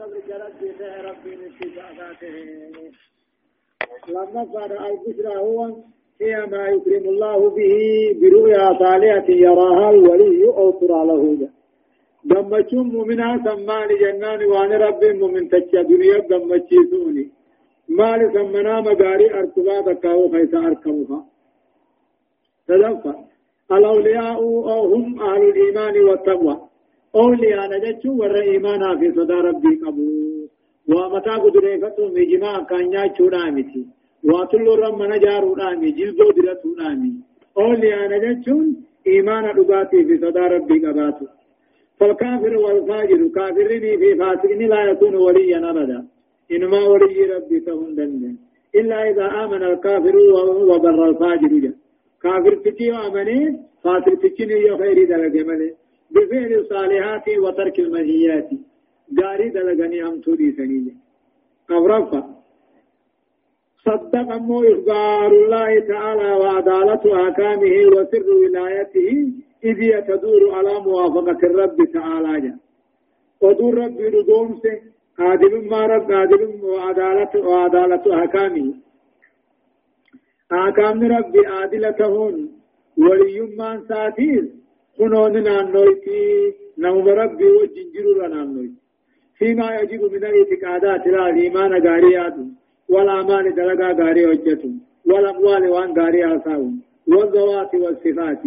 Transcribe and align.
قبل 0.00 0.20
جرد 0.28 0.60
به 0.78 1.02
ربي 1.08 1.34
لاتجاهاته 1.40 2.36
لما 4.08 4.42
قال 4.54 4.72
البشرى 4.72 5.36
هو 5.36 5.76
هي 6.20 6.46
ما 6.52 6.68
يكرم 6.68 7.04
الله 7.08 7.50
به 7.50 7.74
برؤيا 8.20 8.72
طالعه 8.72 9.28
يراها 9.28 9.90
الولي 9.90 10.44
أو 10.44 10.70
ترى 10.70 11.00
له 11.06 11.48
دمتم 12.24 12.86
مؤمنا 12.96 13.28
سمان 13.44 13.88
جنان 14.02 14.44
وان 14.44 14.72
رب 14.72 15.04
مؤمن 15.04 15.48
تشا 15.48 15.82
دنيا 15.82 16.18
دمتشيزوني 16.30 17.26
مال 17.88 18.20
سمنا 18.34 18.80
مداري 18.80 19.34
ارتبا 19.34 19.80
بكاو 19.80 20.28
فيسا 20.28 20.58
اركبها 20.58 21.20
تدفع 22.68 23.14
الاولياء 23.72 24.36
أو 24.72 24.94
هم 24.94 25.22
أهل 25.22 25.42
الايمان 25.48 25.94
والتقوى 26.04 26.69
أولياء 27.16 27.70
نجتشو 27.72 28.10
ور 28.20 28.34
إيمانا 28.40 28.96
في 28.98 29.08
صدى 29.16 29.38
ربي 29.48 29.72
قبو 29.82 30.06
ومتى 30.92 31.34
قدري 31.44 31.78
فتهم 31.82 32.16
إجماع 32.24 32.62
كان 32.70 32.92
ياتشو 32.92 33.26
نامتي 33.34 33.82
واتلو 34.28 34.74
رم 34.82 35.00
نجارو 35.12 35.56
نامي 35.60 35.90
جلدو 35.98 36.30
درتو 36.36 36.70
نامي 36.80 37.12
أولياء 37.58 38.02
نجتشو 38.12 38.56
إيمان 39.06 39.44
رباتي 39.58 40.04
في 40.06 40.14
صدى 40.22 40.44
ربي 40.54 40.78
قباتو 40.84 41.26
فالكافر 41.98 42.56
والفاجر 42.64 43.20
كافرين 43.36 43.84
في 44.00 44.08
فاسقين 44.20 44.62
لا 44.72 44.80
يكون 44.90 45.14
وليا 45.14 45.70
أبدا 45.70 46.00
إنما 46.54 46.80
ولي 46.92 47.22
ربي 47.34 47.60
فهم 47.60 47.94
دنيا 47.98 48.32
إلا 48.78 49.10
إذا 49.10 49.26
آمن 49.42 49.62
الكافر 49.70 50.16
وبر 50.70 51.08
الفاجر 51.08 51.52
جا 51.64 51.72
كافر 52.22 52.54
تكي 52.64 52.90
وامني 52.92 53.38
فاسق 53.82 54.14
تكي 54.22 54.44
يو 54.66 54.78
خير 54.80 54.98
دلق 55.10 55.36
ملي 55.48 55.68
بفعل 56.10 56.52
الصالحات 56.52 57.28
وترك 57.28 57.78
المنهيات 57.78 58.50
جاري 59.12 59.48
دلقني 59.48 60.02
هم 60.02 60.20
تودي 60.20 60.52
سنية 60.52 60.94
أغرفة 61.70 62.40
صدق 63.84 64.32
أمو 64.32 64.62
إخبار 64.62 65.32
الله 65.32 65.80
تعالى 65.80 66.32
وعدالة 66.32 67.04
أحكامه 67.22 67.74
وسر 67.94 68.30
ولايته 68.42 69.10
إذ 69.64 69.82
يتدور 69.82 70.54
على 70.54 70.80
موافقة 70.80 71.38
الرب 71.48 71.78
تعالى. 71.92 72.40
جا 72.40 72.54
ودور 73.40 73.74
رب 73.74 74.00
ردوم 74.00 74.60
سے 74.62 74.72
عادل 75.18 75.68
ما 75.70 75.86
رب 75.86 76.12
عادل 76.12 76.60
وعدالة 76.62 77.48
وعدالة 77.48 78.04
أحكامه. 78.20 78.74
أحكام 80.52 81.02
رب 81.02 81.34
عادلتهن. 81.46 82.48
ولي 82.98 83.40
ما 83.40 83.82
ساتير. 83.88 84.59
خنون 84.98 85.42
نانويتي 85.42 86.22
نوم 86.78 87.08
ربي 87.08 87.48
وجنجر 87.58 88.28
نانويتي 88.34 88.80
فيما 89.38 89.68
يجب 89.80 90.02
من 90.12 90.24
الاعتقادات 90.24 91.06
لا 91.06 91.30
الإيمان 91.30 91.72
غاريات 91.86 92.36
والأعمال 92.88 93.54
دلقا 93.54 93.88
غاري 94.00 94.26
وجتهم 94.26 94.80
والأموال 95.08 95.62
وان 95.70 95.90
غاري 95.98 96.36
آساهم 96.36 96.80
والذوات 97.08 97.74
والصفات 97.74 98.42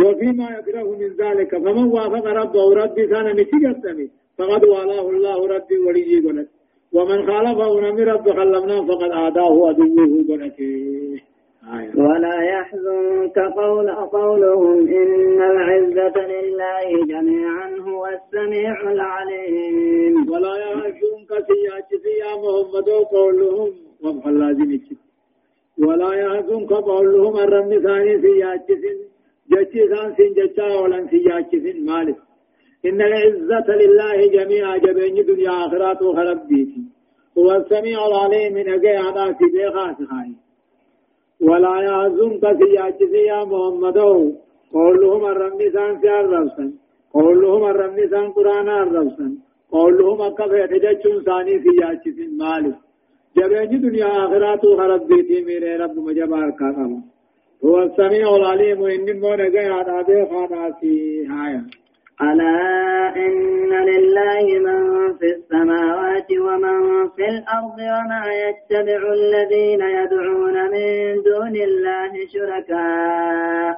وفيما 0.00 0.46
يكره 0.58 0.88
من 1.00 1.10
ذلك 1.22 1.50
فمن 1.58 1.84
وافق 1.96 2.26
ربه 2.26 2.74
ربي 2.82 3.06
كان 3.06 3.26
متجسمي 3.38 4.08
فقد 4.38 4.64
والاه 4.64 5.10
الله 5.10 5.46
ربي 5.46 5.78
ولي 5.86 6.18
قلت 6.26 6.48
ومن 6.92 7.18
خالفه 7.26 7.80
نمي 7.80 8.02
رب 8.12 8.30
خلمنا 8.38 8.76
فقد 8.88 9.10
آداه 9.26 9.68
عدوه 9.68 10.24
قلت. 10.28 10.58
ولا 11.70 12.42
يحزنك 12.42 13.38
قول 13.38 13.90
قولهم 13.90 14.88
إن 14.88 15.42
العزة 15.42 16.26
لله 16.26 17.04
جميعا 17.06 17.76
هو 17.80 18.06
السميع 18.06 18.90
العليم. 18.90 20.30
ولا 20.30 20.56
يحزنك 20.56 21.30
سياتي 21.48 22.08
يا 22.22 22.32
محمد 22.42 22.88
قولهم 23.12 23.70
وفق 24.04 24.28
لازم 24.28 24.78
ولا 25.78 26.14
يحزنك 26.14 26.72
قولهم 26.72 27.38
الرب 27.38 27.78
ثاني 27.82 28.20
سياتي 28.22 28.74
جتي 29.52 29.88
سان 29.88 30.14
سين 30.16 30.32
جتا 30.32 30.80
ولن 30.80 31.08
سياتي 31.08 31.72
مالك. 31.80 32.16
إن 32.86 33.00
العزة 33.02 33.68
لله 33.82 34.26
جميعا 34.26 34.76
جبين 34.76 35.26
دنيا 35.26 35.66
آخرات 35.66 36.02
وخرب 36.02 36.48
بيتي. 36.48 36.82
هو 37.38 37.50
السميع 37.52 38.06
العليم 38.06 38.54
من 38.54 38.68
أجي 38.68 38.88
على 38.88 39.34
سيدي 39.38 39.70
خاص 39.70 39.96
خاي 39.96 40.41
ولا 41.48 41.74
يحزنك 41.88 42.44
سياتي 42.60 43.16
يا 43.30 43.40
محمد 43.50 43.98
قولهم 44.76 45.22
الرب 45.32 45.60
ثان 45.74 45.92
سيار 46.00 46.24
رفسن 46.34 46.68
قولهم 47.14 47.62
الرب 47.72 47.98
ثان 48.12 48.26
قرآن 48.36 48.68
الرفسن 48.68 49.32
قولهم 49.72 50.18
أكفى 50.28 50.66
تجتشون 50.72 51.16
ثاني 51.28 51.54
سياتي 51.64 52.10
مالك 52.40 52.76
جبين 53.36 53.80
دنيا 53.80 54.10
آخرات 54.24 54.64
وخرب 54.64 55.02
بيتي 55.08 55.38
میرے 55.48 55.72
رب 55.82 55.96
مجبار 56.06 56.48
کا 56.58 56.68
هو 57.64 57.82
السميع 57.82 58.36
العليم. 58.36 58.84
إن 58.84 59.20
مون 59.20 59.50
جاي 59.52 59.68
على 59.68 60.00
أبي 60.00 60.26
خاناتي 60.26 61.26
هايا 61.26 61.64
ألا 62.22 63.16
إن 63.16 63.72
لله 63.90 64.44
من 64.66 64.80
في 65.18 65.26
السماوات 65.26 66.30
ومن 66.46 67.08
في 67.08 67.24
الأرض 67.28 67.78
وما 67.94 68.24
يتبع 68.44 69.00
الذين 69.12 69.80
يدعون 69.80 70.56
من 70.74 71.22
دون 71.22 71.56
الله 71.56 72.12
شركاء. 72.34 73.74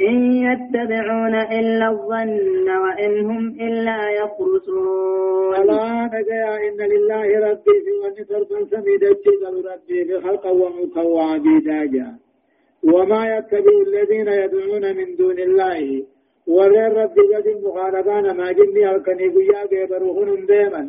إن 0.00 0.16
يتبعون 0.48 1.34
إلا 1.34 1.88
الظن 1.90 2.68
وإن 2.84 3.12
هم 3.30 3.44
إلا 3.60 4.10
يخرصون. 4.10 5.54
ألا 5.56 6.10
نجايا 6.14 6.56
إن 6.68 6.78
لله 6.92 7.26
ربي 7.50 7.74
في 7.84 7.92
ونصر 8.02 8.64
سميد 8.70 9.02
الجبل 9.04 9.54
ربي 9.72 10.04
بخلق 10.04 10.46
وملكا 10.46 11.02
وعبيدا 11.02 12.18
وما 12.84 13.36
يتبع 13.36 13.72
الذين 13.86 14.28
يدعون 14.28 14.96
من 14.96 15.16
دون 15.16 15.38
الله 15.38 16.02
وغير 16.46 16.92
رب 16.92 17.16
قد 17.32 17.46
مخالفان 17.64 18.36
ما 18.36 18.52
جني 18.52 18.90
الكني 18.90 19.28
قيا 19.34 19.60
قبرهن 19.70 20.46
دائما 20.46 20.82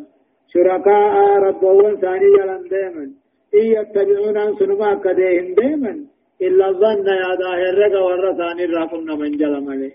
شركاء 0.52 1.14
ربهم 1.46 1.94
ثاني 2.02 2.28
يلن 2.38 2.68
دائما 2.68 3.04
إن 3.54 3.66
يتبعون 3.76 4.36
عن 4.38 4.56
سنما 4.58 4.94
كديهم 5.04 5.54
دائما 5.54 5.92
إلا 6.42 6.68
الظن 6.68 7.06
يا 7.22 7.30
ظاهر 7.42 7.74
رقا 7.78 8.00
ورثاني 8.06 8.64
راقنا 8.64 9.14
من 9.14 9.30
جل 9.40 9.54
ملي. 9.66 9.92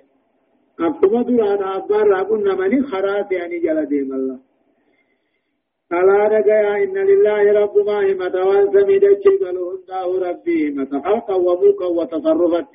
أكما 0.79 1.21
درانا 1.27 1.77
أبار 1.77 2.07
راقنا 2.07 2.55
من 2.55 2.83
خرات 2.85 3.31
يعني 3.31 3.59
جل 3.59 3.85
ديم 3.85 4.13
الله. 4.13 4.39
ألا 5.97 6.19
رجاء 6.35 6.83
إن 6.83 6.97
لله 7.09 7.43
رب 7.61 7.75
ما 7.87 7.97
هم 8.11 8.21
توان 8.35 8.65
سميد 8.73 9.03
الشيطان 9.03 9.57
الله 9.57 10.29
ربي 10.29 10.71
متخلقا 10.77 11.35
وملكا 11.35 11.85
وتصرفا 11.85 12.67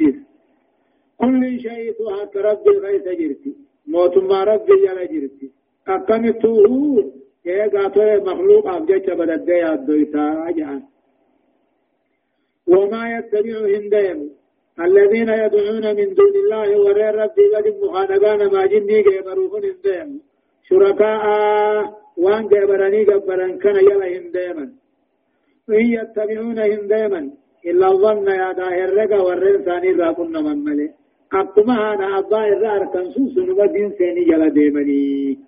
كل 1.20 1.60
شيء 1.60 1.92
تهك 1.98 2.36
ربي 2.36 2.74
غيث 2.84 3.06
جرتي. 3.20 3.52
موت 3.86 4.16
ما 4.30 4.44
ربي 4.44 4.76
يلا 4.86 5.04
جرتي. 5.04 5.48
أكمته 5.88 6.64
يا 7.48 7.66
قاتل 7.74 8.24
مخلوق 8.30 8.68
أبجيك 8.68 9.10
بدد 9.10 9.48
يا 9.48 9.74
الدويتا 9.74 10.44
أجعل 10.48 10.82
وما 12.66 13.02
يتبعهم 13.16 13.84
دين 13.94 14.18
الذين 14.86 15.28
يدعون 15.28 15.86
من 15.98 16.08
دون 16.18 16.34
الله 16.42 16.68
وغير 16.80 17.14
ربي 17.14 17.44
قد 17.54 17.66
مخانقان 17.82 18.40
ما 18.54 18.66
جني 18.66 19.02
قبروهن 19.02 19.64
دين 19.84 20.20
شركاء 20.68 21.24
وان 22.24 22.44
جبراني 22.52 23.04
جبران 23.04 23.58
كان 23.58 23.76
يلهم 23.76 24.24
دائما 24.36 24.66
إن 25.80 25.86
يتبعونهم 25.98 26.82
دائما 26.92 27.22
إلا 27.66 27.86
الظن 27.92 28.28
يا 28.42 28.52
داهر 28.52 28.90
رقا 28.98 29.18
والرنساني 29.26 29.90
راقن 29.92 30.34
من 30.46 30.58
ملي 30.64 30.88
أقما 31.32 31.94
أنا 31.94 32.18
أبا 32.18 32.38
إرار 32.38 32.84
كنسوس 32.86 33.38
نبدين 33.38 33.92
سيني 33.98 34.24
جل 34.24 34.50
ديمني. 34.50 35.38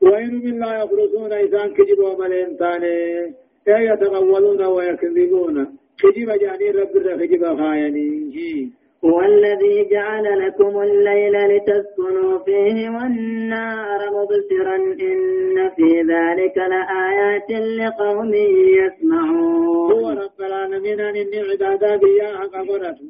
وإن 0.00 0.34
من 0.44 0.58
لا 0.58 0.82
يخرصون 0.82 1.32
إذان 1.32 1.68
كجب 1.74 1.98
وملين 1.98 2.56
تاني. 2.56 3.34
يتغولون 3.68 4.62
ويكذبون. 4.64 5.66
كجب 6.02 6.28
جاني 6.42 6.70
رب 6.70 6.96
الرخجب 6.96 7.58
خايني 7.58 8.70
هو 9.04 9.20
الذي 9.20 9.88
جعل 9.90 10.46
لكم 10.46 10.82
الليل 10.82 11.32
لتسكنوا 11.32 12.38
فيه 12.38 12.90
والنار 12.90 14.00
مبصرا 14.16 14.76
إن 14.76 15.70
في 15.76 16.02
ذلك 16.12 16.56
لآيات 16.56 17.50
لقوم 17.50 18.34
يسمعون. 18.80 19.92
هو 19.92 20.10
رب 20.10 20.40
العالمين 20.40 21.00
أن 21.00 21.16
عبادا 21.50 21.96
بياها 21.96 22.44
قبرته. 22.44 23.08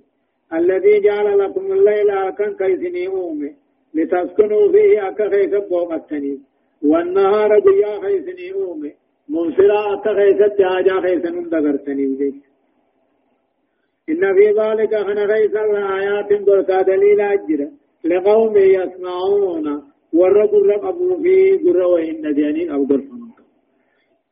الذي 0.53 1.01
جعل 1.01 1.39
لكم 1.39 1.73
الليل 1.73 2.11
أكن 2.11 2.55
كيسني 2.57 3.07
أومي. 3.09 3.55
لتسكنوا 3.95 4.73
فيه 4.73 5.09
أكا 5.09 5.29
خيس 5.29 5.51
بومتني. 5.71 6.41
والنهار 6.83 7.61
بيا 7.61 8.01
خيسني 8.01 8.53
أومي. 8.53 8.93
منصرا 9.29 9.95
أكا 9.95 10.15
خيس 10.15 10.39
تهاجا 10.59 11.01
خيسنون 11.01 11.49
دغرتني 11.49 12.07
بجيك 12.07 12.43
إن 14.09 14.35
في 14.37 14.47
ذلك 14.61 14.97
خنا 14.97 15.25
غيث 15.25 15.57
الآيات 15.57 16.43
بركة 16.47 16.83
دليل 16.83 17.21
أجر. 17.21 17.69
لقوم 18.05 18.57
يسمعون. 18.57 19.83
في 21.23 21.57
قر 21.57 21.77
وإن 21.77 22.71
أو 22.71 22.87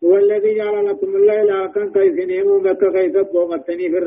هو 0.05 0.16
الذي 0.16 0.55
جعل 0.55 0.87
لكم 0.87 1.16
الليل 1.16 1.66
كان 1.66 1.93
كيف 1.93 2.26
نيمو 2.26 2.58
بك 2.58 2.93
كيف 2.93 3.16
بوغتني 3.32 3.90
في 3.90 3.99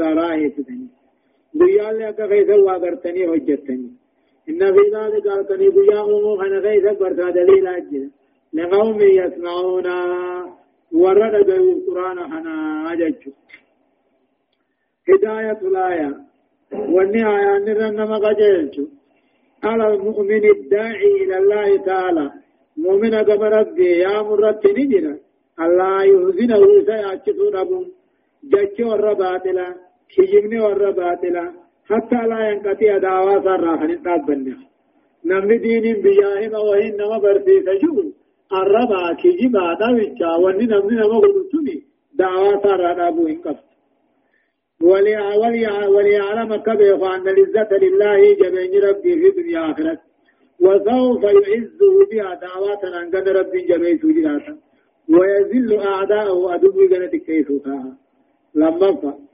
بيا 1.59 1.92
لك 1.92 2.19
كيف 2.30 2.50
واغرتني 2.50 3.25
هجتني 3.31 3.89
إن 4.50 4.59
في 4.75 4.83
ذلك 4.95 5.27
قالتني 5.27 5.69
بيا 5.69 6.00
أمو 6.04 6.38
خنا 6.39 6.59
كيف 6.65 6.86
برتا 7.00 7.30
دليل 7.30 7.68
أجل 7.68 8.09
لقوم 8.54 9.00
يسمعون 9.01 9.88
ورد 10.92 11.50
القرآن 11.50 12.18
خنا 12.31 12.56
أجج 12.94 13.21
هداية 15.09 15.59
الآية 15.62 16.12
والنهاية 16.74 17.57
نرنما 17.65 18.18
قجلت 18.18 18.75
على 19.63 19.88
المؤمن 19.94 20.44
الداعي 20.56 21.12
إلى 21.24 21.38
الله 21.38 21.77
تعالى 21.77 22.31
مؤمن 22.77 23.15
قبل 23.15 23.44
ربي 23.59 23.89
يا 24.06 24.21
مرت 24.21 24.65
نجرا 24.77 25.18
الله 25.59 26.04
يهزنه 26.04 26.62
سيأتشف 26.86 27.39
ربهم 27.54 27.86
جج 28.44 28.77
ور 28.86 29.13
باطلا 30.07 30.15
كجبن 30.15 30.59
ور 30.59 30.92
باطلا 30.92 31.51
حتى 31.89 32.27
لا 32.27 32.50
ينقطع 32.50 32.98
دعوة 32.98 33.44
سراحا 33.44 33.88
تابنا 34.06 34.57
نمن 35.25 35.62
دين 35.62 36.01
بياهم 36.01 36.54
وهن 36.54 36.98
نما 36.98 37.18
برسيس 37.18 37.65
شو 37.81 38.12
الربا 38.54 39.13
كجبا 39.13 39.74
دوجا 39.74 40.36
وني 40.44 40.65
نمن 40.65 40.95
نما 40.95 41.18
قلتني 41.19 41.83
دعوة 42.13 42.62
سراحا 42.63 43.07
أبو 43.07 43.27
إنقف 43.27 43.57
وليعلم 45.95 46.56
كبير 46.56 47.15
أن 47.15 47.27
العزة 47.27 47.71
لله 47.83 48.33
جميع 48.42 48.89
ربي 48.89 49.13
في 49.21 49.27
الدنيا 49.30 49.71
آخرة 49.71 49.98
وسوف 50.59 51.24
يعزه 51.24 51.95
بها 52.12 52.33
دعوات 52.36 52.83
أن 52.83 53.07
قد 53.13 53.27
ربي 53.30 53.62
جميع 53.62 53.98
سجلاتا 53.98 54.57
ويذل 55.09 55.80
أعداءه 55.80 56.56
أدب 56.56 56.89
جنة 56.92 57.07
كيف 57.07 57.48
لما 58.56 58.95
فا 59.01 59.27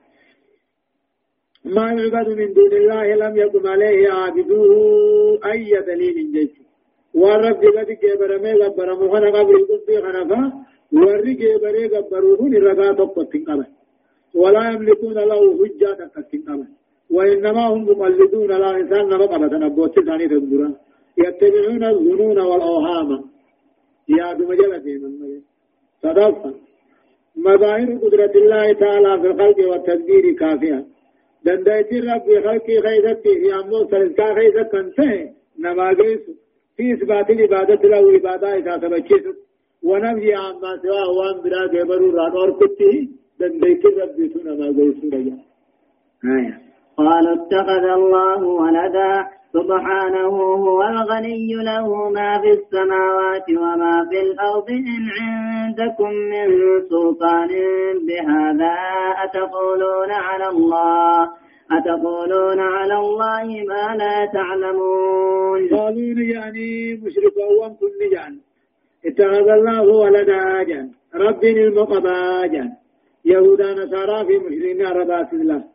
ما 1.65 1.91
يعبد 1.91 2.29
من 2.29 2.53
دون 2.53 2.73
الله 2.73 3.15
لم 3.15 3.37
يقم 3.37 3.67
عليه 3.67 4.09
عابدوه 4.11 5.39
أي 5.51 5.71
دليل 5.87 6.31
جيش 6.31 6.51
والرب 7.13 7.63
قد 7.77 7.91
كبر 7.91 8.41
ما 8.41 8.53
غبر 8.53 8.87
مخنا 8.95 9.29
قبل 9.39 9.67
قد 9.69 9.89
خنفا 10.03 10.41
ورّي 10.93 11.33
كبر 11.33 11.75
غبروه 11.93 12.41
نرغا 12.49 12.91
تقطن 12.93 13.43
قبل 13.47 13.65
ولا 14.35 14.71
يملكون 14.71 15.13
له 15.13 15.41
حجة 15.59 15.93
تقطن 15.93 16.41
قبل 16.47 16.67
وإنما 17.15 17.67
هم 17.67 17.83
مقلدون 17.89 18.51
لا 18.63 18.71
إنسان 18.77 19.05
نبقى 19.09 19.27
قبل 19.27 19.59
نبوت 19.59 19.99
ثاني 19.99 20.27
تنظرا 20.27 20.69
يتبعون 21.17 21.83
الظنون 21.83 22.39
والأوهام. 22.39 23.09
يا 24.09 24.33
بمجلة 24.33 24.85
من 25.01 25.41
صدفة 26.03 26.53
مظاهر 27.35 27.97
قدرة 28.03 28.33
الله 28.35 28.73
تعالى 28.73 29.21
في 29.21 29.27
الخلق 29.27 29.69
والتدبير 29.69 30.31
كافية. 30.39 30.85
دندايت 31.45 31.93
رب 31.93 32.27
خلق 32.45 32.67
خيزتي 32.85 33.33
في 33.41 33.55
أمو 33.59 33.79
سلسكا 33.91 34.33
خيزت 34.35 34.71
كنته 34.71 35.29
نما 35.59 35.87
قيس 35.99 36.23
في 36.77 36.93
إثبات 36.93 37.29
العبادة 37.29 37.89
له 37.89 38.11
عبادة 38.15 38.57
إذا 38.57 38.77
تبكيس 38.77 39.25
ونفي 39.83 40.33
عما 40.33 40.71
سواه 40.83 41.09
وان 41.17 41.41
بلا 41.43 41.61
قبرو 41.73 42.09
ران 42.17 42.31
اور 42.31 42.51
كته 42.59 43.07
دندايت 43.39 43.85
رب 43.85 44.19
نما 44.45 44.67
قيس 44.77 44.97
رجا 45.13 45.37
آية 46.35 46.55
قالوا 46.97 47.35
اتخذ 47.35 47.85
الله 47.99 48.43
ولدا. 48.43 49.27
سبحانه 49.53 50.35
هو 50.65 50.83
الغني 50.83 51.53
له 51.53 52.09
ما 52.09 52.41
في 52.41 52.51
السماوات 52.51 53.49
وما 53.49 54.07
في 54.09 54.21
الأرض 54.21 54.69
إن 54.69 55.03
عندكم 55.19 56.09
من 56.09 56.47
سلطان 56.89 57.49
بهذا 58.07 58.75
أتقولون 59.23 60.11
على 60.11 60.47
الله؟ 60.47 61.29
أتقولون 61.71 62.59
على 62.59 62.95
الله 62.97 63.45
ما 63.69 63.95
لا 64.01 64.25
تعلمون؟ 64.33 65.59
قالوا 65.69 66.23
يعني 66.35 66.93
مشرك 67.03 67.35
أوام 67.49 67.73
كل 67.73 67.99
جان. 68.11 68.39
اتخذ 69.05 69.49
الله 69.49 69.81
ولدا 69.81 70.63
جان. 70.63 70.91
رب 71.15 71.43
المقبا 71.43 72.47
جان. 72.47 72.69
يهودا 73.25 73.73
نصارى 73.73 74.25
في 74.25 74.37
مشركين 74.37 74.85
عربات 74.85 75.33
الله. 75.33 75.72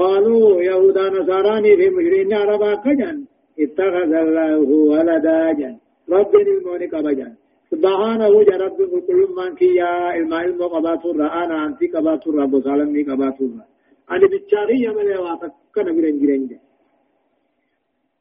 قالوا 0.00 0.62
يهودا 0.62 1.04
نصاراني 1.16 1.76
في 1.76 1.86
مشرين 1.96 2.32
عربا 2.40 2.74
كجن 2.84 3.16
اتخذ 3.62 4.12
الله 4.24 4.58
ولدا 4.92 5.52
جن. 5.58 5.74
رب 6.14 6.34
الموني 6.34 6.86
قبجن 6.86 7.32
سبحانه 7.72 8.32
جا 8.48 8.56
رب 8.64 8.78
كل 9.06 9.20
من 9.38 9.50
كيا 9.60 9.92
الماء 10.18 10.44
المقبات 10.44 11.02
الرآن 11.12 11.50
أنتي 11.64 11.86
قبات 11.94 12.22
الرب 12.26 12.54
سالمي 12.64 13.02
قبات 13.08 13.38
الرب 13.40 13.68
أنا 14.12 14.26
بتشاري 14.32 14.76
يمن 14.86 15.08
واتك 15.24 15.52
كنا 15.74 15.92
برنجرنج 15.96 16.50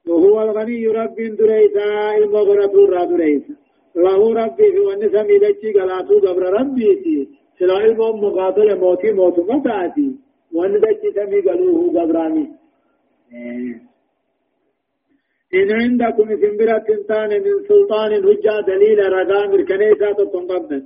وهو 0.08 0.36
الغني 0.42 0.88
رب 0.88 1.18
دريسا. 1.40 1.88
المغرب 2.18 2.74
الرب 2.86 3.10
دريسا. 3.14 3.56
له 3.96 4.22
ربي 4.42 4.68
في 4.74 4.80
ونسمي 4.88 5.38
لتشي 5.44 5.70
قلاتو 5.78 6.16
قبر 6.25 6.44
ربي 6.60 6.90
سلا 7.60 7.78
مقابل 8.24 8.80
موتي 8.80 9.12
موت 9.12 9.38
متاتي. 9.50 10.08
وأن 10.54 10.74
دچ 10.84 11.02
سمي 11.16 11.40
قالوه 11.42 11.80
قبراني. 11.96 12.46
إن 15.54 15.72
عندكم 15.82 16.28
سنبرة 16.42 16.78
تنتان 16.88 17.32
من 17.46 17.56
سلطان 17.70 18.12
هجا 18.28 18.56
دليل 18.68 19.00
رقام 19.14 19.52
الكنيسة 19.60 20.14
تنقبنا 20.14 20.80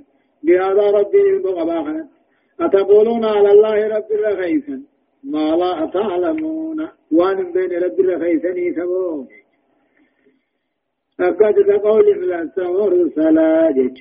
بهذا 0.44 0.84
ربي 0.98 1.20
المغباخنا 1.34 2.08
أتقولون 2.60 3.24
على 3.24 3.50
الله 3.54 3.76
رب 3.96 4.10
الرخيسا 4.12 4.76
ما 5.24 5.56
لا 5.60 5.90
تعلمون. 5.94 6.88
وأن 7.12 7.52
بين 7.52 7.72
رب 7.84 8.00
الرخيسني 8.00 8.72
سبون 8.78 9.26
أكد 11.20 11.56
تقول 11.66 12.08
الأسمر 12.08 12.92
سلاجج 13.14 13.96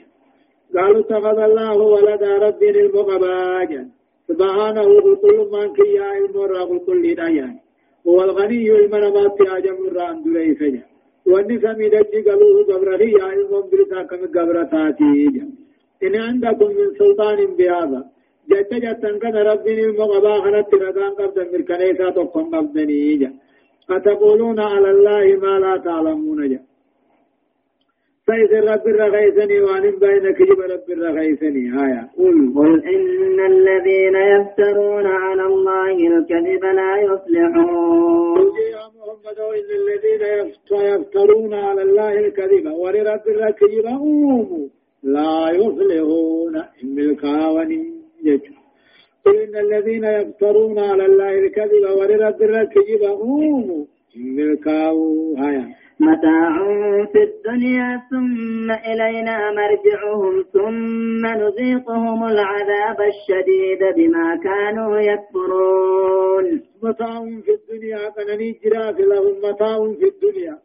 قالوا 0.75 0.99
اتخذ 0.99 1.39
الله 1.49 1.77
ولد 1.77 2.23
رب 2.23 2.63
المغباجا 2.63 3.96
سبحانه 4.29 4.89
كل 5.21 5.37
من 5.53 5.67
كي 5.77 5.93
يا 5.99 6.09
المرا 6.17 6.63
كل 6.87 7.03
دايان 7.15 7.53
هو 8.07 8.17
الغني 8.23 8.71
المنامات 8.79 9.37
يا 9.47 9.55
جمر 9.65 9.99
عن 10.07 10.17
دلي 10.23 10.55
فجا 10.59 10.83
وأني 11.29 11.55
سمي 11.63 11.87
دجي 11.93 12.19
قالوه 12.27 12.57
قبره 12.69 13.03
يا 13.19 13.27
المم 13.33 13.65
برتا 13.71 14.01
كم 14.09 14.21
قبرتاتي 14.35 15.13
إن 16.05 16.15
عندكم 16.15 16.69
من 16.77 16.87
سلطان 16.99 17.39
بهذا. 17.57 18.01
جت 18.49 18.73
جتن 18.73 19.19
كان 19.19 19.35
ربي 19.35 19.85
المغبا 19.85 20.33
خنت 20.43 20.73
رقان 20.73 21.11
قبضا 21.19 21.43
من 21.53 21.61
كنيسة 21.69 22.09
تقوم 22.09 22.55
قبضني 22.55 23.31
أتقولون 23.89 24.59
على 24.59 24.89
الله 24.91 25.25
ما 25.43 25.53
لا 25.59 25.77
تعلمون 25.77 26.49
جا 26.51 26.59
فإذ 28.27 28.51
رب 28.71 28.87
الرغيثني 28.87 29.61
وعن 29.61 29.83
رب 30.73 30.89
هايا 31.69 32.09
قل. 32.17 32.53
قل 32.55 32.83
إن 32.95 33.39
الذين 33.53 34.15
يفترون 34.15 35.05
على 35.05 35.43
الله 35.45 35.95
الكذب 36.07 36.63
لا 36.79 36.91
يفلحون 36.97 38.37
قل 38.37 38.51
يا 38.75 38.85
محمد 38.95 39.39
إن 39.59 39.69
الذين 39.81 40.23
يفترون 40.41 41.53
على 41.53 41.81
الله 41.81 42.13
الكذب. 42.19 42.65
ولرب 42.71 43.25
لا 45.03 45.49
يفلحون 45.51 46.55
إن 46.83 46.99
الكاوني 46.99 47.97
قل 49.25 49.35
إن 49.37 49.55
الذين 49.55 50.03
يفترون 50.03 50.79
على 50.79 51.05
الله 51.05 51.31
الكذب 51.39 51.83
ولرب 51.97 52.41
الكذب 52.41 53.03
أوم 53.03 53.87
إن 54.17 54.39
الكاو 54.39 55.33
هايا 55.37 55.65
متاع 55.99 56.55
في 57.11 57.23
الدنيا 57.23 58.01
ثم 58.09 58.71
إلينا 58.71 59.51
مرجعهم 59.51 60.45
ثم 60.53 61.25
نذيقهم 61.25 62.23
العذاب 62.23 63.01
الشديد 63.01 63.95
بما 63.95 64.35
كانوا 64.43 64.99
يكفرون. 64.99 66.61
متاع 66.83 67.25
في 67.45 67.51
الدنيا 67.51 68.09
كنني 68.09 68.59
جراف 68.63 68.99
لهم 68.99 69.35
متاع 69.43 69.93
في 69.99 70.05
الدنيا. 70.05 70.57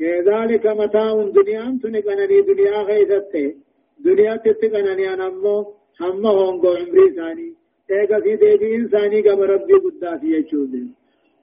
ذلك 0.00 0.66
متاع 0.66 1.12
دنيا 1.38 1.62
أنتم 1.62 2.00
كنني 2.00 2.40
دنيا 2.40 2.82
غيثته 2.82 3.54
دنيا 4.00 4.36
تتكنني 4.36 5.14
أنا 5.14 5.26
أمو 5.26 5.74
هم 6.00 6.26
هونغو 6.26 6.68
عمري 6.68 7.10
ثاني. 7.16 7.54
ايغا 7.90 8.20
في 8.20 8.36
ديبي 8.36 8.76
إنساني 8.76 9.22
كما 9.22 9.44
ربي 9.44 9.74
قداتي 9.74 10.26
يجود 10.26 10.88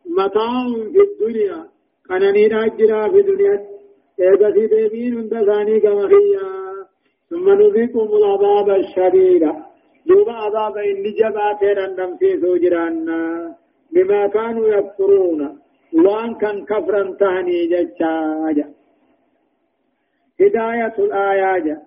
متاع 0.06 0.64
في 0.94 1.02
الدنيا 1.08 1.77
قناني 2.10 2.48
راجرا 2.48 3.10
في 3.12 3.22
دنيا 3.22 3.66
في 4.18 4.68
ديبين 4.70 5.30
كما 5.80 6.06
هي 6.14 6.40
ثم 7.30 7.50
نذيقهم 7.50 8.10
العذاب 8.18 8.70
الشديد 8.70 9.44
دوب 10.06 10.30
عذاب 10.30 10.78
إن 10.78 11.04
جبات 11.20 11.64
رندم 11.64 12.18
في 12.18 12.40
سوجرانا 12.42 13.56
بما 13.92 14.28
كانوا 14.28 14.68
يكفرون 14.68 15.60
وان 15.94 16.36
كان 16.36 16.66
كفرا 16.66 17.16
تهني 17.20 17.68
ججاجا 17.68 18.68
هداية 20.42 20.96
الآيات 21.00 21.78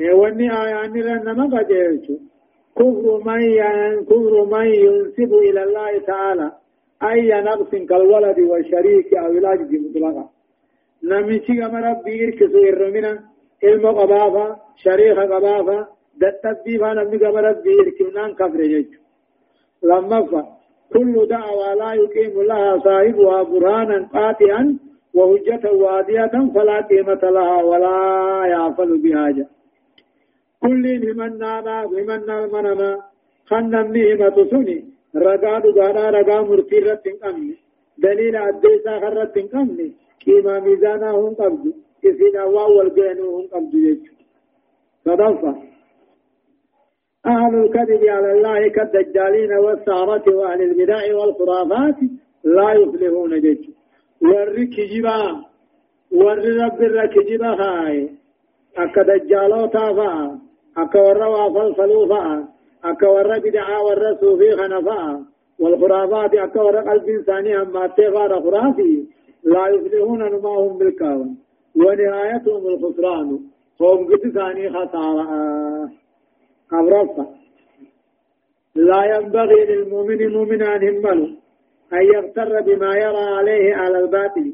واني 0.00 0.62
آيان 0.62 0.92
لنما 0.92 1.46
من 3.24 3.42
كفر 4.04 4.44
من 4.44 4.66
ينسب 4.66 5.34
إلى 5.34 5.62
الله 5.64 5.98
تعالى 5.98 6.52
أي 7.02 7.40
نقص 7.40 7.70
كالولد 7.70 8.38
والشريك 8.40 9.14
أو 9.14 9.30
العجز 9.30 9.70
مطلقا. 9.72 10.28
نمشي 11.04 11.54
كما 11.60 11.80
ربي 11.88 12.12
يركسو 12.22 12.58
إرمنا 12.68 13.12
علم 13.64 13.86
قبافة 13.86 14.56
شريك 14.84 15.18
قبافة 15.18 15.86
دتبي 16.20 16.78
فانا 16.78 17.04
كما 17.04 17.40
ربي 17.40 17.70
يركمنان 17.80 18.34
كفر 18.34 18.60
جيجو 18.72 19.00
لما 19.82 20.46
كل 20.92 21.26
دعوة 21.26 21.74
لا 21.74 21.92
يقيم 21.94 22.42
لها 22.42 22.78
صاحبها 22.78 23.42
برهانا 23.42 24.08
قاطعا 24.14 24.78
وهجة 25.14 25.72
وادية 25.72 26.34
فلا 26.54 26.80
قيمة 26.80 27.22
لها 27.36 27.62
ولا 27.62 27.96
يعفل 28.46 28.98
بحاجة 29.02 29.46
كل 30.62 31.14
من 31.16 31.38
نانا 31.38 31.86
من 31.86 32.06
منما 32.52 33.02
خنم 33.46 33.96
نهمة 33.96 34.36
سني. 34.50 34.95
رقا 35.16 35.58
دغانا 35.58 36.10
رقا 36.10 36.40
مرتي 36.42 36.78
رتن 36.78 37.16
قمني 37.22 37.56
دليل 37.98 38.36
أديسا 38.36 39.00
خرتن 39.00 39.46
قمني 39.52 39.92
كيما 40.20 40.60
ميزانا 40.60 41.10
هم 41.10 41.34
قبض 41.34 41.64
إسينا 42.04 42.44
واول 42.44 42.90
بينو 42.90 43.36
هم 43.36 43.46
قبض 43.52 43.74
يجو 43.74 44.12
صدفة 45.04 45.52
أهل 47.26 47.54
الكذب 47.64 48.02
على 48.08 48.32
الله 48.32 48.68
كالدجالين 48.68 49.52
والسعرة 49.52 50.24
وأهل 50.34 50.62
البدع 50.62 51.16
والخرافات 51.16 51.96
لا 52.44 52.72
يفلحون 52.72 53.40
جيجو 53.40 53.72
ور 54.22 54.64
كجبا 54.64 55.20
ور 56.12 56.38
رب 56.62 56.82
الركجبا 56.82 57.50
هاي 57.62 58.10
أكا 58.78 59.02
دجالو 59.02 59.66
تافا 59.66 60.38
أكا 60.76 61.00
ور 61.00 61.18
وافلفلو 61.18 62.06
فا 62.10 62.48
أكا 62.84 63.38
بدعا 63.38 63.78
ور 63.78 64.16
صوفي 64.20 64.56
خنفا 64.56 65.24
والخرافات 65.58 66.34
أكا 66.34 66.60
قلب 66.62 67.08
إنساني 67.08 67.62
أما 67.62 67.86
تغار 67.86 68.40
خرافي 68.40 69.04
لا 69.44 69.68
يفلحون 69.68 70.18
نما 70.18 70.48
هم 70.48 70.78
بالكاون 70.78 71.36
ونهايتهم 71.76 72.66
الخسران 72.66 73.40
هم 73.80 74.06
قد 74.06 74.30
ثاني 74.34 74.70
خسارة 74.70 75.28
أبرصة 76.72 77.26
لا 78.74 79.16
ينبغي 79.16 79.64
للمؤمن 79.64 80.32
مؤمن 80.32 80.62
أن 80.62 80.82
يهمله 80.82 81.30
أن 81.92 82.02
يغتر 82.14 82.60
بما 82.60 82.96
يرى 82.96 83.24
عليه 83.38 83.74
على 83.74 83.98
الباطل 83.98 84.52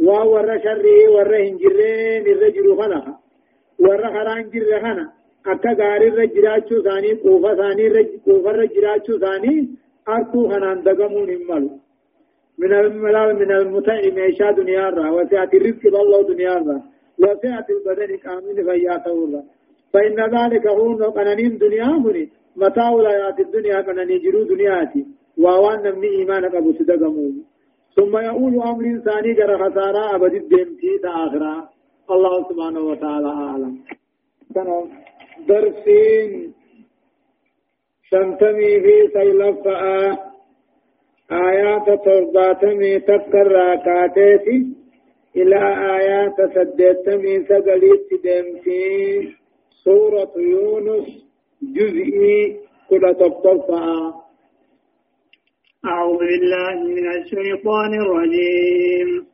وهو 0.00 0.58
شره 0.64 1.10
ورهن 1.14 1.56
جرين 1.56 2.26
الرجل 2.26 2.76
خلقه 2.78 3.18
ورخران 3.78 4.50
جر 4.50 4.80
خنا 4.80 5.12
akka 5.52 5.74
gaarii 5.80 6.10
irra 6.12 6.26
jiraachuu 6.36 6.82
isaanii 6.82 7.14
quufa 7.24 7.54
isaanii 7.56 8.04
quufa 8.26 8.54
irra 8.54 8.66
jiraachuu 8.76 9.16
isaanii 9.20 9.58
arkuu 10.16 10.44
kanaan 10.52 10.84
dagamuun 10.84 11.32
hin 11.34 11.48
malu. 11.48 11.72
من 12.58 12.72
الملال 12.72 13.34
من 13.34 13.50
المتع 13.52 14.00
ميشا 14.16 14.50
دنيا 14.50 14.90
را 14.90 15.10
وسعة 15.10 15.50
الرزق 15.54 15.82
بالله 15.82 16.22
دنيا 16.22 16.54
را 16.54 16.82
وسعة 17.18 17.66
البدن 17.70 18.16
كامل 18.16 18.56
فياته 18.64 19.12
الله 19.12 19.42
فإن 19.92 20.18
ذلك 20.36 20.66
هو 20.66 21.10
قنانين 21.10 21.58
دنيا 21.58 21.86
مني 22.04 22.24
متاع 22.56 22.94
الحياة 22.94 23.36
الدنيا 23.46 23.80
قناني 23.80 24.18
جرو 24.18 24.42
دنياتي 24.42 25.06
ووان 25.38 25.82
نمني 25.82 26.08
إيمانك 26.18 26.54
أبو 26.54 26.72
صدقمون 26.72 27.44
ثم 27.96 28.16
يقول 28.16 28.52
أمر 28.62 28.84
إنساني 28.84 29.32
جرى 29.38 29.56
خسارة 29.62 30.14
أبد 30.14 30.34
الدمتي 30.34 30.98
تآخرا 31.02 31.68
الله 32.10 32.48
سبحانه 32.48 32.80
وتعالى 32.80 33.28
أعلم 33.28 33.74
درسين. 35.48 36.54
شنتمي 38.02 38.80
في 38.80 39.08
سيلفة. 39.12 40.18
آيات 41.32 41.86
ترباتمي 42.04 43.00
تذكر 43.00 43.46
راكاتيتي 43.52 44.66
إلى 45.36 45.58
آيات 45.98 46.36
سدتمي 46.54 47.44
سقليت 47.44 48.08
دمتي. 48.24 49.34
سورة 49.84 50.32
يونس 50.36 51.08
جزئي 51.62 52.56
كل 52.90 53.14
تطفى 53.20 54.12
أعوذ 55.84 56.18
بالله 56.18 56.74
من 56.96 57.06
الشيطان 57.16 57.90
الرجيم. 57.94 59.33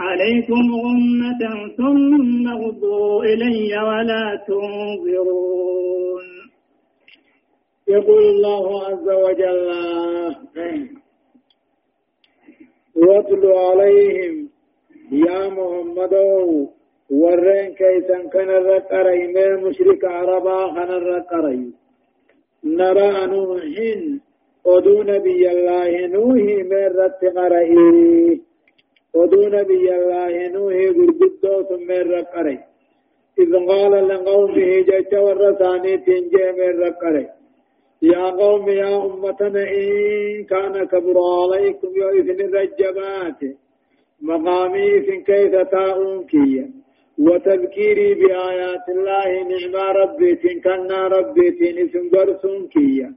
عليكم 0.00 0.62
غمة 0.84 1.42
ثم 1.76 2.48
اغضوا 2.48 3.24
إلي 3.24 3.72
ولا 3.88 4.24
تنظرون. 4.48 6.26
يقول 7.88 8.22
الله 8.24 8.84
عز 8.86 9.08
وجل 9.24 9.68
واتل 12.96 13.46
عليهم 13.46 14.48
يا 15.12 15.48
محمد 15.48 16.14
ورين 17.10 17.74
كيسا 17.74 18.18
كان 18.32 18.50
الرقري 18.50 19.26
من 19.34 19.62
مشرك 19.64 20.04
عربا 20.04 20.74
كان 20.74 20.90
الرقري 21.00 21.72
نرى 22.64 23.26
نوحين 23.26 24.20
ودون 24.64 25.06
نبي 25.06 25.50
الله 25.50 26.06
نوحي 26.06 26.62
من 26.62 26.86
رتقرئي 27.00 28.40
ودو 29.14 29.42
نبي 29.48 29.86
الله 29.98 30.48
نوح 30.54 30.74
غربدو 30.96 31.62
ثم 31.68 31.90
الرقري. 31.90 32.58
إذ 33.38 33.52
قال 33.70 34.08
لقومه 34.08 34.70
جيش 34.88 35.12
ورساني 35.12 35.96
تنجي 36.06 36.44
من 36.56 36.68
الرقري. 36.72 37.26
يا 38.02 38.24
قوم 38.40 38.68
يا 38.68 38.92
أمتنا 39.06 39.62
إن 39.80 40.44
كان 40.44 40.74
كبر 40.92 41.16
عليكم 41.40 41.90
يا 42.02 42.08
إذن 42.18 42.40
الرجبات. 42.48 43.40
مقامي 44.22 44.84
إذن 44.96 45.20
كيف 45.22 45.54
تاؤون 45.72 46.24
كيا 46.30 46.66
وتذكيري 47.18 48.14
بآيات 48.14 48.86
الله 48.88 49.30
نعم 49.50 49.74
ربي 50.00 50.34
كنا 50.64 51.00
ربي 51.16 51.48
كيا 52.74 53.08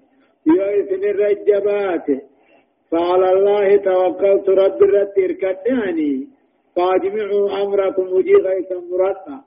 يا 0.57 0.67
إذن 0.79 1.03
الرجبات. 1.13 2.07
فعلى 2.93 3.29
الله 3.33 3.75
توكلت 3.77 4.49
رب 4.49 4.79
الرد 4.87 5.17
اركتاني 5.25 6.27
فاجمعوا 6.75 7.45
أمركم 7.63 8.05
وجي 8.15 8.35
غيث 8.47 8.71
مرتا 8.91 9.37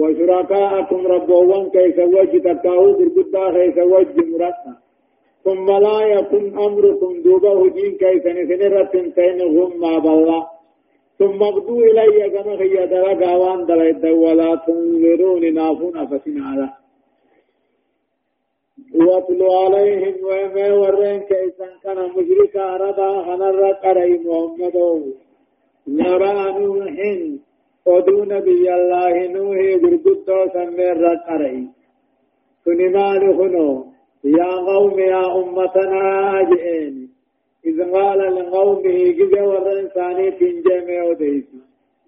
وشركاءكم 0.00 1.06
ربوان 1.06 1.64
كيس 1.70 1.98
وجه 1.98 2.38
تكاو 2.46 2.84
برقدا 2.98 3.44
كيس 3.56 3.78
وجه 3.94 4.16
مرتا 4.32 4.74
ثم 5.44 5.66
لا 5.86 5.98
يكن 6.14 6.44
أمركم 6.66 7.12
دوبا 7.24 7.52
هجين 7.60 7.92
كيس 8.02 8.24
نسنرة 8.36 8.92
سين 9.16 9.40
هم 9.56 9.80
ما 9.80 9.98
بالله. 9.98 10.42
ثم 11.18 11.42
ابدوا 11.42 11.82
إلي 11.88 12.30
كما 12.30 12.54
هي 12.62 12.86
درجا 12.86 13.32
وان 13.36 13.66
دلت 13.66 14.04
ولا 14.04 14.50
تنظرون 14.66 15.54
نافون 15.54 16.06
فتن 16.06 16.42
على 16.42 16.81
واتل 18.94 19.42
عليهم 19.42 20.14
وما 20.24 20.72
ورين 20.72 21.20
كيسا 21.20 21.68
كان 21.82 21.98
مشركا 22.16 22.76
رضا 22.76 23.10
هنر 23.28 23.72
قرأي 23.72 24.18
محمد 24.24 24.76
نرى 25.88 26.36
نوح 26.58 26.96
ودو 27.86 28.24
نبي 28.24 28.74
الله 28.74 29.14
نوح 29.26 29.58
برقدو 29.82 30.38
سمير 30.54 31.06
قرأي. 31.28 31.64
كنمان 32.64 33.22
خنو 33.38 33.68
يا 34.24 34.50
قوم 34.68 34.98
يا 34.98 35.24
أمتنا 35.40 36.04
أجئين. 36.40 36.94
إذ 37.66 37.78
قال 37.92 38.20
لقومه 38.34 38.98
جزء 39.18 39.40
ورن 39.50 39.88
ثاني 39.94 40.30
تنجمع 40.30 41.04
وديسي 41.08 41.58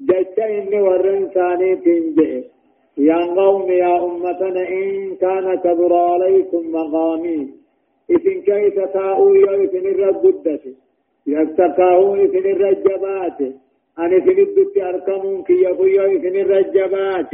ججا 0.08 0.46
إني 0.58 0.80
ورن 0.80 1.28
ثاني 1.34 1.76
تنجمع 1.76 2.53
يا 2.98 3.20
قوم 3.38 3.70
يا 3.70 4.04
أمتنا 4.04 4.68
إن 4.68 5.16
كان 5.16 5.54
كبر 5.64 5.94
عليكم 5.94 6.72
مقامي 6.72 7.48
إذن 8.10 8.40
كيف 8.42 8.74
تاؤوا 8.94 9.36
يوفن 9.36 9.86
الرقدة 9.86 10.60
يستقاؤوا 11.26 12.16
إذن 12.16 12.46
الرجبات 12.54 13.40
أن 13.98 14.12
إذن 14.18 14.38
الدت 14.38 14.76
أركمون 14.78 15.42
كي 15.42 15.52
يبو 15.52 15.84
يوفن 15.84 16.36
الرجبات 16.36 17.30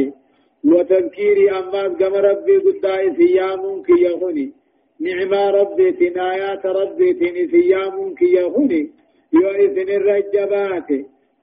وتذكيري 0.65 1.51
أماس 1.51 1.93
كما 2.01 2.21
ربي 2.21 2.57
قدائي 2.57 3.15
سيامون 3.17 3.83
كي 3.83 4.03
يخوني 4.05 4.53
نعمة 5.01 5.51
ربي 5.51 5.93
تنايات 5.93 6.67
ربي 6.67 7.13
تني 7.13 7.49
سيامون 7.49 8.15
كي 8.15 8.35
يخوني 8.35 8.91
يو 9.33 9.51
إذن 9.51 9.89
الرجبات 9.99 10.91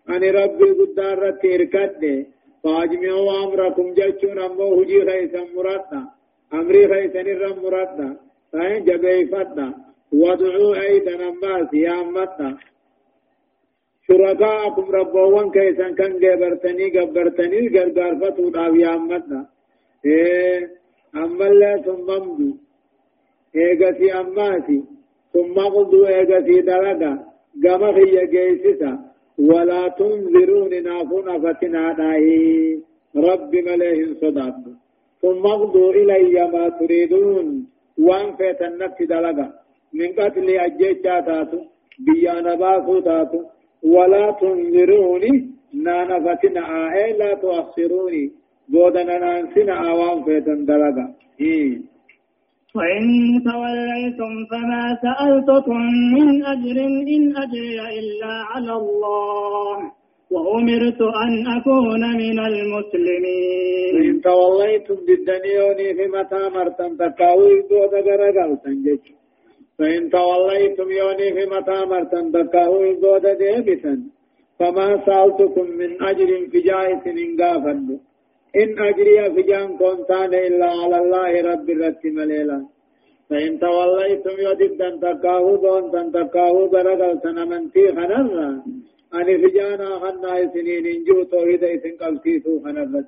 أني 0.10 0.30
ربي 0.32 0.70
قدارة 0.80 1.30
تركده 1.30 2.26
فاجمعوا 2.68 3.44
أمركم 3.44 3.94
جتشون 3.94 4.40
أمو 4.40 4.82
هجي 4.82 5.00
خيسا 5.10 5.42
مرادنا 5.56 6.02
أمري 6.54 6.84
خيسا 6.92 7.22
نرم 7.22 7.58
مرادنا 7.64 8.10
فإن 8.52 8.84
جبيفتنا 8.88 9.68
وادعوا 10.22 10.76
أيضا 10.88 11.16
أماس 11.30 11.74
يا 11.74 12.02
أمتنا 12.02 12.58
شركاءكم 14.08 14.86
ربوان 14.92 15.52
كيسان 15.52 15.96
كان 15.96 16.20
جبرتني 16.24 16.90
جبرتني 16.96 17.62
غرغر 17.74 18.14
فتو 18.22 18.46
يا 18.84 18.96
أمتنا 18.96 19.42
إيه 20.06 20.72
أما 21.16 21.48
الله 21.48 21.78
ثم 21.88 22.10
امدو 22.20 22.52
إيغتي 23.56 24.08
أماتي 24.20 24.80
ثم 25.34 25.56
قضوا 25.76 26.08
إيغتي 26.08 26.62
دلقا 26.70 27.12
قام 27.64 27.82
خي 27.96 28.16
جيسسا 28.34 28.92
ولا 29.38 29.88
تنذرون 29.88 30.84
نافون 30.84 31.28
فتنا 31.44 31.94
داهي 31.94 32.78
رب 33.16 33.56
مليه 33.56 34.14
صداد 34.22 34.64
ثم 35.22 35.46
اقضوا 35.46 35.94
إلي 35.94 36.52
ما 36.54 36.70
تريدون. 36.70 37.68
وان 37.98 38.36
فيت 38.38 38.62
النفس 38.62 39.02
دلقا 39.02 39.48
من 39.94 40.10
قتل 40.20 40.50
أجيشا 40.50 41.20
تاتو 41.20 41.60
بيانا 42.06 42.56
باسو 42.56 43.00
تاتو 43.00 43.42
ولا 43.84 44.32
تنذروني 44.32 45.34
نانا 45.74 46.18
فتنا. 46.26 46.62
آئي 46.86 47.14
لا 47.18 47.34
تؤخروني. 47.34 48.32
بودنا 48.70 49.18
نانسنا 49.24 49.76
آوان 49.92 50.24
فيتن 50.24 50.66
دلقا 50.66 51.06
إيه 51.42 51.82
وإن 52.76 53.04
توليتم 53.50 54.34
فما 54.52 54.84
سألتكم 55.06 55.80
من 56.16 56.46
أجر 56.46 56.78
إن 57.16 57.24
أجري 57.44 57.80
إلا 58.00 58.34
على 58.52 58.74
الله. 58.74 59.78
وأمرت 60.32 61.02
أن 61.24 61.34
أكون 61.58 62.04
من 62.24 62.38
المسلمين. 62.52 63.94
وإن 63.96 64.22
توليتم 64.22 64.96
بالدنيوني 65.08 65.88
في 65.98 66.06
متى 66.18 66.50
مرتم 66.56 66.96
تكاوي 66.96 67.62
دود 67.70 67.94
غرقل 68.08 68.58
تنجج 68.64 69.04
فإن 69.80 70.10
توليتم 70.10 70.90
يوني 70.92 71.28
في 71.36 71.44
متى 71.56 71.86
مرتم 71.92 72.32
تكاوي 72.32 72.94
دود 72.96 73.26
ديبتا 73.42 73.96
فما 74.60 74.88
سألتكم 75.06 75.66
من 75.82 76.04
أجر 76.04 76.30
في 76.52 76.60
جائس 76.62 77.04
إن 77.08 77.42
غافندو 77.42 77.98
إن 78.56 78.80
أجري 78.80 79.18
في 79.36 79.42
جان 79.42 79.78
كونتان 79.78 80.34
إلا 80.34 80.70
على 80.82 80.98
الله 81.02 81.32
رب 81.52 81.70
الرتم 81.70 82.20
ليلا 82.20 82.60
فإن 83.30 83.60
توليتم 83.60 84.38
يدد 84.48 84.82
تكاهو 85.02 85.56
دون 85.64 86.12
تكاهو 86.12 86.68
برقل 86.68 87.20
سنمنتي 87.24 87.88
خنرا. 87.96 88.50
أني 89.16 89.38
في 89.42 89.50
جانا 89.58 89.90
خنا 90.02 90.32
سنين 90.54 90.86
إنجو 90.96 91.24
توحيد 91.24 91.64
إسن 91.64 91.94
قلتيسو 92.02 92.54
خنرا 92.64 93.04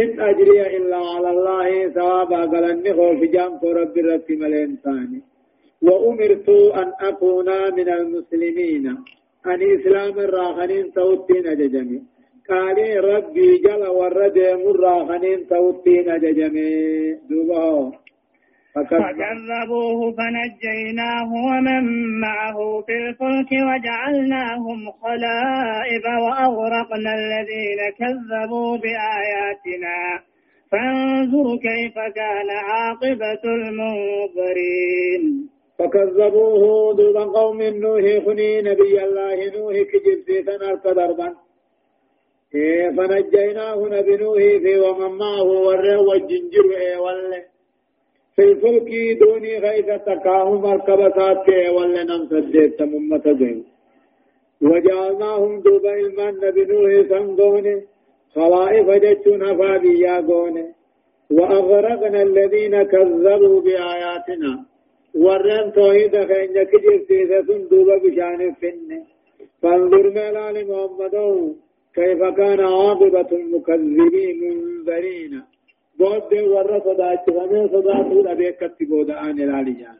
إن 0.00 0.20
أجري 0.20 0.60
إلا 0.76 0.96
على 0.96 1.30
الله 1.34 1.68
ثوابا 1.96 2.40
قلني 2.52 2.92
خو 2.96 3.08
في 3.20 3.26
جان 3.26 3.52
رب 3.80 3.94
الرتم 3.98 4.40
لينسان 4.52 5.10
وأمرت 5.86 6.48
أن 6.80 6.88
أكون 7.08 7.48
من 7.78 7.88
المسلمين. 7.98 8.84
أن 9.46 9.60
إسلام 9.76 10.18
الراخنين 10.26 10.92
توتين 10.92 11.46
أججمي. 11.46 11.98
قال 12.50 13.04
ربي 13.04 13.58
جل 13.58 13.86
ورد 13.88 14.38
مراخنين 14.38 15.48
توتين 15.48 16.10
أججمي 16.10 17.12
دوبه 17.30 17.92
فكذبوه 18.74 20.12
فنجيناه 20.18 21.30
ومن 21.48 21.84
معه 22.20 22.58
في 22.86 22.92
الفلك 22.92 23.50
وجعلناهم 23.52 24.90
خلائف 25.02 26.04
وأغرقنا 26.24 27.14
الذين 27.14 27.80
كذبوا 27.98 28.76
بآياتنا. 28.76 29.98
فانظر 30.72 31.56
كيف 31.56 31.94
كان 31.94 32.50
عاقبة 32.50 33.44
المنظرين. 33.44 35.22
فكذبوه 35.78 36.94
دون 36.96 37.18
قوم 37.18 37.62
نوح 37.62 38.24
خني 38.24 38.62
نبي 38.62 39.04
الله 39.04 39.58
نوح 39.58 39.72
كجب 39.72 40.18
سيتنا 40.26 40.74
ضربا 40.74 41.26
إيه، 41.26 41.45
فنجيناه 42.96 43.78
نبي 43.94 44.16
نوح 44.16 44.42
في 44.62 44.78
ومن 44.84 45.12
معه 45.18 45.42
وره 45.66 45.96
والجنجر 46.08 46.66
إيه 46.76 46.98
وله 47.04 47.42
في 48.36 48.42
الفلك 48.42 48.88
دوني 49.20 49.58
غيث 49.58 49.88
تكاهم 50.06 50.62
مركبتات 50.62 51.38
كي 51.46 51.68
ولا 51.76 52.02
نم 52.10 52.22
سديت 52.30 52.82
ممة 52.82 53.26
جيم 53.40 53.64
وجعلناهم 54.62 55.60
دوبا 55.60 55.92
إلمان 56.00 56.34
نبي 56.44 56.64
نوح 56.70 56.92
سنغوني 57.10 57.76
خلائف 58.34 58.86
جتشون 59.04 59.42
أفابيا 59.42 60.16
غوني 60.28 60.66
وأغرقنا 61.30 62.22
الذين 62.22 62.82
كذبوا 62.82 63.60
بآياتنا. 63.60 64.52
ورن 65.24 65.72
توحيد 65.72 66.14
خين 66.30 66.56
كجر 66.70 66.94
سيسة 67.08 67.48
دوبا 67.70 67.96
بشان 68.02 68.40
فن 68.60 68.90
فانظر 69.62 70.10
ملال 70.10 70.56
محمد 70.70 71.14
كيف 71.96 72.20
كان 72.38 72.60
عاقبة 72.60 73.30
المكذبين 73.32 74.40
منذرين؟ 74.40 75.42
بود 75.98 76.32
ور 76.52 76.70
صداچ 76.86 77.24
فمن 77.36 77.68
صداتو 77.74 78.22
لبيك 78.26 78.60
تبود 78.78 79.10
آن 79.10 79.38
الالجان 79.46 79.98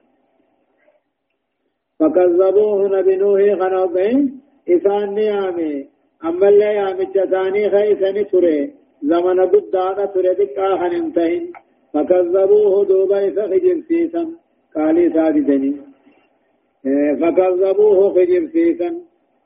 فكذبوه 1.99 2.81
نبي 2.99 3.17
نوح 3.17 3.41
خنوبين 3.61 4.41
إسان 4.69 5.15
نيامي 5.15 5.89
أما 6.25 6.49
اللي 6.49 6.71
يامي 6.79 7.07
چساني 7.15 7.63
خيسني 7.71 8.25
تري 8.25 8.73
زمن 9.11 9.39
بدانا 9.53 10.05
تري 10.15 10.35
دقا 10.41 10.69
خننتهن 10.81 11.45
فكذبوه 11.93 12.85
دوبا 12.91 13.21
فخجر 13.37 13.79
سيسا 13.89 14.23
قالي 14.75 15.05
سادسني 15.15 15.73
فكذبوه 17.21 17.99
خجر 18.15 18.43
سيسا 18.53 18.91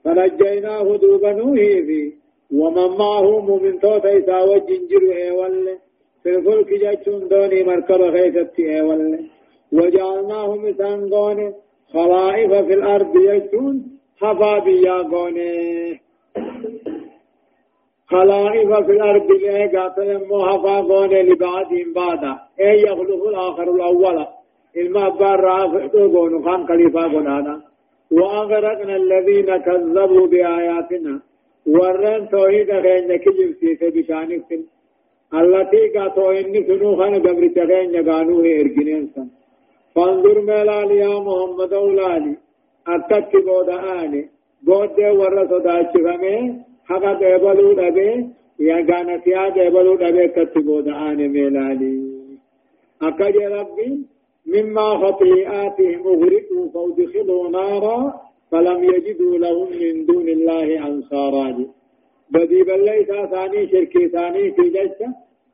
فنجيناه 0.04 0.96
دوبا 1.02 1.32
نوحي 1.32 1.82
في 1.86 2.19
ومن 2.52 2.88
معه 2.98 3.40
مؤمن 3.40 3.80
توتا 3.80 4.18
إسا 4.18 4.38
وجنجر 4.42 5.02
إيوالي 5.12 5.78
في 6.22 6.30
الفلك 6.36 6.68
جاتشون 6.82 7.28
دوني 7.28 7.64
مركبة 7.64 8.10
خيثت 8.10 8.60
إيوال. 8.60 9.30
وجعلناهم 9.72 10.66
إسان 10.66 11.08
دوني 11.08 11.54
خلائف 11.92 12.52
في 12.66 12.74
الأرض 12.74 13.12
جاتشون 13.26 13.76
حفا 14.20 14.58
بيا 14.58 15.02
دوني 15.02 16.00
خلائف 18.10 18.70
في 18.86 18.92
الأرض 18.92 19.30
لأي 19.30 19.76
قاتل 19.76 20.26
مو 20.28 20.46
حفا 20.46 20.80
دوني 20.80 21.22
لبعدهم 21.22 21.92
بعدا 21.94 22.32
أي 22.60 22.82
يخلق 22.82 23.22
الآخر 23.28 23.74
الأول. 23.74 24.26
إلما 24.76 25.08
بار 25.08 25.40
رافع 25.40 25.86
دوني 25.86 26.44
خان 26.44 26.66
خليفة 26.68 27.02
قنانا 27.02 27.62
وأغرقنا 28.12 28.96
الذين 28.96 29.56
كذبوا 29.56 30.26
بآياتنا. 30.26 31.29
ورن 31.66 32.28
توحيد 32.28 32.70
غير 32.70 33.06
نكجب 33.08 33.50
سيسي 33.60 33.90
بشانك 33.90 34.50
التي 35.34 35.82
قاتو 35.94 36.30
إني 36.30 36.60
سنو 36.66 36.96
خان 36.96 37.14
قبر 37.24 37.46
تغين 37.56 37.94
يقانوه 37.94 38.46
إرقنين 38.60 39.06
سن 39.14 39.28
فانظر 39.94 40.40
ملال 40.40 40.90
يا 40.90 41.12
محمد 41.26 41.72
أولاني 41.72 42.34
أتك 42.88 43.32
بودا 43.46 43.76
آني 44.02 44.22
بود 44.66 44.90
دي 44.96 45.08
ورى 45.18 45.42
صداچ 45.52 45.92
فمي 46.04 46.36
حقا 46.88 47.12
ديبلو 47.20 47.72
دبي 47.80 48.10
يا 48.68 48.76
غانتيا 48.88 49.48
ديبلو 49.48 49.94
دبي 50.02 50.28
كت 50.34 50.58
بودا 50.58 50.92
آني 51.08 51.28
ملالي 51.28 51.94
أكد 53.02 53.36
ربي 53.36 53.90
مما 54.52 54.86
خطيئاتهم 55.02 56.00
أغرقوا 56.12 56.64
فأدخلوا 56.74 57.48
نارا 57.50 57.96
فلم 58.50 58.84
يجدوا 58.84 59.38
لهم 59.38 59.68
من 59.82 60.06
دون 60.06 60.28
الله 60.28 60.86
أنصارا. 60.86 61.66
بدي 62.30 62.62
بلي 62.62 63.04
ثاني 63.04 63.68
شركي 63.70 64.08
ثاني 64.08 64.52
في 64.52 64.64
جشة 64.76 65.08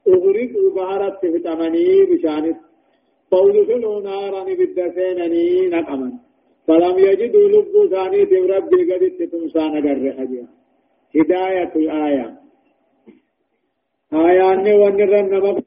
أغرق 0.09 0.53
بهارت 0.75 1.21
في 1.21 1.39
تمني 1.39 2.05
بشانت. 2.11 2.57
فأدخلوا 3.31 4.01
نارا 4.01 4.45
بالدفينني 4.45 5.69
نقما 5.69 6.13
فلم 6.67 6.99
يجدوا 6.99 7.49
لب 7.49 7.75
ثاني 7.91 8.27
في 8.27 8.37
ربي 8.37 8.93
قد 8.93 9.03
تتمسان 9.19 9.73
قرح 9.87 10.17
هداية 11.17 11.73
الآية. 11.77 12.27
آية 14.13 14.53
أني 14.53 14.75
ونرن 14.75 15.63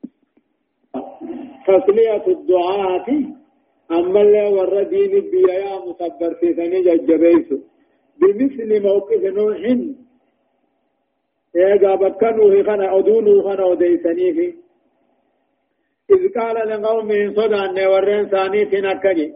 تسلية 1.67 2.23
الدعاة 2.27 3.07
أما 3.91 4.21
اللي 4.21 4.47
والردين 4.47 5.11
بيا 5.31 5.75
مصبر 5.85 6.33
في 6.39 6.53
ثاني 6.53 6.81
ججبيسو. 6.81 7.57
بمثل 8.19 8.69
موقف 8.83 9.23
نوح. 9.23 9.61
إيقا 11.55 11.95
بكنوه 11.95 12.63
خنا 12.63 12.97
أدونه 12.97 13.41
خنا 13.41 13.65
وديسنيه 13.65 14.53
إذ 16.13 16.21
قال 16.37 16.55
لقومه 16.69 17.33
صدى 17.37 17.55
أن 17.55 17.77
ورين 17.87 18.29
ثاني 18.29 18.65
في 18.69 18.81
نكجي 18.81 19.33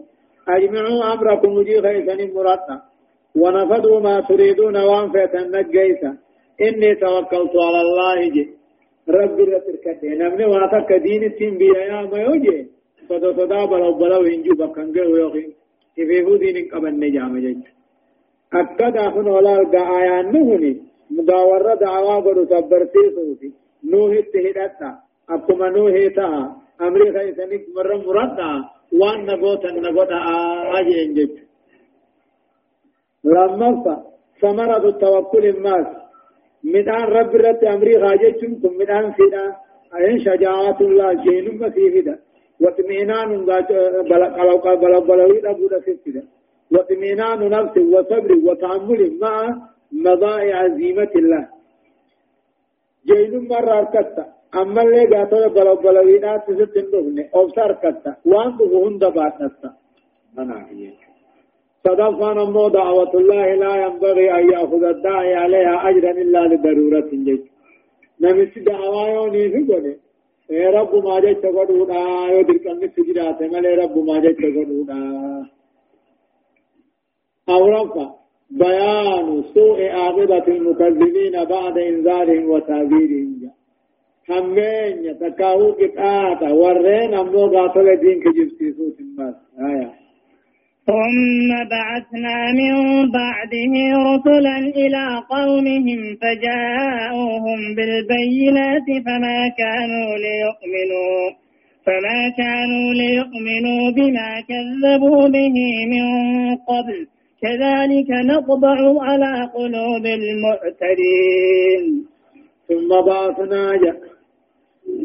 أجمعوا 0.48 1.12
أمركم 1.12 1.52
وجي 1.52 1.82
خيسن 1.82 2.34
مرطة 2.34 2.82
ونفذوا 3.36 4.00
ما 4.00 4.20
تريدون 4.20 4.76
وانفة 4.76 5.34
نجيسا. 5.34 6.18
إني 6.66 6.94
توكلت 6.94 7.54
على 7.66 7.80
الله 7.86 8.28
جي. 8.34 8.44
ربي 9.08 9.42
رتركته 9.42 10.08
نمني 10.08 10.44
واتك 10.44 10.92
دين 10.92 11.22
التنبيا 11.24 11.80
يا 11.90 12.02
ما 12.02 12.18
يوجي 12.18 12.73
صدا 13.08 13.30
صدا 13.38 13.64
بلو 13.64 13.92
بلو 14.00 14.20
هنجو 14.30 14.54
بكنجو 14.60 15.06
ويوخي 15.12 15.44
كيفيفو 15.96 16.36
دين 16.36 16.56
قبل 16.72 16.92
نجام 17.02 17.38
جيج 17.44 17.62
أكد 18.60 18.96
أخن 18.96 19.26
ولا 19.34 19.54
آيان 19.98 20.26
نهني 20.32 20.72
مداورة 21.10 21.74
دعوا 21.74 22.20
برو 22.24 22.44
تبرتي 22.44 23.02
صوتي 23.14 23.50
نوه 23.92 24.18
اتهدتا 24.18 24.90
أكما 25.30 25.68
نوه 25.76 26.08
تا 26.16 26.28
أمري 26.80 27.08
خيسانيك 27.14 27.64
مرة 27.76 27.96
مرتا 28.06 28.50
وان 29.00 29.18
نغوتا 29.26 29.70
نغوتا 29.84 30.18
آجين 30.78 31.14
جيج 31.16 31.32
لما 33.24 34.02
ثمرة 34.40 34.84
التوكل 34.88 35.44
الناس 35.54 35.86
مدان 36.64 37.04
رب 37.16 37.32
رت 37.44 37.64
أمري 37.64 37.96
غاجتم 38.02 38.52
ثم 38.62 38.74
مدان 38.80 39.12
فدا 39.16 39.44
أين 39.96 40.18
شجاعة 40.18 40.78
الله 40.80 41.12
جين 41.24 41.46
مسيفدا 41.60 42.18
واطمئنان 42.64 43.30
بلو 44.10 44.56
بلو 44.82 45.00
بلوي 45.08 45.38
أبو 45.50 45.64
رسفدا 45.74 46.22
واطمئنان 46.72 47.40
نفس 47.56 47.74
وصبر 47.94 48.30
وتعمل 48.46 49.00
مع 49.22 49.34
مضائع 49.92 50.56
عزيمة 50.64 51.12
الله 51.20 51.44
جين 53.08 53.32
مرة 53.48 53.78
أركتا 53.78 54.24
أما 54.60 54.82
اللي 54.82 55.04
قاتل 55.12 55.44
بلو 55.56 55.74
بلوي 55.84 56.18
ناس 56.18 56.44
ستندوهن 56.58 57.18
أوسار 57.36 57.72
كتا 57.82 58.12
وان 58.30 58.50
دهون 58.58 58.94
دباتتا 59.02 59.70
أنا 60.38 60.56
هي 60.70 60.92
صدفا 61.84 62.30
نمو 62.38 62.68
دعوة 62.68 63.12
الله 63.20 63.46
لا 63.62 63.72
ينبغي 63.84 64.26
أن 64.38 64.44
يأخذ 64.52 64.84
الداعي 64.84 65.34
عليها 65.34 65.88
أجرا 65.88 66.10
إلا 66.10 66.40
لضرورة 66.50 67.10
جيد 67.26 67.42
نمس 68.20 68.52
دعوة 68.58 69.08
يوني 69.14 69.44
في 69.52 69.60
قولي 69.72 69.94
اے 70.52 70.64
رب 70.76 70.94
ما 71.04 71.18
جاي 71.20 71.34
تقولونا 71.34 72.00
يو 72.30 72.40
دلك 72.48 72.66
أنك 72.66 72.92
سجرات 72.96 73.42
ملي 73.52 73.74
رب 73.74 73.96
ما 74.08 74.18
جاي 74.24 74.32
تقولونا 74.40 74.98
أو 77.48 77.62
رفع 77.68 78.08
بيان 78.50 79.42
سوء 79.54 79.78
عاقبة 79.88 80.46
المكذبين 80.48 81.44
بعد 81.44 81.78
إنذارهم 81.78 82.50
وتعبيرهم 82.50 83.50
همين 84.30 85.04
يتكاو 85.04 85.72
كتاتا 85.72 86.50
ورين 86.52 87.14
أمو 87.14 87.46
قاتل 87.54 87.96
دين 88.02 88.20
كجبتي 88.20 88.72
سوء 88.72 88.96
الناس 89.00 89.34
ثم 90.86 91.50
بعثنا 91.70 92.52
من 92.52 92.74
بعده 93.10 93.72
رسلا 94.10 94.58
إلى 94.58 95.04
قومهم 95.30 96.00
فجاءوهم 96.20 97.60
بالبينات 97.76 98.88
فما 99.06 99.48
كانوا 99.60 100.10
ليؤمنوا 100.26 101.22
فما 101.86 102.20
كانوا 102.36 102.94
ليؤمنوا 102.94 103.90
بما 103.96 104.30
كذبوا 104.50 105.28
به 105.28 105.56
من 105.94 106.06
قبل. 106.56 107.06
كذلك 107.42 108.10
نطبع 108.10 108.78
على 109.02 109.50
قلوب 109.54 110.04
المعتدين. 110.06 111.82
ثم 112.68 112.90
بعثنا 113.06 113.72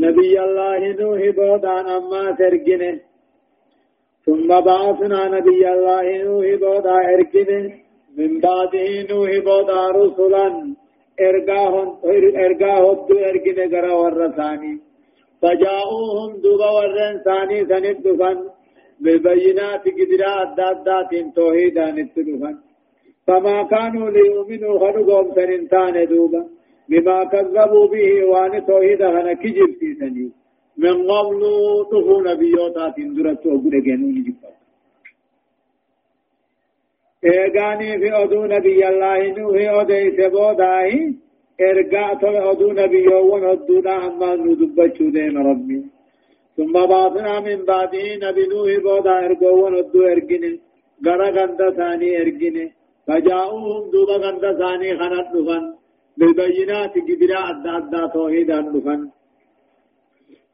نبي 0.05 0.39
الله 0.39 0.79
نوح 1.01 1.21
بودان 1.35 1.85
أما 1.85 2.31
ترجنه 2.31 3.08
ثم 4.29 4.49
بعثنا 4.69 5.21
نبي 5.37 5.61
الله 5.75 6.05
نوح 6.23 6.47
بودا 6.63 6.97
اركن 7.13 7.49
من 8.17 8.31
بعده 8.45 8.89
نوح 9.11 9.31
بودا 9.47 9.81
رسلا. 9.99 10.47
ارقاهم 11.27 11.87
دو 13.07 13.17
ارقن 13.29 13.59
قرى 13.73 13.93
والرساني 14.01 14.73
فجاءوهم 15.41 16.31
دوبا 16.43 16.69
والرساني 16.77 17.59
سندفن 17.69 18.37
بالبينات 19.03 19.83
قدرا 19.97 20.31
أدادات 20.41 21.11
توحيدا 21.35 21.85
نتدفن 21.97 22.55
فما 23.27 23.57
كانوا 23.73 24.09
ليؤمنوا 24.15 24.79
خنقهم 24.81 25.27
سننتان 25.35 25.95
دوبا. 26.11 26.41
بما 26.89 27.23
كذبوا 27.23 27.87
به 27.87 28.25
وان 28.31 28.65
توحيدا 28.65 29.07
خنا 29.15 29.33
كجب 29.33 29.71
في 29.79 29.89
سنين 29.99 30.33
من 30.83 30.95
قبل 31.11 31.41
تخو 31.91 32.15
نبيوتا 32.29 32.89
تندرت 32.95 33.45
وقود 33.45 33.75
جنون 33.85 34.15
جبت 34.25 34.43
إيغاني 37.25 37.99
في 37.99 38.09
أدو 38.23 38.41
نبي 38.55 38.79
الله 38.89 39.19
نوح 39.37 39.57
ادي 39.79 40.03
سبوداي 40.17 40.91
إرغا 41.67 42.05
تو 42.21 42.35
أدو 42.51 42.67
نبيو 42.81 43.17
ون 43.31 43.43
ادونا 43.53 43.93
اما 44.07 44.29
ندبچو 44.35 45.05
دين 45.15 45.37
ربي. 45.49 45.79
ثم 46.57 46.73
بعثنا 46.91 47.33
من 47.47 47.59
بعده 47.69 48.05
نبي 48.25 48.43
نوح 48.51 48.69
بودا 48.85 49.15
إرغو 49.25 49.49
ون 49.63 49.73
أدو 49.81 49.99
ارغين 50.13 50.43
غرا 51.05 51.29
غندا 51.35 51.67
ثاني 51.77 52.09
ارغين 52.21 52.57
فجاءوهم 53.07 53.83
دوبا 53.91 54.17
غندا 54.23 54.51
ثاني 54.61 54.89
خنت 54.99 55.27
دفن 55.33 55.63
بالبينات 56.17 56.93
أدى 56.97 57.69
أدى 57.77 58.01
توحيدا 58.13 58.59
دفن 58.73 59.01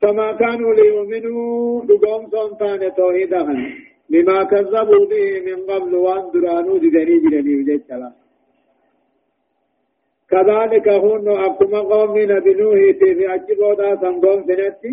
فما 0.01 0.31
كانوا 0.31 0.73
ليؤمنوا. 0.73 1.85
دقوم 1.85 2.29
سلطان 2.31 2.93
توحيدا 2.97 3.43
بما 4.09 4.43
كذبوا 4.43 5.05
به 5.11 5.41
من 5.47 5.59
قبل 5.69 5.95
وان 5.95 6.31
درانو 6.33 6.77
ددني 6.77 7.19
جرني 7.23 7.55
وجدتلا 7.59 8.11
كذلك 10.29 10.87
هن 10.89 11.27
أكما 11.45 11.79
قوم 11.79 12.17
نبي 12.17 12.53
نوح 12.53 12.79
في 12.99 13.33
أجبودا 13.35 13.95
سنقوم 14.01 14.39
سنتي 14.47 14.91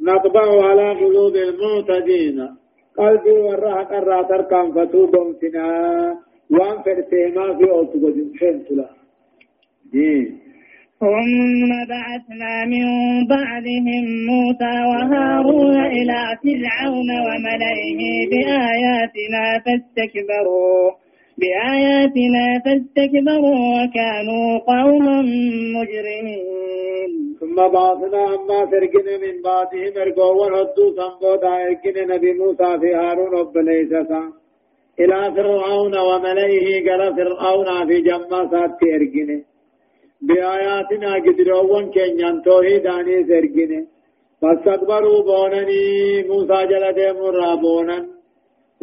نطبع 0.00 0.46
على 0.68 0.88
قلوب 1.00 1.36
المعتدين 1.36 2.38
قلبي 2.98 3.30
وراها 3.30 3.82
قرى 3.90 4.24
تركان 4.30 4.66
فتوبهم 4.72 5.36
سنا 5.40 5.68
وان 6.50 6.76
فرسيما 6.84 7.56
في 7.58 7.70
أوتو 7.70 7.98
جنسين 7.98 8.34
سنتلا 8.40 8.88
ثم 11.00 11.70
بعثنا 11.88 12.64
من 12.64 12.86
بعدهم 13.28 14.04
موسى 14.30 14.74
وهارون 14.90 15.76
إلى 15.86 16.20
فرعون 16.42 17.10
وملئه 17.26 18.00
بآياتنا 18.30 19.44
فاستكبروا 19.64 20.90
بآياتنا 21.38 22.44
فاستكبروا 22.64 23.60
وكانوا 23.76 24.58
قوما 24.58 25.20
مجرمين. 25.76 27.10
ثم 27.40 27.56
بعثنا 27.56 28.24
أما 28.36 28.66
فرقنا 28.70 29.14
من 29.24 29.42
بعدهم 29.44 29.92
ارقوا 30.02 30.32
ونهدوا 30.40 30.90
سنبودا 30.96 31.48
ارقنا 31.48 32.16
نبي 32.16 32.32
موسى 32.32 32.78
في 32.80 32.94
هارون 32.94 33.34
وبليسة 33.40 34.10
إلى 35.00 35.32
فرعون 35.36 35.94
وملئه 35.98 36.66
قال 36.86 37.02
فرعون 37.16 37.86
في 37.88 38.00
جمع 38.00 38.40
ارقنا 38.96 39.53
بآياتنا 40.28 41.10
قدروان 41.24 41.84
كنيان 41.94 42.36
توحيداني 42.42 43.16
سرقين 43.28 43.72
فاستكبروا 44.40 45.22
بونني 45.28 45.82
موسى 46.28 46.58
جل 46.70 46.86
مرا 47.18 47.54
بونن 47.54 48.04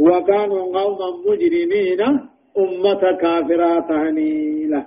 وكانوا 0.06 0.64
قوما 0.76 1.10
مجرمين 1.26 2.02
أمة 2.58 3.04
كافرة 3.22 3.80
تهنيلة. 3.90 4.82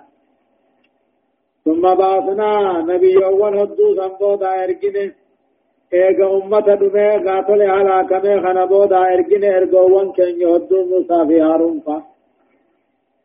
ثم 1.64 1.82
بعثنا 1.94 2.50
نبي 2.90 3.24
أول 3.24 3.58
هدو 3.58 3.86
سنبو 3.98 4.34
دائرقين 4.34 4.96
ايغا 5.94 6.26
أمة 6.38 6.68
دمي 6.80 7.10
قاتل 7.26 7.62
على 7.62 7.96
كمي 8.10 8.34
خنبو 8.44 8.84
دائرقين 8.84 9.44
إرقوان 9.44 10.08
كن 10.16 10.40
يهدو 10.42 10.78
موسى 10.90 11.18
في 11.28 11.40
هارون 11.40 11.80
فا. 11.86 12.13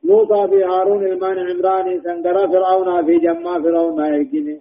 موسى 0.03 0.47
في 0.51 0.63
هارون 0.63 1.03
المان 1.05 1.37
عمراني 1.49 1.99
سنگرا 1.99 2.47
فرعون 2.47 3.05
في 3.05 3.17
جمع 3.25 3.59
فرعون 3.63 3.99
ارگine 3.99 4.55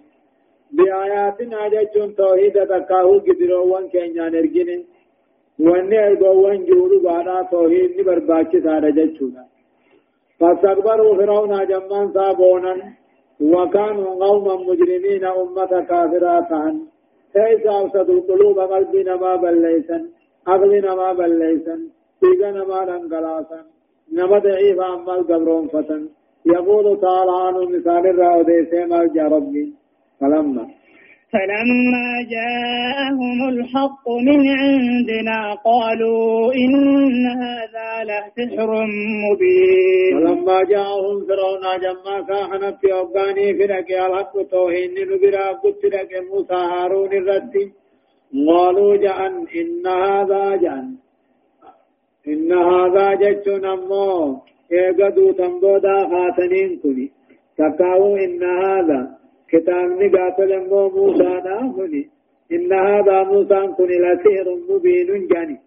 بآياتنا 0.71 1.67
جچون 1.73 2.15
توحيد 2.15 2.63
تکاهو 2.71 3.19
گدروان 3.19 3.85
کینیان 3.93 4.35
ارگine 4.35 4.75
wanni 5.67 5.97
ergoowwan 6.07 6.59
jiru 6.67 6.97
baadhaa 7.07 7.43
toohiid 7.53 7.91
ni 7.97 8.03
barbaachisaadha 8.09 8.91
jechuudha 8.99 9.43
فاستكبروا 10.39 11.17
فرعون 11.19 11.53
جمان 11.71 12.05
صابونا 12.13 12.73
وكانوا 13.53 14.11
قوما 14.25 14.55
مجرمين 14.69 15.25
أمة 15.25 15.73
كافرة 15.89 16.51
كيف 17.35 17.67
أفسدوا 17.67 18.15
القلوب 18.19 18.59
قلبنا 18.59 19.15
ما 19.15 19.35
بليسا 19.35 19.97
عقلنا 20.47 20.95
ما 20.95 21.13
بليسا 21.13 21.75
تيغنا 22.21 22.63
ما 22.71 22.79
دنقلاسا 22.85 23.59
نما 24.13 24.39
ضعيف 24.39 24.79
أما 24.79 25.13
القبرون 25.15 25.67
فتن. 25.67 26.09
يقول 26.45 27.01
تعالى 27.01 27.31
عنه 27.45 27.59
مثال 27.69 28.07
الرأودي 28.07 28.65
سيما 28.71 29.09
يا 29.15 29.27
ربي؟ 29.27 29.73
فلما. 30.19 30.67
فلما 31.33 32.09
جاءهم 32.35 33.49
الحق 33.49 34.09
من 34.27 34.39
عندنا 34.47 35.53
قالوا 35.53 36.53
إن 36.53 37.25
هذا 37.43 37.89
لسحر 38.09 38.69
مبين. 39.25 40.27
فلما 40.27 40.63
جاءهم 40.63 41.25
فرعون 41.27 41.65
جمع 41.83 42.21
كان 42.21 42.75
في 42.81 42.93
أوغاني 42.93 43.53
فرق 43.57 44.05
الحق 44.05 44.33
توهين 44.51 44.91
نبرا 45.11 45.47
قلت 45.63 45.85
لك 45.85 46.11
موسى 46.31 46.53
هارون 46.53 47.13
الرد. 47.13 47.53
قالوا 48.47 48.95
جأن 48.95 49.33
إن 49.59 49.87
هذا 49.87 50.55
جأن 50.55 50.95
إن 52.27 52.51
هذا 52.53 53.13
جج 53.13 53.49
نمو 53.49 54.37
إيقدوا 54.71 55.31
تنبودا 55.31 56.07
خاتنين 56.11 56.79
كني 56.83 57.11
تقاو 57.57 58.15
إن 58.15 58.43
هذا 58.43 59.17
كتابني 59.49 60.07
قاتل 60.07 60.69
مو 60.69 60.89
موسى 60.89 61.23
نافني 61.45 62.09
إن 62.51 62.73
هذا 62.73 63.23
موسى 63.23 63.67
كن 63.77 63.89
لسحر 64.03 64.47
مبين 64.69 65.27
جاني. 65.27 65.57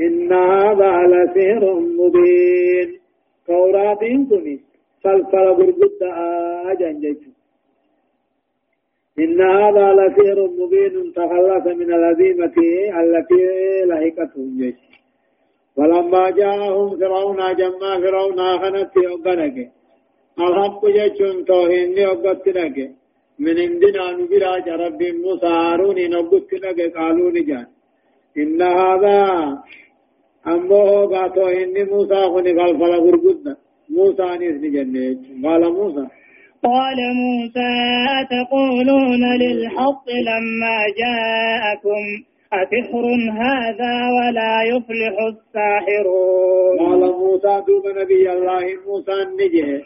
إن 0.00 0.32
هذا 0.32 0.92
لسحر 1.12 1.80
مبين. 1.98 3.00
كورات 3.46 3.98
كن 4.00 4.58
فلفل 5.04 5.54
برقد 5.58 6.02
آجان 6.70 7.00
جيش 7.00 7.16
إن 9.18 9.40
هذا 9.40 9.86
لسحر 9.98 10.38
مبين 10.58 11.12
تخلص 11.12 11.66
من 11.66 11.92
الهزيمة 11.92 12.56
التي 13.00 13.44
لهقتهم 13.88 14.58
جيش 14.58 14.74
ولما 15.76 16.30
جاءهم 16.30 16.88
فرعون 17.00 17.40
جمع 17.60 18.00
فرعون 18.02 18.40
خنت 18.60 18.92
يوغنك 18.96 19.56
الحق 20.38 20.82
جيشون 20.96 21.44
توهين 21.44 21.94
نوغت 21.98 22.46
لك 22.48 22.76
من 23.38 23.54
عندنا 23.64 24.04
نبراج 24.18 24.68
رب 24.68 25.00
موسى 25.24 25.46
هارون 25.46 25.98
نوغت 26.10 26.52
لك 26.64 26.78
قالوا 26.96 27.30
نجان 27.36 27.66
إن 28.42 28.62
هذا 28.62 29.18
أمه 30.46 31.06
قاتو 31.12 31.46
موسى 31.92 32.20
خني 32.32 32.52
فالفل 32.58 32.94
غرقود 33.04 33.56
موسى 33.90 34.28
نسني 34.40 34.68
جنة 34.74 35.16
قال 35.44 35.62
موسى. 35.72 36.04
قال 36.62 36.98
موسى 37.22 37.70
أتقولون 38.20 39.22
للحق 39.42 40.06
لما 40.28 40.76
جاءكم؟ 41.00 42.02
أسحر 42.62 43.04
هذا 43.44 43.94
ولا 44.16 44.54
يفلح 44.72 45.14
الساحرون. 45.32 46.78
قال 46.78 47.02
موسى 47.22 47.54
دوب 47.66 47.84
نبي 48.00 48.32
الله 48.32 48.64
موسى 48.86 49.12
النجه 49.26 49.82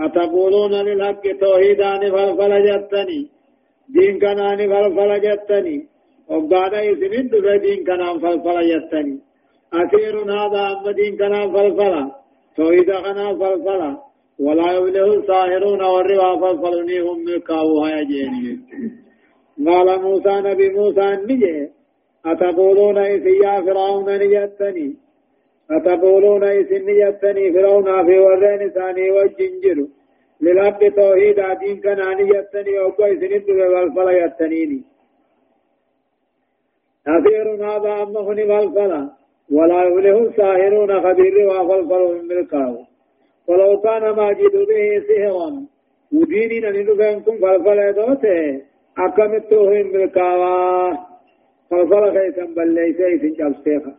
أتقولون 0.00 0.72
للحق 0.86 1.22
توحيدان 1.40 2.00
فلفل 2.14 2.52
جتني 2.68 3.20
دين 3.94 4.14
كنان 4.22 4.58
فلفل 4.72 5.10
جتني 5.26 5.78
وقال 6.28 6.74
إذن 6.74 7.28
دفع 7.32 7.56
دين 7.56 7.80
كنان 7.86 8.14
فلفل 8.22 8.58
جتني 8.70 9.18
أثير 9.80 10.14
هذا 10.38 10.62
أما 10.72 10.92
دين 10.98 11.16
كنان 11.20 11.46
فلفل 11.54 11.94
توحيد 12.56 12.90
كنان 13.04 13.38
فلفل 13.40 13.82
ولا 14.40 14.68
يبله 14.76 15.14
الساهرون 15.14 15.82
والروا 15.92 16.36
فلفلنيهم 16.40 17.18
ملكاوها 17.24 17.90
يجيني. 18.00 18.60
قال 19.66 19.88
موسى 20.02 20.34
نبي 20.48 20.68
موسى 20.68 21.04
النجي 21.14 21.81
أتقولون 22.26 22.98
إذ 22.98 23.26
يا 23.26 23.60
فرعون 23.60 24.08
نجتني؟ 24.18 24.96
أتقولون 25.70 26.44
إسن 26.44 26.88
يتني 26.88 27.52
فرعون 27.52 28.06
في 28.06 28.18
ورين 28.18 28.70
ثاني 28.70 29.10
والجنجر. 29.10 29.86
للأب 30.40 30.80
توحيد 30.96 31.38
دين 31.60 31.80
كان 31.80 32.00
يتني 32.34 32.78
وكو 32.78 33.02
إسن 33.04 33.32
الدب 33.38 33.58
والفلا 33.72 34.12
يتنيني. 34.24 34.82
أثير 37.06 37.46
هذا 37.66 38.02
أمهن 38.02 38.50
والفلا 38.50 39.10
ولا 39.52 39.84
يفله 39.84 40.18
الساهرون 40.18 41.00
خبير 41.00 41.48
وفلفل 41.48 42.14
من 42.14 42.28
ملكاه 42.28 42.76
ولو 43.48 43.80
كان 43.80 44.10
ما 44.10 44.32
جد 44.32 44.56
به 44.68 45.02
سهرا 45.08 45.66
وديني 46.14 46.60
نندفنكم 46.60 47.38
فلفل 47.38 47.92
دوته 47.92 48.60
أكمتوه 48.98 49.82
ملكاه 49.82 51.11
بل 52.56 52.74
ليس 52.74 53.00
إسن 53.00 53.32
جبسيخا 53.38 53.92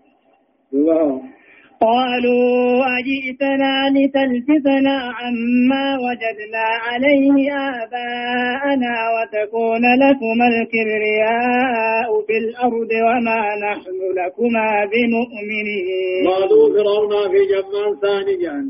قالوا 1.82 2.86
أجئتنا 3.00 3.74
لتلفتنا 3.96 4.96
عما 5.20 5.86
وجدنا 6.06 6.66
عليه 6.86 7.36
آباءنا 7.82 8.94
وتكون 9.14 9.84
لكما 10.04 10.48
الكبرياء 10.54 12.10
في 12.28 12.38
الأرض 12.38 12.92
وما 13.08 13.42
نحن 13.66 14.00
لكما 14.20 14.68
بمؤمنين. 14.92 16.28
قالوا 16.28 16.66
فرعون 16.74 17.32
في 17.32 17.42
جمان 17.52 17.90
ثاني 18.02 18.36
جان 18.44 18.68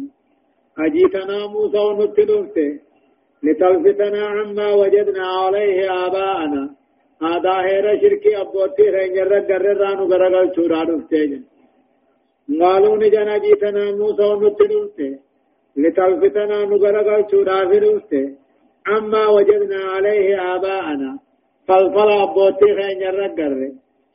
أجئتنا 0.86 1.48
موسى 1.48 1.78
ونتدرته 1.78 2.72
لتلفتنا 3.44 4.26
عما 4.28 4.74
وجدنا 4.74 5.28
عليه 5.28 6.06
آباءنا. 6.06 6.83
هذا 7.22 7.54
هير 7.68 8.02
شركي 8.02 8.38
أبوتي 8.42 8.84
رنجر 8.90 9.32
رنجر 9.32 9.64
غرغل 10.12 10.56
شورا 10.56 10.84
دفتين 10.84 11.44
قالوا 12.62 12.98
نجنا 12.98 13.38
جيتنا 13.38 13.92
موسى 13.92 14.24
ونتنوت 14.24 15.00
لتلفتنا 15.82 16.66
نغرق 16.66 17.32
شورا 17.32 17.58
فروت 17.72 18.12
عما 18.88 19.28
وجدنا 19.28 19.82
عليه 19.94 20.56
آباءنا 20.56 21.20
فالفل 21.68 22.10
أبوتي 22.26 22.70
خين 22.78 23.02
الرقر 23.12 23.72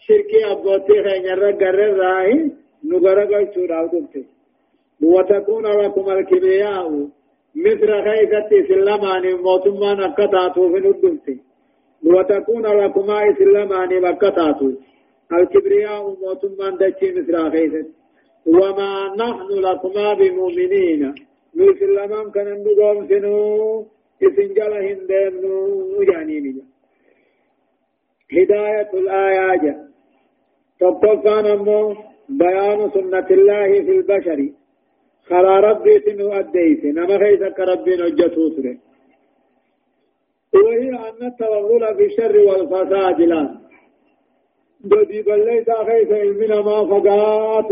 شركي 0.07 0.41
أبوتي 0.53 0.97
خين 1.05 1.27
الرقر 1.35 1.79
راهي 2.01 2.51
نغرق 2.85 3.55
شورا 3.55 3.89
فروت 3.89 4.15
وتكون 5.03 5.67
لكم 5.67 6.11
الكبرياء 6.11 7.09
مثل 7.57 7.91
خيثة 8.07 8.51
سلمان 8.69 9.25
موتما 9.35 9.95
نكتاتو 9.95 10.63
في 10.73 10.81
ندمت 10.81 11.48
وتكون 12.05 12.67
لكما 12.67 13.35
سلمان 13.39 14.03
مكتاتو. 14.03 14.73
الكبرياء 15.33 16.17
موتما 16.23 16.69
دچي 16.81 17.09
مثل 17.17 17.51
خيثة 17.53 17.87
وما 18.47 18.93
نحن 19.17 19.49
لكما 19.67 20.15
بمؤمنين. 20.15 21.15
لمن 21.55 22.31
كان 22.35 22.49
ندوم 22.61 23.09
سنو. 23.09 23.87
اسنجل 24.23 24.73
هندن 24.87 25.45
جانين 26.09 26.63
هداية 28.33 28.91
الآيات. 28.95 29.65
تطفان 30.81 31.47
أمو 31.47 31.95
بيان 32.29 32.91
سنة 32.95 33.29
الله 33.31 33.71
في 33.87 33.93
البشر. 33.99 34.41
خلا 35.29 35.61
ربي 35.61 35.95
سنو 36.05 36.33
أديت 36.33 36.85
نما 36.85 37.19
خيسك 37.19 37.59
ربي 37.61 37.93
نجته 38.01 38.43
سره 38.57 38.77
وهي 40.55 40.91
أن 40.91 41.27
التوغل 41.27 41.97
في 41.97 42.05
الشر 42.07 42.39
والفساد 42.39 43.21
لا. 43.21 43.59
بدي 44.81 45.23
بل 45.23 45.45
ليس 45.47 45.71
خيس 45.71 46.13
علمنا 46.13 46.61
ما 46.61 46.87
فقات. 46.87 47.71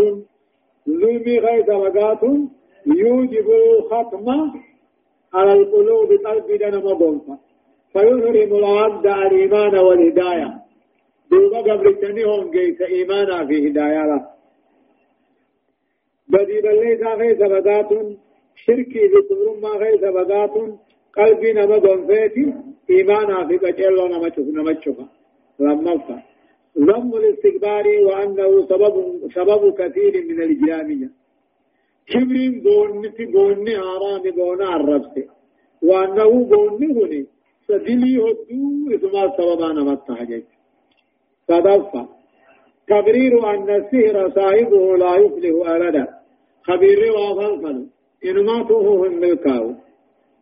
ظلمي 0.88 1.38
غير 1.38 1.60
درجات 1.60 2.22
يوجب 2.86 3.46
الختم 3.50 4.28
على 5.34 5.52
القلوب 5.52 6.12
قلب 6.26 6.58
دنا 6.60 6.78
مضمفة 6.78 7.38
فيظهر 7.92 8.58
العبد 8.58 9.06
الإيمان 9.06 9.78
والهداية. 9.78 10.66
دوما 11.30 11.58
قبل 11.58 11.94
تنيهم 12.00 12.50
جيس 12.50 12.82
إيمانا 12.82 13.46
في 13.46 13.68
هداية 13.70 14.36
بدي 16.28 16.60
بلي 16.60 16.94
غير 17.14 17.34
سبقات 17.38 17.88
شركي 18.56 19.08
بكبر 19.08 19.60
ما 19.62 19.68
غير 19.68 19.96
سبقات 19.96 20.50
قلبي 21.18 21.52
نما 21.52 21.78
ضمفيتي 21.78 22.54
إيمانا 22.90 23.46
في 23.48 23.56
قجل 23.56 23.96
نما 24.54 24.72
تشوفا 24.72 25.06
لما 25.60 25.98
فا 25.98 26.22
ذم 26.78 27.10
الاستكبار 27.20 27.86
وأنه 28.06 28.66
سبب 28.70 28.94
سبب 29.34 29.62
كثير 29.80 30.12
من 30.28 30.42
الجامية 30.42 31.10
كبر 32.10 32.36
بونتي 32.64 33.24
بوني 33.24 33.74
حرام 33.78 34.22
بون 34.36 34.62
عرفت 34.62 35.16
وأنه 35.82 36.30
بوني 36.50 36.86
هني 36.96 37.26
سدلي 37.68 38.16
هدو 38.24 38.94
اسمه 38.94 39.36
سبب 39.38 39.60
أنا 39.70 39.82
متحجج 39.90 40.42
صدفة 41.48 42.08
تبرير 42.88 43.32
أن 43.54 43.70
السهر 43.70 44.30
صاحبه 44.30 44.96
لا 44.96 45.16
يفلح 45.16 45.54
أبدا 45.74 46.06
خبير 46.62 47.00
وفلفل 47.12 47.86
إنما 48.26 48.62
توه 48.68 49.06
هم 49.06 49.20
ملكاو 49.20 49.74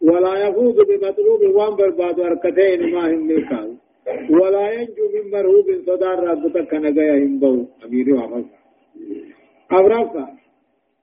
ولا 0.02 0.48
يفوز 0.48 0.74
بمطلوب 0.74 1.40
وان 1.54 1.76
برباد 1.76 2.20
أركتين 2.20 2.94
ما 2.94 3.10
هم 3.10 3.26
ملكاو 3.26 3.74
ولا 4.30 4.72
ينجو 4.72 5.04
من 5.14 5.30
مرهوب 5.30 5.66
صدار 5.86 6.18
ربك 6.28 6.68
كان 6.68 6.94
جاي 6.94 7.22
ينبو 7.22 7.66
أمير 7.84 8.14
وعمل. 8.14 8.44
أبرفا 9.70 10.28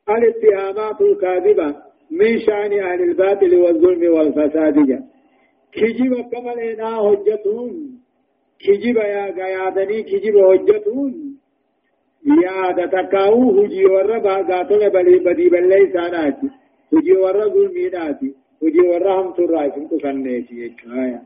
الاتهامات 0.10 1.02
الكاذبة 1.02 1.76
من 2.12 2.40
شأن 2.40 2.74
أهل 2.80 3.02
الباطل 3.02 3.56
والظلم 3.56 4.14
والفساد. 4.14 4.88
جا 4.88 5.04
كجب 5.72 6.14
كمل 6.32 6.60
إنا 6.60 6.98
هجتون 6.98 8.02
كجب 8.60 8.98
يا 8.98 9.26
قيادني 9.38 10.04
كجب 10.04 10.36
هجتون 10.38 11.32
يا 12.26 12.72
تكاو 12.72 13.60
هجي 13.60 13.86
ورى 13.86 14.20
باغاتل 14.20 14.90
بلي 14.90 15.20
بدي 15.20 15.50
بلي 15.50 15.92
ساناتي 15.94 16.50
هجي 16.94 17.14
ورى 17.14 17.44
ظلميناتي 17.54 18.36
آية 21.04 21.22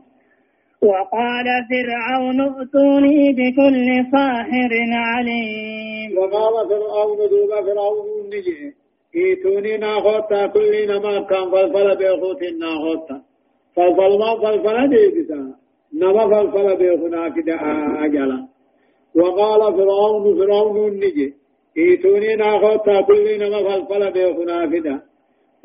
وقال 0.82 1.46
فرعون 1.70 2.40
ائتوني 2.40 3.32
بكل 3.38 3.88
ساحر 4.12 4.72
عليم. 5.06 6.18
وقال 6.18 6.68
فرعون 6.68 7.18
دوبا 7.30 7.62
فرعون 7.66 8.26
نجي. 8.32 8.74
ائتوني 9.16 9.76
ناخوتا 9.76 10.46
كل 10.46 10.72
نما 10.90 11.20
كان 11.20 11.50
فلفل 11.50 11.96
بيخوت 11.96 12.42
ناخوتا. 12.42 13.22
فلفل 13.76 14.18
ما 14.18 14.30
فلفل 14.42 14.88
ديبسا 14.90 15.54
نما 15.94 16.24
فلفل 16.32 16.76
بيخنا 16.76 17.28
كده 17.28 17.54
أجلا 18.04 18.48
وقال 19.16 19.60
فرعون 19.76 20.38
فرعون 20.38 20.90
نجي. 20.96 21.34
ائتوني 21.78 22.36
ناخوتا 22.36 23.00
كل 23.00 23.26
نما 23.42 23.60
فلفل 23.60 24.12
بيخنا 24.12 24.66
كده 24.66 25.15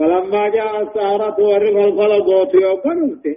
فلما 0.01 0.49
جاء 0.49 0.81
السهرة 0.81 1.37
ورف 1.49 1.77
الفل 1.85 2.13
قوتي 2.27 2.65
وقنوته 2.65 3.35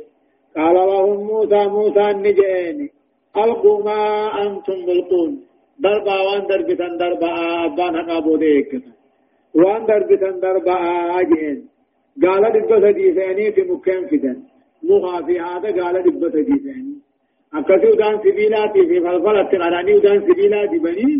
قال 0.56 0.74
لهم 0.74 1.18
موسى 1.30 1.60
موسى 1.76 2.06
نجيني 2.24 2.88
ألقوا 3.36 3.84
ما 3.84 4.00
أنتم 4.42 4.78
ملقون. 4.88 5.32
دربا 5.78 6.16
وان 6.26 6.46
دربتن 6.46 6.96
دربا 7.00 7.30
أبان 7.64 7.96
حقا 7.96 8.20
بوديك 8.20 8.70
وان 9.54 9.86
دربتن 9.86 10.40
دربا 10.40 10.74
أجين 11.20 11.58
قال 12.22 12.42
دبت 12.54 12.84
ديساني 12.96 13.52
في 13.52 13.62
مكان 13.70 14.06
فدن 14.10 14.36
مخا 14.88 15.22
في 15.26 15.40
هذا 15.40 15.68
قال 15.82 15.94
دبت 16.06 16.36
ديساني 16.48 16.94
أكثر 17.54 17.94
دان 18.00 18.18
سبيلاتي 18.24 18.86
في 18.88 19.00
فلفلة 19.04 19.42
قراني 19.50 19.98
دان 20.04 20.20
سبيلاتي 20.28 20.78
بني 20.78 21.10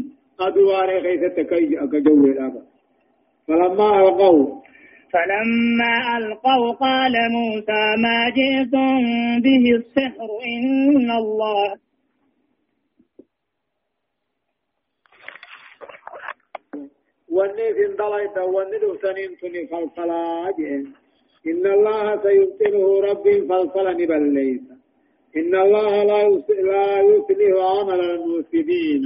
أدوار 0.40 0.88
خيثة 1.04 1.28
تكي 1.36 1.78
أكجوه 1.84 2.62
فلما 3.48 3.88
ألقوا 4.00 4.64
فلما 5.14 5.94
ألقوا 6.16 6.72
قال 6.84 7.14
موسى 7.36 7.84
ما 8.04 8.18
جئتم 8.38 9.00
به 9.46 9.64
السحر 9.78 10.30
إن 10.56 11.10
الله 11.10 11.78
fin 17.78 17.96
dalayta 17.98 18.42
wanni 18.54 18.78
dhufsaniin 18.82 19.32
tuni 19.40 19.62
falfalaa 19.70 20.52
jeen 20.58 20.84
إن 21.50 21.66
الله 21.76 22.06
سيبطله 22.24 22.86
رب 23.08 23.26
فالفل 23.48 23.86
نبليس 24.00 24.64
إن 25.36 25.52
الله 25.64 25.92
لا 26.10 26.20
يصلح 27.12 27.54
عمل 27.74 28.00
المفسدين. 28.00 29.04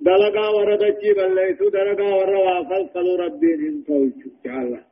دلقا 0.00 0.46
وردتي 0.56 1.08
بليس 1.18 1.58
دلقا 1.76 2.08
وروا 2.18 2.62
فالفل 2.68 3.06
ربي 3.24 3.52
إن 3.68 3.84
توجه. 3.86 4.32
الله. 4.62 4.87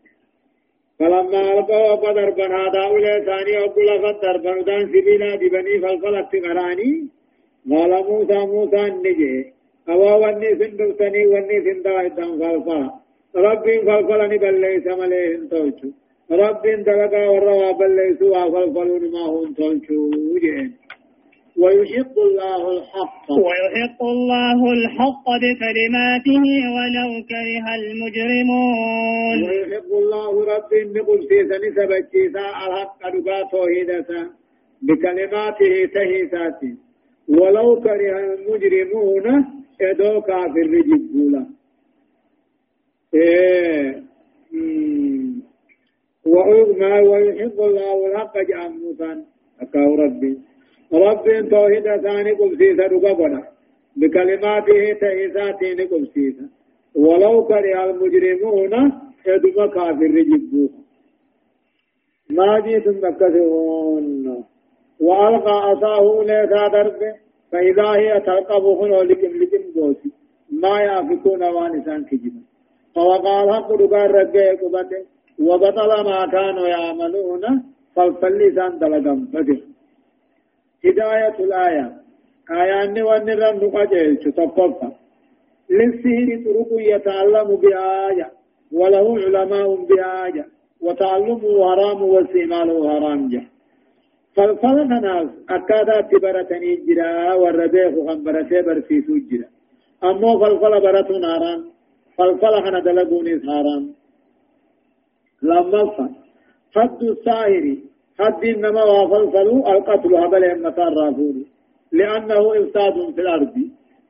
فلما 0.99 1.41
ألقوا 1.53 1.97
فضربا 1.97 2.47
هذا 2.47 2.81
أولى 2.91 3.15
ثاني 3.27 3.55
أقول 3.65 3.89
فضربا 4.03 4.63
دان 4.67 4.83
سبيلا 4.93 5.35
دبني 5.41 5.75
فالفلت 5.83 6.33
غراني 6.47 6.93
قال 7.71 7.93
موسى 8.09 8.39
موسى 8.53 8.81
النجي. 8.87 9.53
أوا 9.89 10.15
وني 10.23 10.51
سندوتني 10.59 11.27
وني 11.27 11.57
سندا 11.65 12.07
إدام 12.07 12.31
فالفلا 12.41 12.91
ربي 13.37 13.75
فالفلني 13.87 14.39
بليس 14.39 14.87
مليهن 15.01 15.49
توجو. 15.51 15.91
ربي 16.41 16.73
دلقا 16.87 17.23
وروا 17.33 17.73
بليسوا 17.79 18.51
فالفلون 18.53 19.05
ما 19.13 19.25
هم 19.33 19.55
توجو. 19.59 20.11
جين. 20.43 20.86
ويحق 21.63 22.17
الله 22.29 22.63
الحق. 22.77 23.27
ويحق 23.31 24.01
الله 24.17 24.61
الحق 24.79 25.27
بكلماته 25.43 26.45
ولو 26.75 27.11
كره 27.31 27.67
المجرمون. 27.81 29.39
ويحق 29.49 29.91
الله 30.03 30.33
رب 30.53 30.71
نقول 30.97 31.21
سيسا 31.29 31.57
نسبة 31.65 32.01
سيسا 32.13 32.45
الحق 32.65 33.01
دقا 33.15 33.39
توحيدسا 33.53 34.21
بكلماته 34.83 35.75
تهيساتي 35.95 36.73
ولو 37.29 37.81
كره 37.81 38.17
المجرمون 38.35 39.27
إدو 39.81 40.21
كافر 40.21 40.67
رجبولا 40.77 41.47
إيه. 43.15 44.03
ويحق 46.27 47.59
الله 47.69 48.07
الحق 48.07 48.35
جاء 48.51 48.69
موسى. 48.69 49.11
أكاو 49.61 49.95
ربي. 49.95 50.33
رب 50.93 51.49
توحيد 51.51 51.97
ثاني 52.05 52.33
قبسيسا 52.33 52.87
رقبنا 52.87 53.43
بكلماته 53.97 54.93
تهيساتين 55.01 55.81
قبسيسا 55.81 56.49
ولو 56.95 57.45
كره 57.45 57.85
المجرمون 57.85 58.75
ادما 59.27 59.67
كافر 59.67 60.11
رجبوه 60.19 60.71
ما 62.31 62.61
جيتم 62.61 63.01
تكسرون 63.01 64.45
وألقى 65.01 65.57
عصاه 65.69 66.23
ليس 66.23 66.51
درب 66.73 67.01
فإذا 67.53 67.89
هي 68.01 68.21
تلقف 68.21 68.65
هنا 68.81 68.97
لكم 68.97 69.27
لكم 69.27 69.63
دوسي. 69.77 70.11
ما 70.51 70.81
يافكون 70.81 71.43
وانسان 71.43 72.05
كجبا 72.05 72.43
فوقال 72.95 73.55
حق 73.55 73.75
دقار 73.75 74.11
رجع 74.11 74.55
قبته 74.63 75.03
وبطل 75.39 75.91
ما 76.09 76.27
كانوا 76.27 76.67
يعملون 76.69 77.43
فالفلسان 77.97 78.79
دلقم 78.79 79.27
فتح 79.33 79.59
هداية 80.87 81.37
الآية 81.45 81.87
آيان 82.51 83.03
ونرن 83.03 83.57
نقجل 83.63 84.17
تطفف 84.17 84.93
للسهر 85.71 86.29
طرق 86.45 86.71
يتعلم 86.95 87.49
بآية 87.57 88.31
وله 88.73 89.07
علماء 89.25 89.69
بآية 89.89 90.47
وتعلمه 90.81 91.43
حرام 91.71 92.03
واستعماله 92.03 92.77
حرام 92.91 93.29
جه 93.29 93.43
فالفل 94.37 94.89
ناس 94.89 95.29
أكادا 95.51 96.01
تبرتني 96.01 96.77
جرا 96.87 97.35
والربيخ 97.35 97.93
خنبرتي 98.07 98.63
برسيسو 98.63 99.15
جرا 99.31 99.49
أمو 100.05 100.39
فالفل 100.41 100.75
برتون 100.85 101.25
حرام 101.33 101.61
فالفل 102.19 102.55
خنا 102.65 102.81
دلقوني 102.87 103.41
حرام 103.47 103.85
لما 105.43 105.83
فد 106.75 107.03
الساهري 107.03 107.77
حد 108.19 108.45
إنما 108.45 108.85
وافلفلوا 108.85 109.73
القتل 109.73 110.15
هبل 110.17 110.63
مكان 110.63 110.93
رافول 111.03 111.47
لأنه 111.93 112.61
إفساد 112.61 113.15
في 113.15 113.21
الأرض. 113.21 113.55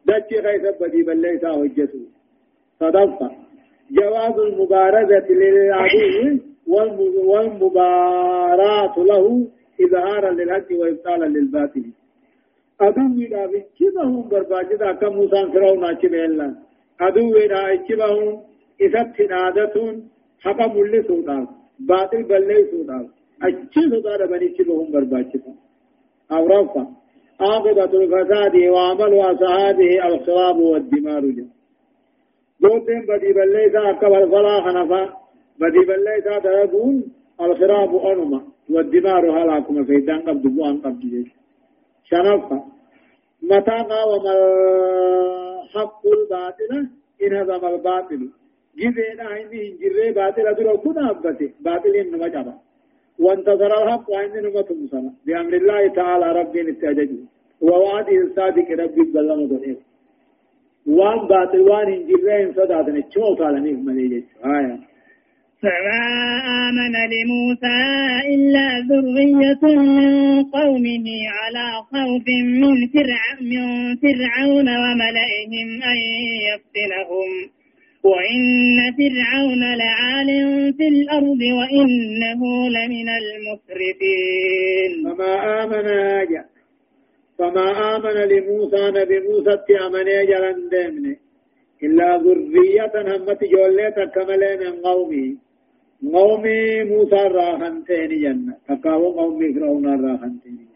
دتي 0.06 0.36
غيث 0.44 0.82
بدي 0.82 1.02
بل 1.02 1.20
ليس 1.22 1.44
هجته 1.44 2.00
صدقت 2.80 3.32
جواز 3.90 4.38
المبارزة 4.38 5.26
للعدو 5.30 6.38
والمباراة 7.30 8.94
له 8.98 9.48
إظهارا 9.84 10.30
للحق 10.30 10.68
وإبطالا 10.80 11.26
للباطل. 11.26 11.84
أدوي 12.80 13.26
دا 13.26 13.46
بكبهم 13.46 14.28
برباجدا 14.28 14.92
كم 14.92 15.12
موسان 15.16 15.52
فرعون 15.52 15.84
أكبه 15.84 16.54
أدوي 17.00 17.46
دا 17.48 17.74
إكبهم 17.74 18.40
إذا 18.80 19.12
نادتون 19.30 20.08
حقا 20.40 20.66
ملسونا 20.66 21.48
باطل 21.80 22.22
بلسونا 22.22 23.08
أجل 23.42 23.90
صدار 23.90 24.26
بني 24.26 24.48
كبهم 24.48 24.92
برباجدا 24.92 25.54
أو 26.32 26.46
رفع 26.46 26.86
عاقبة 27.40 27.84
الفساد 27.84 28.56
وعمل 28.56 29.20
أصحابه 29.20 30.06
الخراب 30.06 30.58
والدمار 30.58 31.26
جدا 31.26 31.56
دوتين 32.60 33.06
بدي 33.06 33.32
بليسا 33.32 33.90
أكبر 33.90 34.26
فلا 34.26 34.60
خنفا 34.60 35.02
بدي 35.60 35.82
بليسا 35.88 36.38
درقون 36.38 37.04
الخراب 37.40 37.96
أنما 37.96 38.42
والدمار 38.70 39.30
هلاكم 39.30 39.84
فيدان 39.84 40.20
قبض 40.20 40.42
بوان 40.42 40.78
قبض 40.78 41.00
جيش 41.00 41.28
شنفا 42.04 42.64
متى 43.42 43.78
وما 44.10 44.34
الحق 45.62 46.02
الباطل 46.06 46.88
إن 47.22 47.34
هزم 47.34 47.66
الباطل 47.66 48.28
جزينا 48.76 49.26
باطل۔ 51.64 51.96
إنما 51.96 52.65
وانتصر 53.18 53.72
الحق 53.82 54.10
وعندنا 54.10 54.48
متمسنا 54.48 55.12
بأمر 55.26 55.52
الله 55.54 55.88
تعالى 55.88 56.26
ربي 56.40 56.62
نتأجج 56.62 57.10
ووعده 57.60 58.16
الصادق 58.26 58.70
ربي 58.70 59.02
بلما 59.14 59.46
دنيا 59.46 59.76
وان 60.86 61.18
باطل 61.28 61.60
وان 61.60 61.88
انجرين 61.92 62.52
صداتنا 62.52 63.00
چو 63.00 63.34
تعالى 63.38 63.72
مليجة 63.72 64.24
آية. 64.44 64.78
فما 65.62 66.02
آمن 66.64 66.94
لموسى 67.12 67.80
إلا 68.34 68.66
ذرية 68.90 69.64
من 69.76 70.44
قومه 70.44 71.06
على 71.38 71.66
خوف 71.90 72.26
من 72.60 72.86
فرعون 74.02 74.68
وملئهم 74.68 75.68
أن 75.92 75.98
يفتنهم. 76.48 77.55
وإن 78.10 78.44
فرعون 78.98 79.62
لعال 79.82 80.28
في 80.76 80.86
الأرض 80.88 81.42
وإنه 81.58 82.40
لمن 82.76 83.08
المسرفين 83.22 84.92
فما 85.04 85.32
آمن 85.62 85.86
آجا. 86.20 86.44
فما 87.38 87.96
آمن 87.96 88.16
لموسى 88.32 88.82
نبي 88.98 89.20
موسى 89.20 89.54
تأمن 89.68 90.04
جلن 90.30 90.68
دمني 90.72 91.14
إلا 91.82 92.16
ذرية 92.16 92.94
همت 93.16 93.40
جولة 93.44 93.98
كملة 94.14 94.56
من 94.62 94.74
قومه 94.88 95.36
قومي 96.12 96.84
موسى 96.84 97.20
راهن 97.36 97.84
تيني 97.84 98.16
جنة. 98.22 98.54
تقاو 98.68 99.12
قومي 99.18 99.54
فرعون 99.54 99.86
راهن 99.86 100.40
تيني 100.42 100.66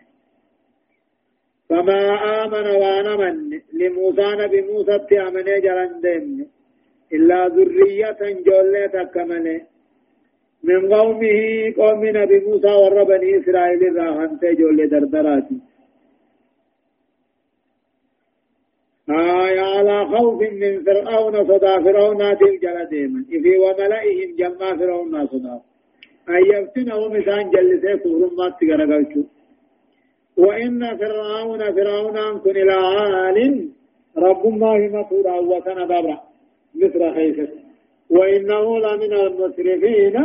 فما 1.69 2.01
آمن 2.45 2.67
وأنا 2.81 3.17
من 3.17 3.61
لموسى 3.73 4.29
نبي 4.41 4.61
موسى 4.63 4.99
تأمن 5.11 5.45
جلن 5.45 6.01
دمني 6.05 6.47
إلا 7.17 7.49
ذرية 7.49 8.21
جولة 8.47 8.87
تكمله 8.87 9.61
من 10.69 10.95
قومه 10.95 11.41
قوم 11.77 12.03
نبي 12.05 12.39
موسى 12.47 12.73
ور 12.83 13.05
بني 13.05 13.29
إسرائيل 13.39 13.97
راهن 13.97 14.39
جولة 14.59 14.85
دردراتي. 14.87 15.59
آية 19.11 19.61
على 19.61 20.07
خوف 20.13 20.41
من 20.63 20.85
فرعون 20.85 21.35
صدى 21.51 21.75
فرعون 21.85 22.19
دل 22.41 22.55
جلدهم 22.65 23.27
إذي 23.35 23.55
وملئهم 23.59 24.37
جمع 24.39 24.77
فرعون 24.77 25.27
صدى. 25.27 25.57
أن 26.29 26.43
يفتنه 26.55 27.09
مثان 27.09 27.51
جلسه 27.51 27.97
كفر 27.97 28.31
ما 28.39 28.49
تقرقلشو 28.59 29.23
وإن 30.37 30.97
فرعون 30.97 31.73
فرعون 31.77 32.39
كن 32.39 32.51
إلى 32.51 32.73
عال 32.73 33.69
رب 34.17 34.47
الله 34.47 34.79
مطورا 34.79 35.37
وكان 35.41 35.87
دبرا 35.87 36.30
مصر 36.75 37.15
خيفة. 37.15 37.49
وإنه 38.11 38.79
لمن 38.79 39.13
المسرفين 39.13 40.17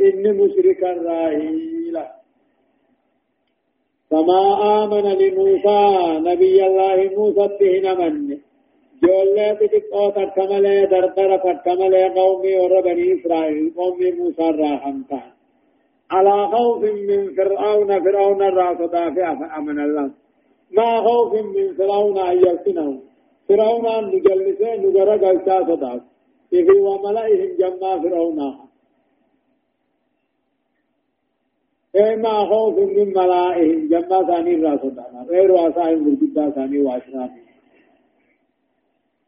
إن 0.00 0.36
مسرك 0.36 0.84
الراهيلة 0.84 2.06
فما 4.10 4.42
آمن 4.84 5.06
لموسى 5.22 5.82
نبي 6.28 6.66
الله 6.66 7.10
موسى 7.16 7.48
به 7.60 7.94
من 7.94 8.38
جولة 9.04 9.52
تقوى 9.52 10.12
تكمل 10.12 10.88
دربر 10.90 11.36
تكمل 11.36 11.94
قومي 12.14 12.56
وربني 12.56 13.20
إسرائيل 13.20 13.72
قومي 13.76 14.10
موسى 14.10 14.48
الراحم 14.48 15.02
كان 15.10 15.30
على 16.10 16.48
خوف 16.52 16.82
من 16.82 17.34
فرعون 17.34 18.04
فرعون 18.04 18.42
الرأس 18.42 18.78
دافع 18.90 19.34
فأمن 19.34 19.80
الله. 19.80 20.10
ما 20.70 21.00
خوف 21.00 21.32
من 21.56 21.74
فرعون 21.74 22.18
أن 22.18 22.36
يفتنه 22.38 23.00
فرعون 23.50 23.86
نجلسه 24.14 24.76
نجرى 24.76 25.14
قلتا 25.24 25.56
صداق 25.68 26.02
إذ 26.52 26.68
وملئهم 26.86 27.50
جمع 27.60 27.98
فرعون 28.02 28.40
إما 31.96 32.34
خوف 32.50 32.78
من 32.78 33.08
ملائهم 33.20 33.88
جمع 33.92 34.22
ثاني 34.28 34.54
راس 34.64 34.80
صداق 34.80 35.12
غير 35.30 35.52
واسائهم 35.52 36.04
بالجدة 36.04 36.50
ثاني 36.50 36.78
واشرافهم 36.86 37.46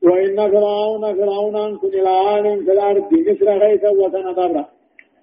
وإن 0.03 0.37
فرعون 0.53 1.15
فرعون 1.19 1.77
كن 1.77 1.95
العالم 2.05 2.65
في 2.65 2.73
الأرض 2.73 3.13
مصر 3.13 3.49
غيثا 3.63 3.91
وسنضر 3.91 4.65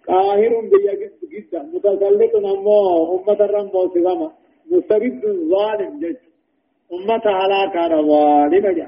قاهر 0.08 0.62
بيجد 0.72 1.12
جدا 1.34 1.62
متسلط 1.74 2.36
نمو 2.36 3.16
أمة 3.16 3.40
الرمو 3.46 3.82
سغما 3.94 4.32
مستبد 4.72 5.24
ظالم 5.52 6.00
جد 6.00 6.29
أمة 6.94 7.26
هلاك 7.42 7.76
ظالم 7.92 8.66
جا 8.78 8.88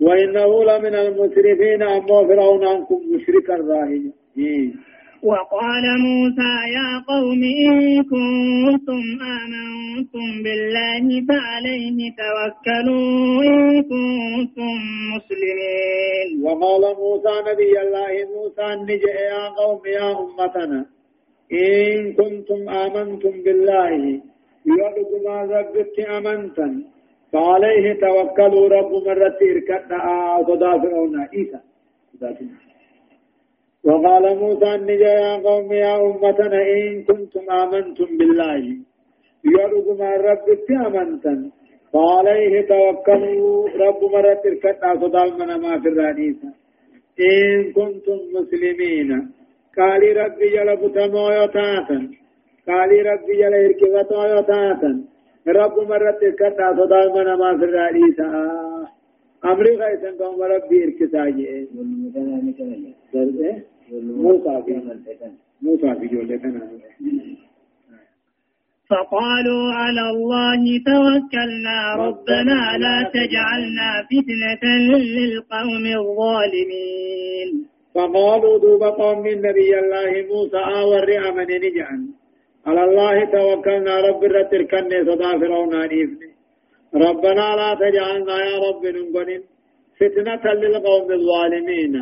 وإنه 0.00 0.64
لمن 0.64 0.94
المسرفين 0.94 1.82
أما 1.82 2.26
فرعون 2.28 2.64
أنكم 2.66 3.00
مشرك 3.12 3.50
الراهن 3.50 4.12
وقال 5.22 5.84
موسى 6.06 6.52
يا 6.76 6.90
قوم 7.08 7.40
إن 7.68 8.02
كنتم 8.12 9.02
آمنتم 9.36 10.26
بالله 10.44 11.06
فعليه 11.28 11.98
توكلوا 12.20 13.42
إن 13.44 13.82
كنتم 13.82 14.76
مسلمين. 15.14 16.28
وقال 16.44 16.82
موسى 17.02 17.34
نبي 17.50 17.72
الله 17.84 18.12
موسى 18.34 18.66
نجئ 18.82 19.14
يا 19.32 19.44
قوم 19.60 19.80
يا 19.86 20.08
أمتنا 20.22 20.80
إن 21.52 22.12
كنتم 22.12 22.68
آمنتم 22.68 23.30
بالله 23.44 24.20
يرجو 24.66 24.99
ما 25.26 25.36
ربك 25.54 25.96
أمنتا 26.16 26.68
فعليه 27.32 27.86
توكلوا 28.04 28.68
رب 28.76 28.92
مرة 29.06 29.38
إركتنا 29.50 30.00
تدافعون 30.48 31.14
إيسا. 31.34 31.60
وقال 33.84 34.24
موسى 34.38 34.74
النجا 34.74 35.12
يا 35.24 35.36
قوم 35.46 35.72
يا 35.72 35.94
أمتنا 36.06 36.60
إن 36.76 37.02
كنتم 37.08 37.44
آمنتم 37.50 38.08
بالله 38.18 38.62
يرجو 39.44 39.94
ما 40.00 40.12
ربك 40.28 40.68
أمنتا 40.86 41.34
فعليه 41.92 42.54
توكلوا 42.72 43.68
رب 43.84 44.00
مرة 44.14 44.42
إركتنا 44.46 44.94
تدافعون 45.02 45.50
ما 45.64 45.72
في 45.80 45.88
الرئيسة 45.88 46.48
إن 47.30 47.72
كنتم 47.76 48.18
مسلمين. 48.36 49.10
قال 49.78 50.02
ربي 50.16 50.46
جل 50.54 50.76
بتمو 50.76 51.30
يتاتا 51.30 51.98
قال 52.70 52.90
ربي 53.10 53.32
جل 53.40 53.54
إركبتو 53.66 54.20
يتاتا 54.34 54.92
رب 55.58 55.76
مرت 55.90 56.22
كتا 56.40 56.66
صدا 56.78 57.02
من 57.14 57.28
ما 57.40 57.50
في 57.58 57.64
الرئيسة. 57.64 58.28
أمري 59.44 59.72
غيثا 59.80 60.10
قوم 60.20 60.42
ربي 60.42 60.84
إركتاجي 60.84 61.68
موسى 64.24 64.62
في 64.66 64.72
موسى 65.62 65.94
في 66.00 66.06
جولتنا 66.12 66.60
فقالوا 68.90 69.64
على 69.80 70.04
الله 70.14 70.62
توكلنا. 70.90 71.78
ربنا 72.06 72.60
لا 72.84 72.96
تجعلنا 73.16 73.90
فتنة 74.10 74.64
للقوم 75.16 75.84
الظالمين. 76.00 77.50
فقالوا 77.94 78.58
دوب 78.58 78.82
قوم 78.82 79.18
من 79.22 79.36
نبي 79.48 79.70
الله 79.78 80.12
موسى 80.32 80.60
آور 80.80 81.08
من 81.36 81.48
نجعل 81.64 82.00
على 82.66 82.84
الله 82.84 83.24
توكلنا 83.24 83.94
رب 84.08 84.24
الرتركني 84.24 84.98
صدا 85.08 85.30
فرعون 85.40 85.74
نيفني 85.90 86.30
ربنا 86.94 87.46
لا 87.60 87.68
تجعلنا 87.80 88.36
يا 88.48 88.56
رب 88.66 88.82
ننقن 88.96 89.30
فتنة 89.98 90.44
للقوم 90.62 91.12
الظالمين. 91.12 91.94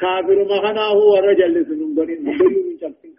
كافر 0.00 0.38
مخنا 0.44 0.84
هو 0.98 1.16
الرجل 1.20 1.54
سننقن 1.66 2.10
نقل 2.24 2.54
من 2.68 2.76
شخصك 2.82 3.18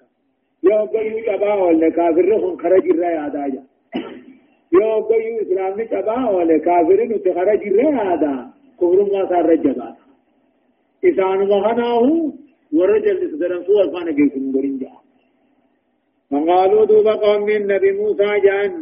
يو 0.64 0.86
قيو 0.94 1.20
جبا 1.28 1.54
ولا 1.54 1.90
كافر 1.90 2.26
رخون 2.32 2.56
خرج 2.62 2.86
الرأي 2.94 3.18
عدايا 3.26 3.64
يو 4.74 5.02
قيو 5.10 5.42
اسلامي 5.42 5.84
جبا 5.94 6.30
ولا 6.36 6.58
كافر 6.68 7.00
نتخرج 7.12 7.62
الرأي 7.68 7.96
عدا 8.10 8.36
كفر 8.80 9.00
ما 9.14 9.22
صار 9.30 9.46
رجبا 9.52 9.96
إسان 11.06 11.40
مخنا 11.52 11.88
هو 11.88 12.32
ورجل 12.78 13.32
سدرن 13.32 13.64
سوى 13.68 13.82
الفانا 13.86 14.12
جاء 14.82 14.99
فقالوا 16.32 16.86
دوب 16.86 17.08
قوم 17.08 17.42
من 17.46 17.68
نبي 17.68 17.92
موسى 17.92 18.40
جان. 18.46 18.74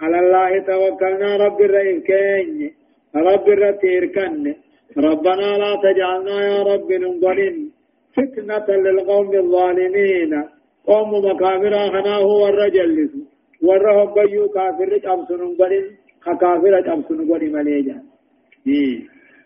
على 0.00 0.18
الله 0.18 0.50
توكلنا 0.58 1.36
رب 1.36 1.60
الرئيس 1.60 2.02
كين. 2.02 2.70
رب 3.16 3.48
الرتير 3.48 4.06
كن. 4.06 4.54
ربنا 4.98 5.48
لا 5.62 5.72
تجعلنا 5.84 6.36
يا 6.50 6.62
رب 6.62 6.92
ننظلم. 6.92 7.56
فتنة 8.16 8.68
للقوم 8.84 9.34
الظالمين. 9.34 10.32
قوم 10.86 11.10
مكافر 11.26 11.74
خناه 11.92 12.26
والرجل. 12.42 13.10
والرهب 13.62 14.14
بيو 14.14 14.48
كافر 14.48 14.98
جمس 15.04 15.30
ننظلم 15.30 15.86
كافر 16.40 16.80
جمس 16.80 17.10
ننظلم 17.10 17.52
مليجا 17.52 17.96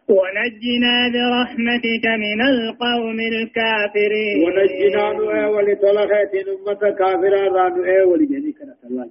ونجنا 0.08 0.94
برحمتك 1.14 2.04
من 2.24 2.40
القوم 2.52 3.18
الكافرين. 3.32 4.36
ونجنا 4.44 5.12
نؤي 5.12 5.44
ولطلخت 5.54 6.32
أمة 6.54 6.82
كافرة 6.98 7.42
رانؤي 7.56 8.02
ولجني 8.10 8.52
كانت 8.52 8.80
الله 8.84 9.06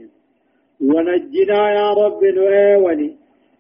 ونجنا 0.82 1.62
يا 1.80 1.90
رب 1.94 2.22
نؤي 2.24 2.76
ولي 2.76 3.12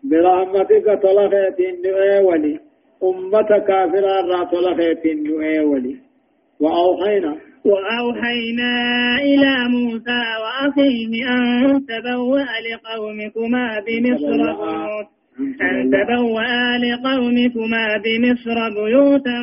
برحمتك 0.04 0.86
طلخت 1.04 1.60
نؤي 1.86 2.20
ولي 2.28 2.60
أمة 3.04 3.50
كافرة 3.68 4.16
را 4.32 4.44
طلخت 4.44 5.06
نؤي 5.06 5.60
ولي. 5.60 5.96
وأوحينا 6.60 7.34
وأوحينا 7.66 8.72
إلى 9.22 9.54
موسى 9.76 10.22
وأخيه 10.44 11.12
أن 11.34 11.86
تبوأ 11.90 12.46
لقومكما 12.66 13.80
بمصر. 13.86 14.32
بيوت 14.32 15.10
أن 15.40 15.92
تبوأ 15.92 16.78
لقومكما 16.84 17.98
بمصر 18.04 18.58
بيوتا 18.76 19.40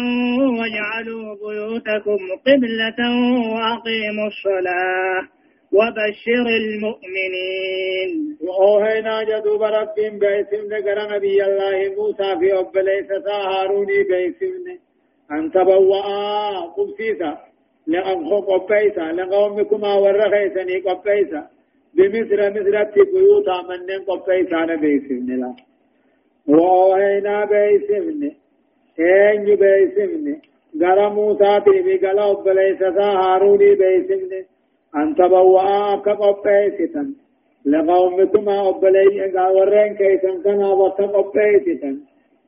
واجعلوا 0.59 1.34
بيوتكم 1.34 2.18
قبلة 2.47 3.01
وأقيموا 3.53 4.26
الصلاة 4.26 5.22
وبشر 5.72 6.47
المؤمنين. 6.62 8.36
وأوهينا 8.41 9.22
جدوب 9.22 9.62
رب 9.62 10.18
باسم 10.20 10.62
ذكر 10.74 11.16
نبي 11.16 11.45
الله 11.45 11.95
موسى 11.97 12.38
في 12.41 12.59
أب 12.59 12.76
ليس 12.76 13.11
هاروني 13.28 14.03
باسم. 14.03 14.64
أن 15.32 15.51
تبوأ. 15.51 16.61
قبسيسا 16.76 17.38
لأنخو 17.86 18.41
قبيسا 18.41 19.12
لقومكما 19.12 19.95
ورخيسني 19.95 20.76
قبيسا 20.78 21.43
بمصر 21.95 22.51
مصر 22.51 22.76
بيوتا 23.12 23.62
منن 23.68 24.05
قبيسا 24.09 24.66
باسم 24.66 25.32
الله. 25.34 25.69
وأوهينا 26.49 27.45
باسم 27.45 28.30
أين 28.99 29.45
باسم 29.57 30.36
غرا 30.80 31.09
موسى 31.09 31.61
في 31.64 31.97
قال 32.07 32.18
أب 32.18 32.49
ليس 32.49 32.82
هاروني 32.99 33.74
باسم 33.74 34.30
أن 34.97 35.14
تبوأ 35.14 35.97
كقبيسة 35.97 37.07
لقومكما 37.66 38.68
أبلي 38.68 39.32
ورين 39.57 39.95
كيسن 39.95 40.43
كان 40.45 40.62
وكقبيسة 40.64 41.88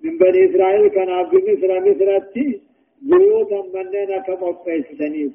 من 0.02 0.18
بني 0.18 0.40
إسرائيل 0.50 0.88
كان 0.88 1.10
في 1.30 1.36
مصر 1.36 1.70
مصرتي 1.80 2.60
بيوتا 3.02 3.62
مننا 3.74 4.18
كقبيسة 4.26 5.30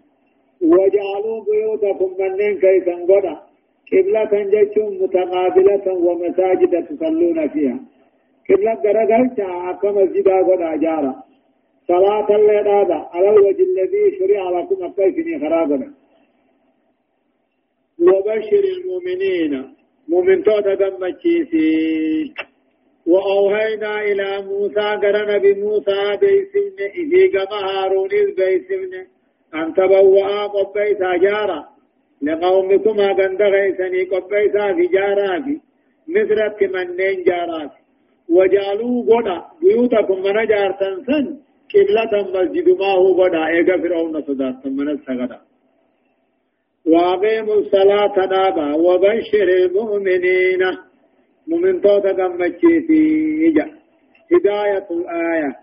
وجعلوا 0.62 1.44
بيوتكم 1.48 2.10
منين 2.20 2.56
كيسن 2.64 3.00
قدا 3.10 3.36
قبلة 3.92 4.34
جيشم 4.54 5.04
متقابلة 5.04 5.94
ومساجد 5.94 6.86
تصلون 6.88 7.48
فيها 7.48 7.80
قبلة 8.50 8.74
غرغلتا 8.86 9.48
أكا 9.70 9.92
مسجدا 9.92 10.38
قدا 10.48 10.76
جارا 10.84 11.14
صلاة 11.88 12.28
الليل 12.36 12.68
على 13.14 13.30
الوجه 13.30 13.64
الذي 13.64 14.18
شرع 14.20 14.50
لكم 14.60 14.84
أقيسني 14.86 15.40
خرابنا 15.40 15.94
وبشر 18.00 18.64
المؤمنين 18.78 19.76
مؤمن 20.08 20.44
توتا 20.44 20.74
دمتشيسي 20.74 22.34
وأوهينا 23.08 24.02
إلى 24.02 24.42
موسى 24.50 24.88
قرن 25.04 25.40
بموسى 25.44 26.18
بيسمن 26.22 26.80
إذي 27.02 27.24
قم 27.38 27.54
هارون 27.68 28.10
بيسمن 28.38 28.94
أن 29.56 29.74
تبوأ 29.74 30.48
قبيسا 30.48 31.18
جارا 31.18 31.62
لقومكما 32.22 33.08
قندغيسني 33.14 34.04
قبيسا 34.04 34.74
في 34.74 34.88
جارا 34.96 35.42
في 35.46 35.60
مصرت 36.08 36.64
منين 36.64 37.24
جارا 37.24 37.72
وجعلوا 38.30 39.04
قدا 39.10 39.42
بيوتكم 39.62 40.18
من 40.22 40.48
جارتن 40.48 40.96
سن 41.08 41.38
قبلة 41.74 42.14
مسجد 42.34 42.70
ما 42.80 42.92
هو 42.92 43.24
قدا 43.24 43.48
إيقا 43.48 43.78
فرعون 43.78 44.22
صدات 44.22 44.66
من 44.66 44.90
السغدا. 44.90 45.40
وأقيموا 46.86 47.56
الصلاة 47.56 48.16
نابا. 48.26 48.76
وبشر 48.76 49.48
المؤمنين. 49.66 50.62
مؤمن 51.48 51.82
توتا 51.82 52.12
قمتشيتي 52.12 53.04
هداية 54.32 54.88
الآية. 54.92 55.56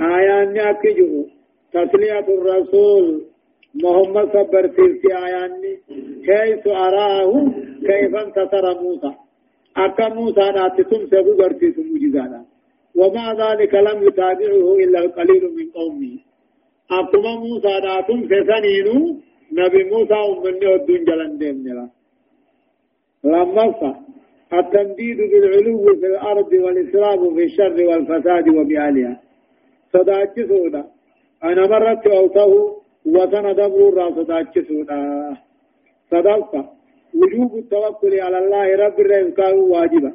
آية 0.00 0.44
نأكجه 0.44 1.12
تسلية 1.72 2.26
الرسول. 2.38 3.24
محمد 3.84 4.26
صبر 4.32 4.68
في 4.68 5.16
آياني 5.16 5.78
حيث 6.26 6.66
أراه؟ 6.66 7.32
كيف 7.86 8.14
انتصر 8.14 8.82
موسى؟ 8.82 9.25
أكا 9.76 10.08
موسى 10.08 10.40
ناتتم 10.56 11.02
سبو 11.12 11.36
برتيس 11.36 11.76
مجزانا 11.78 12.44
ومع 13.00 13.32
ذلك 13.32 13.74
لم 13.74 13.98
يتابعه 14.08 14.66
إلا 14.82 14.98
القليل 15.04 15.42
من 15.56 15.66
قومه. 15.78 16.16
أكما 16.90 17.32
موسى 17.44 17.72
داتم 17.86 18.20
فسنينو 18.30 18.96
نبي 19.52 19.84
موسى 19.84 20.14
أمني 20.14 20.66
ودون 20.74 21.04
جلن 21.04 21.38
ديم 21.38 21.56
نلا 21.66 21.88
لما 23.24 23.64
التمديد 24.52 25.16
بالعلو 25.30 25.84
في 26.00 26.06
الأرض 26.06 26.52
والإسراف 26.52 27.20
في 27.34 27.44
الشر 27.44 27.78
والفساد 27.88 28.48
وبأهلها. 28.48 29.20
صداك 29.92 30.34
سودا 30.48 30.84
أنا 31.44 31.66
مرت 31.66 32.06
أوته 32.06 32.52
وسن 33.06 33.46
دبر 33.58 34.10
صداك 34.16 34.54
سودا 34.68 35.00
صدقت 36.10 36.75
وجوب 37.20 37.58
التوكل 37.58 38.20
على 38.20 38.38
الله 38.38 38.66
رب 38.84 39.00
الرزق 39.00 39.38
واجبا. 39.54 40.12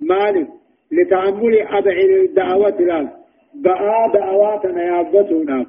مالك 0.00 0.48
لتعمل 0.92 1.54
أبعد 1.60 2.10
الدعوة 2.24 2.80
لك 2.80 3.08
بآ 3.54 4.06
دعواتنا 4.14 4.82
يابتونا 4.84 5.66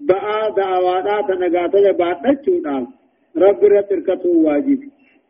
بآ 0.00 0.38
دعواتنا 0.56 1.46
قاتل 1.60 1.92
باتنچونا 2.00 2.86
رب 3.36 3.64
رتركته 3.64 4.30
واجب. 4.46 4.80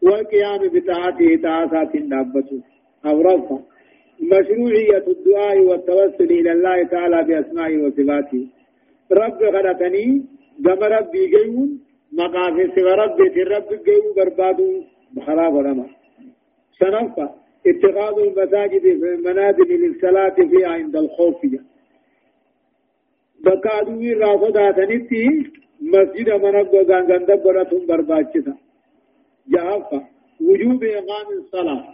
والقيام 0.03 0.62
بطاعته 0.74 1.28
طاعات 1.43 1.95
نابته 1.97 2.61
أو 3.07 3.20
رفع. 3.20 3.59
مشروعية 4.20 5.07
الدعاء 5.14 5.59
والتوسل 5.68 6.30
إلى 6.39 6.53
الله 6.53 6.82
تعالى 6.82 7.18
بأسمائه 7.28 7.76
وصفاته. 7.84 8.47
رب 9.12 9.41
غلطني 9.55 10.07
دم 10.59 10.80
ربي 10.97 11.22
جيون. 11.34 11.86
مقافي 12.13 12.73
سوى 12.75 12.93
ربي 12.93 13.31
في 13.31 13.43
رب 13.43 13.69
جيون 13.85 14.15
بربادو 14.17 14.83
بخراب 15.13 15.55
ولما 15.55 15.87
سنفع 16.79 17.29
اتخاذ 17.67 18.19
المساجد 18.27 18.81
في 18.81 19.15
المنازل 19.15 19.69
للصلاة 19.69 20.35
فيها 20.35 20.69
عند 20.69 20.97
الخوف. 20.97 21.41
بكادو 23.45 24.01
رافضا 24.21 24.71
تنتي 24.71 25.27
مسجد 25.81 26.29
منقو 26.31 26.79
غانغان 26.91 27.25
دبرتهم 27.25 27.87
برباچتا 27.87 28.55
جهفا 29.53 30.01
وجوب 30.41 30.85
إقام 30.85 31.29
الصلاة. 31.39 31.85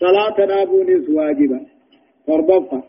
صلاة 0.00 0.46
نابونس 0.46 1.08
واجبا 1.10 1.60
فربفا 2.26 2.82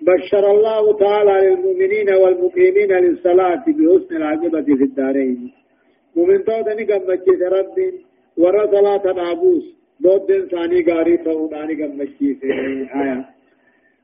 بشر 0.00 0.50
الله 0.50 0.98
تعالى 0.98 1.34
للمؤمنين 1.46 2.08
والمقيمين 2.22 2.92
للصلاة 2.92 3.64
بحسن 3.66 4.16
العاقبة 4.16 4.62
في 4.62 4.84
الدارين. 4.84 5.52
مؤمن 6.18 6.44
توتني 6.44 6.84
قمت 6.90 7.28
ربي 7.56 7.88
ورى 8.36 8.62
صلاة 8.74 9.04
نابوس 9.18 9.64
بود 10.00 10.30
ثاني 10.50 10.84
غاري 10.88 11.16
توداني 11.16 11.74
غمشي 11.84 12.34
في 12.40 12.46
آية 12.94 13.24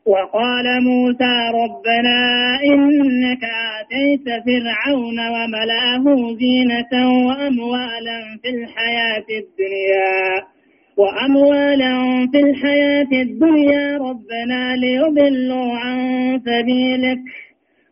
وقال 0.07 0.67
موسى 0.89 1.35
ربنا 1.63 2.19
إنك 2.73 3.45
آتيت 3.75 4.27
فرعون 4.47 5.19
وملأه 5.35 6.05
زينة 6.43 6.93
وأموالا 7.27 8.21
في 8.43 8.49
الحياة 8.49 9.27
الدنيا 9.43 10.43
وأموالا 10.97 11.95
في 12.33 12.41
الحياة 12.41 13.13
الدنيا 13.23 13.99
ربنا 13.99 14.77
ليضلوا 14.77 15.73
عن 15.79 15.99
سبيلك 16.47 17.19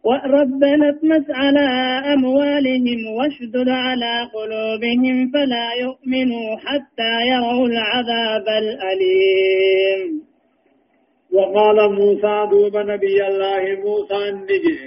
وربنا 0.04 0.88
اطمس 0.88 1.26
على 1.30 1.66
أموالهم 2.14 3.00
واشدد 3.16 3.68
على 3.68 4.14
قلوبهم 4.34 5.30
فلا 5.32 5.68
يؤمنوا 5.80 6.56
حتى 6.64 7.12
يروا 7.32 7.66
العذاب 7.66 8.46
الأليم. 8.62 10.22
وقال 11.32 11.92
موسى 11.92 12.46
دوب 12.50 12.76
نبي 12.76 13.26
الله 13.28 13.62
موسى 13.84 14.28
النجي 14.28 14.80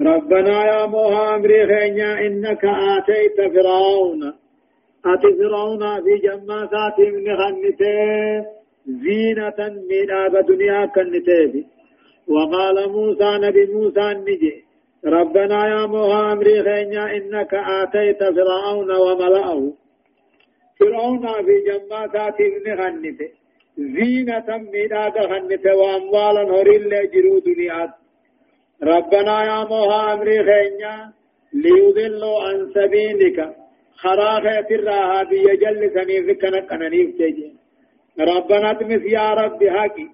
ربنا 0.00 0.64
يا 0.64 0.86
موها 0.86 1.36
أمري 1.36 1.66
خينيا 1.66 2.26
إنك 2.26 2.64
آتيت 2.64 3.38
فرعون. 3.54 4.22
أتي 5.06 5.30
فرعون 5.38 5.82
في 6.04 6.14
جماسات 6.26 6.98
من 6.98 7.36
خنته 7.40 8.46
زينة 8.86 9.58
من 9.90 10.10
آب 10.10 10.46
دنيا 10.46 10.86
كنته 10.86 11.64
وقال 12.28 12.88
موسى 12.92 13.38
نبي 13.46 13.66
موسى 13.66 14.14
نجي. 14.14 14.64
ربنا 15.04 15.68
يا 15.68 15.86
موها 15.86 16.32
أمري 16.32 16.62
خينيا 16.62 17.16
إنك 17.16 17.54
آتيت 17.54 18.18
فرعون 18.18 18.90
وملأه. 18.90 19.72
فرعون 20.80 21.26
في 21.46 21.56
جماسات 21.66 22.40
من 22.40 22.76
خنته 22.76 23.28
زينة 23.76 24.48
ميداد 24.72 25.16
خنت 25.30 25.66
وأموالا 25.66 26.42
هريل 26.54 27.10
جرو 27.12 27.38
دنيات 27.38 27.90
ربنا 28.82 29.44
يا 29.44 29.64
موها 29.64 30.12
أمري 30.12 30.38
خينيا 30.44 31.12
ليضلوا 31.54 32.42
عن 32.42 32.72
سبيلك. 32.74 33.56
خراخة 33.96 34.68
الراها 34.70 35.22
بيجل 35.22 35.90
سنيفك 35.94 36.44
نقننيف 36.44 37.10
تجي. 37.18 37.50
ربنا 38.20 38.72
تمس 38.72 39.02
يا 39.12 39.30
رب 39.34 39.64
حقي. 39.64 40.08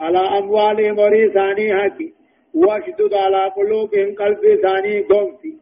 على 0.00 0.18
أموالهم 0.38 0.98
ورثاني 0.98 1.66
حقي 1.80 2.08
واشدد 2.54 3.14
على 3.14 3.42
قلوبهم 3.56 4.14
قلب 4.14 4.42
ثاني 4.62 5.00
قمتي 5.00 5.52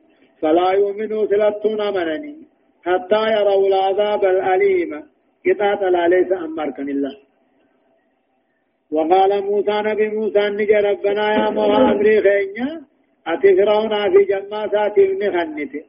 فلا 0.41 0.73
يؤمنوا 0.73 1.27
سلطون 1.27 1.81
منني. 1.95 2.37
حتى 2.87 3.23
يروا 3.37 3.67
العذاب 3.69 4.25
الأليم. 4.25 5.03
قطعة 5.47 5.83
لا 5.95 6.09
ليس 6.09 6.33
أمركن 6.33 6.89
الله. 6.89 7.17
وقال 8.91 9.45
موسى 9.45 9.77
نبي 9.89 10.09
موسى 10.09 10.49
نجي 10.49 10.75
ربنا 10.75 11.25
يا 11.35 11.51
موها 11.51 11.93
أمري 11.93 12.21
خينيا. 12.21 12.93
أتي 13.27 13.57
فرعون 13.57 13.95
في 14.13 14.25
جماسات 14.25 14.99
ابن 14.99 15.23
خنته 15.35 15.85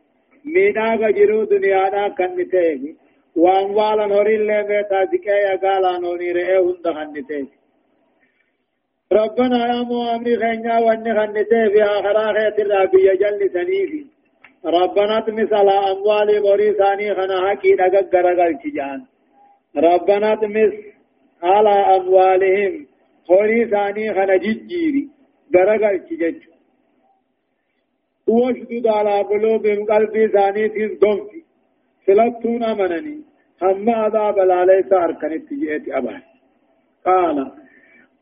مينا 0.46 1.12
جرو 1.18 1.44
دنيا 1.44 1.90
دا 1.90 2.08
كنتي 2.08 2.96
وأموالا 3.36 4.06
نوري 4.06 4.36
اللي 4.36 4.64
بيتا 4.70 5.04
دكايا 5.04 5.56
قالا 5.64 5.98
نوري 5.98 6.32
رئيه 6.32 6.60
هند 6.60 6.88
خنتي 6.98 7.48
ربنا 9.22 9.58
يا 9.72 9.84
مو 9.90 9.98
أمري 10.16 10.36
خينيا 10.42 10.78
واني 10.86 11.12
خنتي 11.18 11.62
في 11.74 11.84
آخرا 11.84 12.26
خيط 12.36 12.60
الرابية 12.60 13.14
جل 13.22 13.42
سنيفي. 13.54 14.06
ربنا 14.66 15.20
تمثل 15.20 15.70
أموال 15.92 16.42
بوري 16.42 16.74
ثاني 16.74 17.16
خنا 17.16 17.50
حكي 17.50 17.72
نقق 17.80 18.16
غرقل 18.16 18.72
جان 18.76 19.02
ربنا 19.88 20.36
تمثل 20.36 20.84
على 21.44 21.76
أموالهم 21.98 22.74
بوري 23.30 23.66
ثاني 23.66 24.14
خنا 24.14 24.36
ججيري 24.44 25.10
غرقل 25.56 25.98
جج 26.22 26.42
واشدد 28.28 28.88
على 28.88 29.16
قلوبهم 29.22 29.86
قلبي 29.86 30.28
ثاني 30.28 30.70
تيز 30.70 30.92
دمتي. 31.04 31.44
سلطون 32.06 32.64
أمنني. 32.64 33.18
هم 33.62 33.90
عذاب 33.90 34.38
لا 34.40 34.66
ليس 34.66 34.94
أركنت 34.94 35.54
جئت 35.54 35.90
أبا 35.90 36.22
قال 37.06 37.52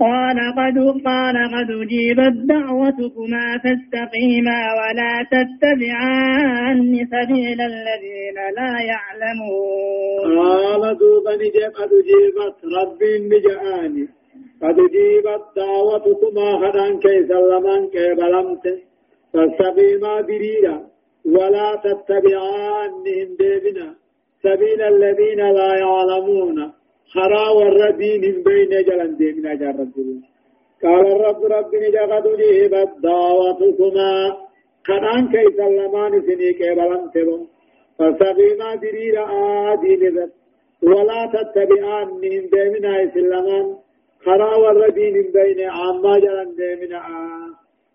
قال 0.02 0.38
قد 0.60 0.78
قال 1.06 1.36
قد 1.56 1.70
أجيبت 1.82 2.36
دعوتكما 2.52 3.45
فاستقيما 3.64 4.60
ولا 4.80 5.14
تتبعان 5.34 6.91
سبيل 7.14 7.60
الذين 7.74 8.38
لا 8.58 8.74
يعلمون. 8.91 10.39
قال 10.39 10.97
دوبا 10.97 11.32
قد 11.78 11.91
أجيبت 12.02 12.58
ربي 12.78 13.14
نجآني 13.32 14.06
قد 14.64 14.78
أجيبت 14.88 15.43
دعوتكما 15.56 16.47
خدان 16.62 16.93
كي 16.99 17.18
سلمان 17.30 17.84
كي 17.93 18.14
بلمت. 18.20 18.66
فاستقيما 19.34 20.22
بريرا 20.22 20.78
ولا 21.26 21.70
تتبعان 21.86 22.91
ديبنا 23.39 23.88
سبيل 24.43 24.82
الذين 24.82 25.39
لا 25.60 25.72
يعلمون. 25.86 26.81
خرا 27.14 27.45
والردين 27.57 28.22
بين 28.43 28.72
جلن 28.88 29.16
ديمنا 29.20 29.53
جار 29.62 29.76
رب 29.80 29.95
قال 30.84 31.05
الرب 31.16 31.41
رب 31.55 31.76
نجغد 31.76 32.26
جيبت 32.41 32.91
دعوتكما 33.03 34.12
خنان 34.88 35.24
كي 35.32 35.45
سلمان 35.57 36.14
سنيك 36.28 36.62
بلن 36.78 37.03
تبون. 37.14 37.41
فسبيما 37.97 38.76
درير 38.76 39.16
آدين 39.72 40.01
ذات 40.16 40.32
ولا 40.84 41.22
تتبعان 41.34 42.07
من 42.22 42.41
ديمنا 42.53 42.93
سلمان 43.14 43.66
خرا 44.26 44.55
والردين 44.55 45.16
بين 45.36 45.59
عما 45.70 46.14
جلن 46.20 46.49
ديمنا. 46.59 46.99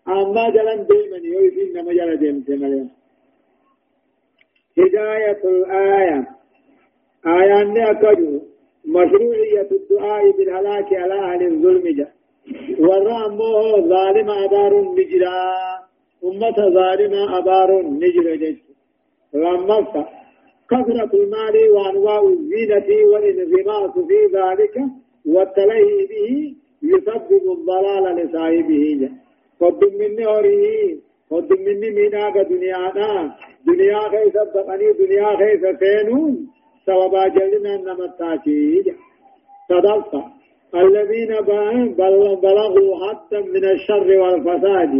عما 0.07 0.45
جلن 0.55 0.79
ديمنا 0.89 1.27
يوفين 1.33 1.69
نما 1.75 1.93
جلن 1.93 2.43
ديمنا 2.45 2.89
هداية 4.79 5.41
الآية. 5.43 6.19
آيان 7.25 7.77
أكجو 7.77 8.56
مشروعية 8.87 9.69
الدعاء 9.71 10.31
بالهلاك 10.31 10.93
على 10.93 11.13
أهل 11.13 11.41
الظلم 11.47 11.95
جاء 11.97 12.11
والرأمه 12.79 13.87
ظالم 13.93 14.29
أبار 14.29 14.81
نجرا. 14.97 15.53
أمة 16.23 16.57
ظالم 16.73 17.13
أبار 17.13 17.81
نجرا 17.81 18.35
جيش. 18.35 18.57
رمضة 19.35 20.05
كثرة 20.71 21.11
المال 21.13 21.55
وأنواع 21.71 22.21
الزينة 22.21 22.89
والانغماس 23.11 23.91
في 23.91 24.19
ذلك 24.37 24.75
والتلهي 25.25 26.07
به 26.11 26.55
يسبب 26.83 27.43
الضلال 27.51 28.15
لصاحبه 28.15 28.97
جاء 29.01 29.11
قد 29.61 29.79
من 29.99 30.23
أوريه 30.23 30.95
قد 31.31 31.51
من 31.53 31.79
ميناك 31.79 32.37
دنيانا. 32.37 33.35
دنيا 33.67 33.99
خيس 33.99 34.33
بقني 34.55 34.93
دنيا 34.93 35.35
خيس 35.37 35.63
فينون 35.79 36.47
سببا 36.87 37.27
جلنا 37.27 37.73
نمتاكي 37.77 38.83
صدقت. 39.69 40.13
الذين 40.75 41.31
بلغوا 42.43 42.95
حتى 43.03 43.37
من 43.53 43.63
الشر 43.75 44.09
والفساد. 44.21 44.93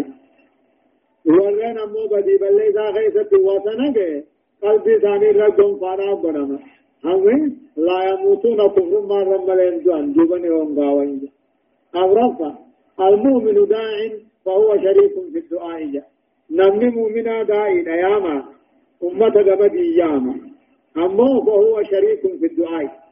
ورنا 1.26 1.86
مو 1.86 2.04
بدي 2.12 2.38
بل 2.42 2.54
ليس 2.58 2.78
خيسة 2.96 3.32
وطنك 3.48 3.98
قلبي 4.64 5.00
ثاني 5.00 5.30
رجل 5.32 5.80
فانا 5.82 6.14
بنما 6.24 6.60
هم 7.06 7.26
لا 7.78 8.00
يموتون 8.10 8.60
كفر 8.68 9.02
ما 9.10 9.20
رمالين 9.24 9.84
جوان 9.84 10.14
جبني 10.14 10.50
هم 10.50 10.80
غاوين. 10.80 11.22
أغرفة 11.96 12.50
المؤمن 13.00 13.58
داع 13.68 13.98
فهو 14.46 14.70
شريك 14.84 15.16
في 15.34 15.40
الدعاء. 15.40 16.04
نمني 16.52 16.90
مؤمنا 16.90 17.44
داعي. 17.44 17.82
نياما. 17.82 18.36
أمة 19.04 19.36
قبدي 19.48 19.96
ياما 19.98 20.47
أما 20.98 21.46
فهو 21.46 21.84
شريك 21.84 22.22
في 22.22 22.46
الدعاء. 22.46 23.08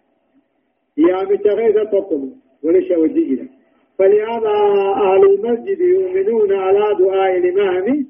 يا 0.97 1.23
متغيث 1.23 1.75
تقم 1.75 2.31
ولش 2.63 2.91
وجينا 2.91 3.47
فلهذا 3.97 4.55
أهل 5.07 5.23
المسجد 5.23 5.79
يؤمنون 5.79 6.53
على 6.53 6.95
دعاء 6.99 7.37
الإمام. 7.37 8.07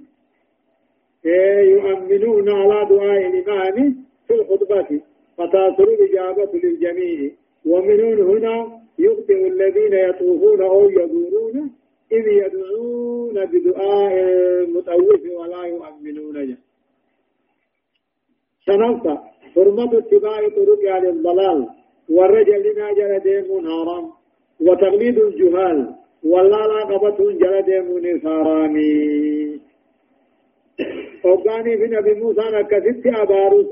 إيه، 1.26 1.60
يؤمنون 1.60 2.50
على 2.50 2.90
دعاء 2.90 3.28
الإمام 3.28 3.96
في 4.28 4.34
الخطبة. 4.34 5.02
فتاثر 5.38 5.84
الإجابة 5.84 6.60
للجميع. 6.64 7.32
ومنون 7.66 8.38
هنا 8.38 8.82
يخطئ 9.00 9.48
الذين 9.48 9.94
يطوفون 9.94 10.62
أو 10.62 10.90
يدورون. 10.90 11.72
إذ 12.12 12.28
يدعون 12.28 13.46
بدعاء 13.46 14.14
المتوف 14.64 15.22
ولا 15.40 15.64
يؤمنون. 15.64 16.46
جه. 16.46 16.58
حرمة 19.56 19.98
اتباع 19.98 20.40
طرق 20.50 20.96
أهل 20.96 21.10
الضلال 21.10 21.68
والرجل 22.10 22.74
لنا 22.74 22.94
جل 22.94 23.20
ديمون 23.20 23.64
حرام 23.66 24.06
وتقليد 24.60 25.18
الجهال 25.20 25.96
ولا 26.24 26.62
لا 26.72 26.80
قبته 26.92 27.32
جل 27.32 27.62
ديمون 27.62 28.22
حرامي 28.22 29.60
وقاني 31.26 31.78
في 31.78 31.88
نبي 31.96 32.14
موسى 32.14 32.42
نكست 32.54 33.06
أبارس 33.06 33.72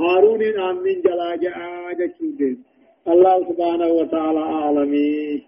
هارون 0.00 0.42
آمين 0.42 1.00
جلا 1.00 1.36
جاء 1.36 1.58
الله 3.08 3.36
سبحانه 3.48 3.86
وتعالى 3.86 4.40
أعلمي 4.40 5.42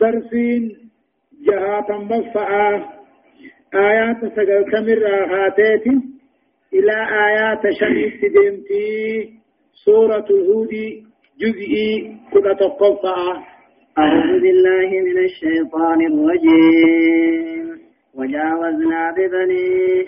درسين 0.00 0.90
جهاتا 1.46 1.96
بصعا 2.10 2.84
آيات 3.74 4.20
سجل 4.36 4.62
كمر 4.72 5.06
هاتيتي. 5.32 6.19
إلى 6.74 6.96
آيات 7.26 7.62
شمس 7.80 8.20
دمتي 8.34 9.30
سورة 9.84 10.26
الهود 10.30 10.70
جزئي 11.40 12.16
كل 12.32 12.56
تقفع 12.60 13.42
أعوذ 13.98 14.40
بالله 14.40 14.90
من 15.06 15.18
الشيطان 15.24 16.00
الرجيم. 16.00 17.80
وجاوزنا 18.14 19.14
ببني 19.16 19.66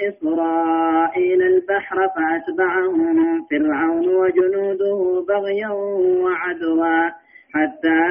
إسرائيل 0.08 1.42
البحر 1.42 1.96
فأتبعهم 2.14 3.46
فرعون 3.50 4.08
وجنوده 4.08 5.24
بغيا 5.28 5.68
وعدوا. 6.24 7.21
حتى 7.54 8.02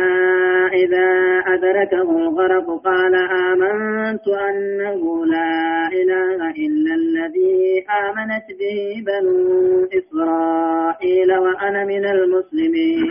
إذا 0.74 1.10
أدركه 1.48 2.10
الغرق 2.18 2.84
قال 2.84 3.16
آمنت 3.16 4.28
أنه 4.28 5.26
لا 5.26 5.88
إله 5.88 6.50
إلا 6.52 6.94
الذي 6.96 7.86
آمنت 8.06 8.48
به 8.60 9.04
بنو 9.08 9.88
إسرائيل 10.00 11.38
وأنا 11.38 11.86
من 11.86 12.06
المسلمين. 12.06 13.06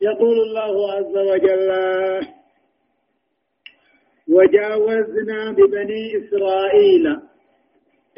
يقول 0.00 0.36
الله 0.40 0.92
عز 0.92 1.16
وجل 1.30 1.70
وجاوزنا 4.28 5.52
ببني 5.52 6.02
إسرائيل. 6.18 7.16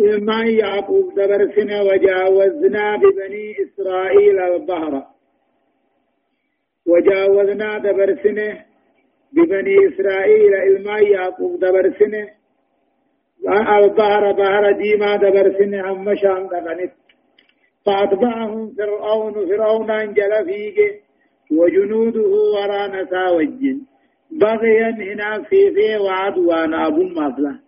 إما 0.01 0.45
يعقوب 0.45 1.15
دبرسنا 1.15 1.83
وجاوزنا 1.83 2.97
ببني 2.97 3.57
إسرائيل 3.65 4.39
البحر. 4.39 5.18
وجاوزنا 6.89 7.79
دبرسنه 7.79 8.65
ببني 9.33 9.77
إسرائيل 9.89 10.55
الماء 10.55 11.03
يعقوب 11.13 11.61
دبرسنه 11.61 12.29
البحر 13.79 14.33
بحر 14.33 14.73
ديما 14.73 15.17
دبرسنه 15.17 15.93
هم 15.93 16.15
شام 16.17 16.47
دقنت 16.47 16.93
فأتبعهم 17.87 18.75
فرعون 18.79 19.33
فرعون 19.49 19.91
أنجل 19.91 20.33
فيك 20.47 20.79
وجنوده 21.51 22.29
ورانا 22.55 23.05
ساوجين 23.11 23.87
بغيا 24.31 24.89
هنا 24.91 25.43
في 25.43 25.71
في 25.75 25.99
وعدوانا 25.99 26.87
أبو 26.87 27.03
مفلا 27.03 27.59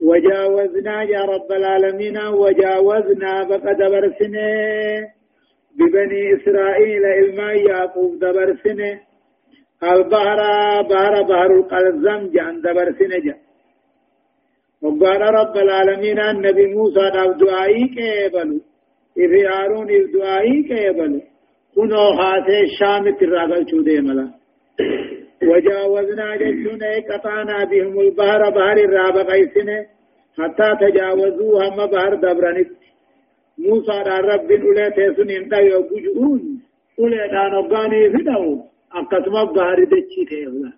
وجاوزنا 0.00 1.02
يا 1.02 1.22
رب 1.24 1.52
العالمين 1.52 2.18
وجاوزنا 2.18 3.44
بقى 3.44 3.74
دبرسنه 3.74 4.48
ببني 5.78 6.34
إسرائيل 6.34 7.04
إلما 7.04 7.52
يعقوب 7.52 8.18
دبر 8.18 8.56
سنة. 8.64 9.00
البحر 9.82 10.40
بحر 10.90 11.22
بحر 11.22 11.50
القلزم 11.60 12.20
جان 12.34 12.60
دبر 12.60 12.88
سنة 12.98 13.18
جا. 13.24 13.34
وقال 14.82 15.20
رب 15.40 15.56
العالمين 15.56 16.18
النبي 16.20 16.66
موسى 16.74 17.04
ناب 17.14 17.38
دعائي 17.38 17.84
كيبلو 17.96 18.60
إذ 19.22 19.32
هارون 19.46 19.88
إذ 19.90 20.04
دعائي 20.12 20.62
كيبلو 20.68 21.20
كنو 21.74 22.04
خاتي 22.18 22.60
الشام 22.60 23.04
تراغل 23.18 23.70
شودي 23.70 24.00
ملا. 24.00 24.26
وجاوزنا 25.48 26.36
جدنا 26.36 26.90
قطعنا 27.10 27.64
بهم 27.64 28.00
البحر 28.00 28.50
بحر 28.50 28.76
الراب 28.86 29.16
قيسنا 29.30 29.78
حتى 30.38 30.68
تجاوزوا 30.80 31.62
هم 31.64 31.86
بحر 31.86 32.14
دبرنت 32.14 32.70
موسى 33.58 33.96
رب 34.30 34.50
أولي 34.52 34.90
تيسن 34.96 35.30
انتا 35.30 35.58
يوجون 35.58 36.60
أولي 36.98 37.28
دان 37.32 37.54
أبغاني 37.54 38.10
فدو 38.10 38.62
أقسم 38.92 39.34
بحر 39.54 39.84
دچي 39.92 40.24
تيولا 40.28 40.72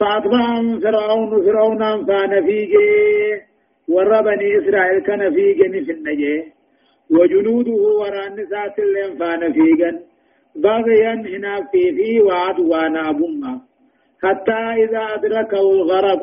فأتبعهم 0.00 0.80
فرعون 0.80 1.30
فرعون 1.46 2.06
فان 2.06 2.44
فيجي 2.46 2.88
ور 3.88 4.20
بني 4.22 4.58
إسرائيل 4.58 4.98
كان 5.06 5.34
فيجي 5.34 5.84
في 5.84 5.92
النجي 5.92 6.52
وجنوده 7.10 7.72
وران 8.00 8.36
سات 8.50 8.78
اللين 8.78 9.18
فان 9.18 9.52
فيجن 9.52 10.00
بغيا 10.56 11.14
هنا 11.14 11.54
في 11.70 11.82
في 11.96 12.20
وعدوانا 12.20 13.10
أبما 13.10 13.60
حتى 14.22 14.60
إذا 14.84 15.02
أدركه 15.14 15.60
الغرق 15.72 16.22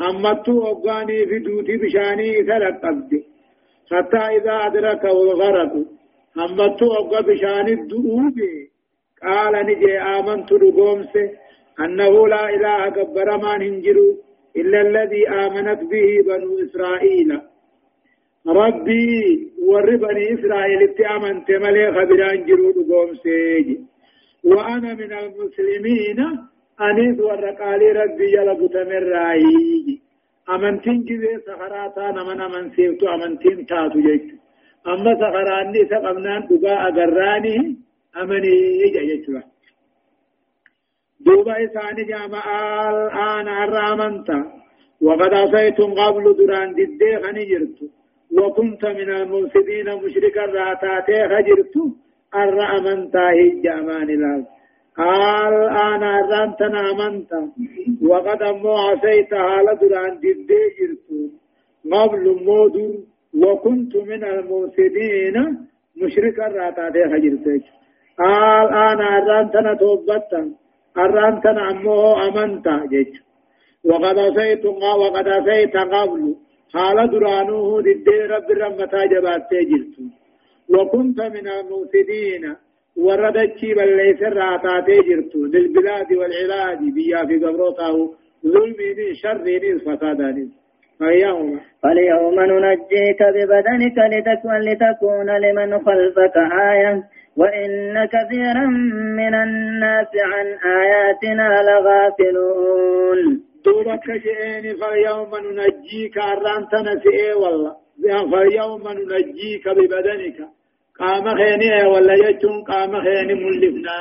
همتو 0.00 0.70
أبغاني 0.70 1.26
في 1.26 1.38
دوتي 1.38 1.76
بشاني 1.76 2.28
سلقبت 2.48 3.12
حتى 3.90 4.16
إذا 4.36 4.66
أدركه 4.66 5.22
الغرق 5.22 5.72
همتو 6.36 6.86
أبغى 7.00 7.34
بشاني 7.34 7.72
الدؤوب. 7.72 8.36
قال 9.22 9.66
نجي 9.66 9.98
آمنت 9.98 10.52
رقومسه 10.52 11.30
أنه 11.80 12.28
لا 12.28 12.48
إله 12.54 12.88
كبر 12.88 13.36
ما 13.36 13.58
ننجر 13.58 13.98
إلا 14.56 14.80
الذي 14.80 15.28
آمنت 15.28 15.80
به 15.90 16.08
بنو 16.26 16.58
إسرائيل. 16.64 17.40
ربي 18.46 19.52
ور 19.68 19.94
إسرائيل 20.34 20.82
اتأمنت 20.82 21.50
ملي 21.50 21.92
خبران 21.92 22.44
جرود 22.46 22.76
قوم 22.90 23.14
سيج 23.14 23.78
وأنا 24.44 24.94
من 24.94 25.12
المسلمين 25.12 26.18
أنيس 26.80 27.20
ورقالي 27.20 27.88
ربي 27.92 28.34
يلب 30.48 30.60
تمرائي 30.60 30.70
أمنتين 30.70 31.04
جزي 31.04 31.38
سخراتا 31.46 32.10
نمن 32.10 32.40
أمن 32.40 32.70
سيفتو 32.76 33.06
أمنتين 33.14 33.66
تاتو 33.66 34.00
جيت 34.00 34.26
أما 34.86 35.14
سخراني 35.14 35.80
سقمنان 35.90 36.42
دقاء 36.50 36.88
أقراني 36.88 37.76
أمني 38.16 38.54
جيت 38.94 39.26
دوبا 41.20 41.64
إساني 41.64 42.04
جامع 42.04 42.44
الآن 42.90 43.48
الرامنتا 43.48 44.38
وقد 45.00 45.34
عصيتم 45.34 45.94
قبل 45.94 46.24
دران 46.38 46.72
ددي 46.74 47.10
خني 47.22 47.44
جرتو 47.44 47.86
وكنت 48.38 48.86
من 48.86 49.10
المفسدين 49.10 49.88
مشركا 50.02 50.44
راتاتي 50.44 51.28
خجرتو 51.30 51.84
الرامنتا 52.34 53.24
هج 53.38 53.66
أمان 53.66 54.08
الله 54.98 55.48
الآن 55.48 56.02
الرامتنا 56.02 56.80
أمنتا 56.90 57.40
وقد 58.10 58.42
أمو 58.42 58.72
عصيت 58.86 59.34
حال 59.34 59.66
دران 59.80 60.14
ددي 60.22 60.62
جرتو 60.78 61.20
قبل 61.92 62.24
مودر 62.46 62.92
وكنت 63.42 63.96
من 63.96 64.24
المفسدين 64.24 65.36
مشركا 66.02 66.46
راتاتي 66.48 67.02
خجرتو 67.12 67.50
الآن 68.20 69.00
الرامتنا 69.18 69.74
توبتا 69.80 70.42
الران 71.02 71.34
تن 71.42 71.58
عمه 71.58 72.26
أمنتا 72.28 72.76
جيش 72.92 73.12
وقد 73.90 74.18
أسيت 74.18 74.64
وقد 75.02 75.26
أسيت 75.28 75.76
قبل. 75.76 76.34
حال 76.74 77.10
درانوه 77.10 77.82
ضد 77.86 78.08
رب 78.34 78.48
الرمتا 78.50 79.00
جبات 79.12 79.42
تجلت 79.50 79.94
وكنت 80.74 81.18
من 81.34 81.46
المفسدين 81.58 82.44
وردتشي 82.96 83.74
بل 83.74 83.96
ليس 83.96 84.22
الراتات 84.22 84.86
جرت 84.90 85.36
للبلاد 85.36 86.12
والعباد 86.12 86.78
بيا 86.94 87.24
في 87.26 87.36
قبروته 87.44 88.14
ظلمين 88.46 89.14
شرين 89.14 89.78
فسادان. 89.78 90.48
فاليوم 91.00 91.60
فاليوم 91.82 92.40
ننجيك 92.40 93.20
ببدنك 93.34 93.98
لتكون 94.12 94.60
لتكون 94.60 95.28
لمن 95.44 95.78
خلفك 95.84 96.36
آية. 96.72 97.02
وإن 97.36 98.04
كثيرا 98.04 98.66
من 99.20 99.34
الناس 99.34 100.12
عن 100.32 100.46
آياتنا 100.80 101.48
لغافلون. 101.68 103.42
دوبك 103.64 104.06
جئين 104.24 104.76
فاليوم 104.76 105.30
ننجيك 105.46 106.18
أرانتنا 106.18 107.00
سئي 107.04 107.32
والله. 107.32 107.72
فاليوم 108.32 108.82
ننجيك 108.88 109.68
ببدنك. 109.68 110.38
قام 111.00 111.24
خيني 111.38 111.70
ولا 111.92 112.14
يجون 112.24 112.56
قام 112.70 112.92
خيني 113.04 113.34
ملفنا 113.44 113.98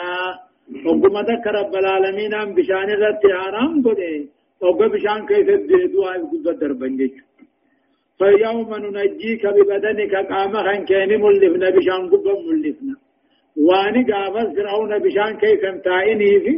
وقم 0.85 1.15
ذكر 1.29 1.51
رب 1.59 1.73
العالمين 1.81 2.33
عن 2.39 2.49
بشان 2.57 2.87
الرد 2.95 3.23
حرام 3.41 3.71
قده 3.85 4.13
وقم 4.61 4.87
بشان 4.93 5.19
كيف 5.29 5.47
الدهدوا 5.59 6.13
قد 6.31 6.59
دربن 6.59 6.99
فاليوم 8.19 8.69
ننجيك 8.83 9.43
ببدنك 9.55 10.13
قام 10.31 10.53
خيني 10.89 11.15
ملفنا 11.23 11.69
بشان 11.77 12.01
قد 12.11 12.27
ملفنا 12.49 12.95
واني 13.67 14.01
قابل 14.11 14.45
فرعون 14.55 14.91
بشان 15.05 15.31
كيف 15.43 15.61
امتائني 15.71 16.31
في 16.43 16.55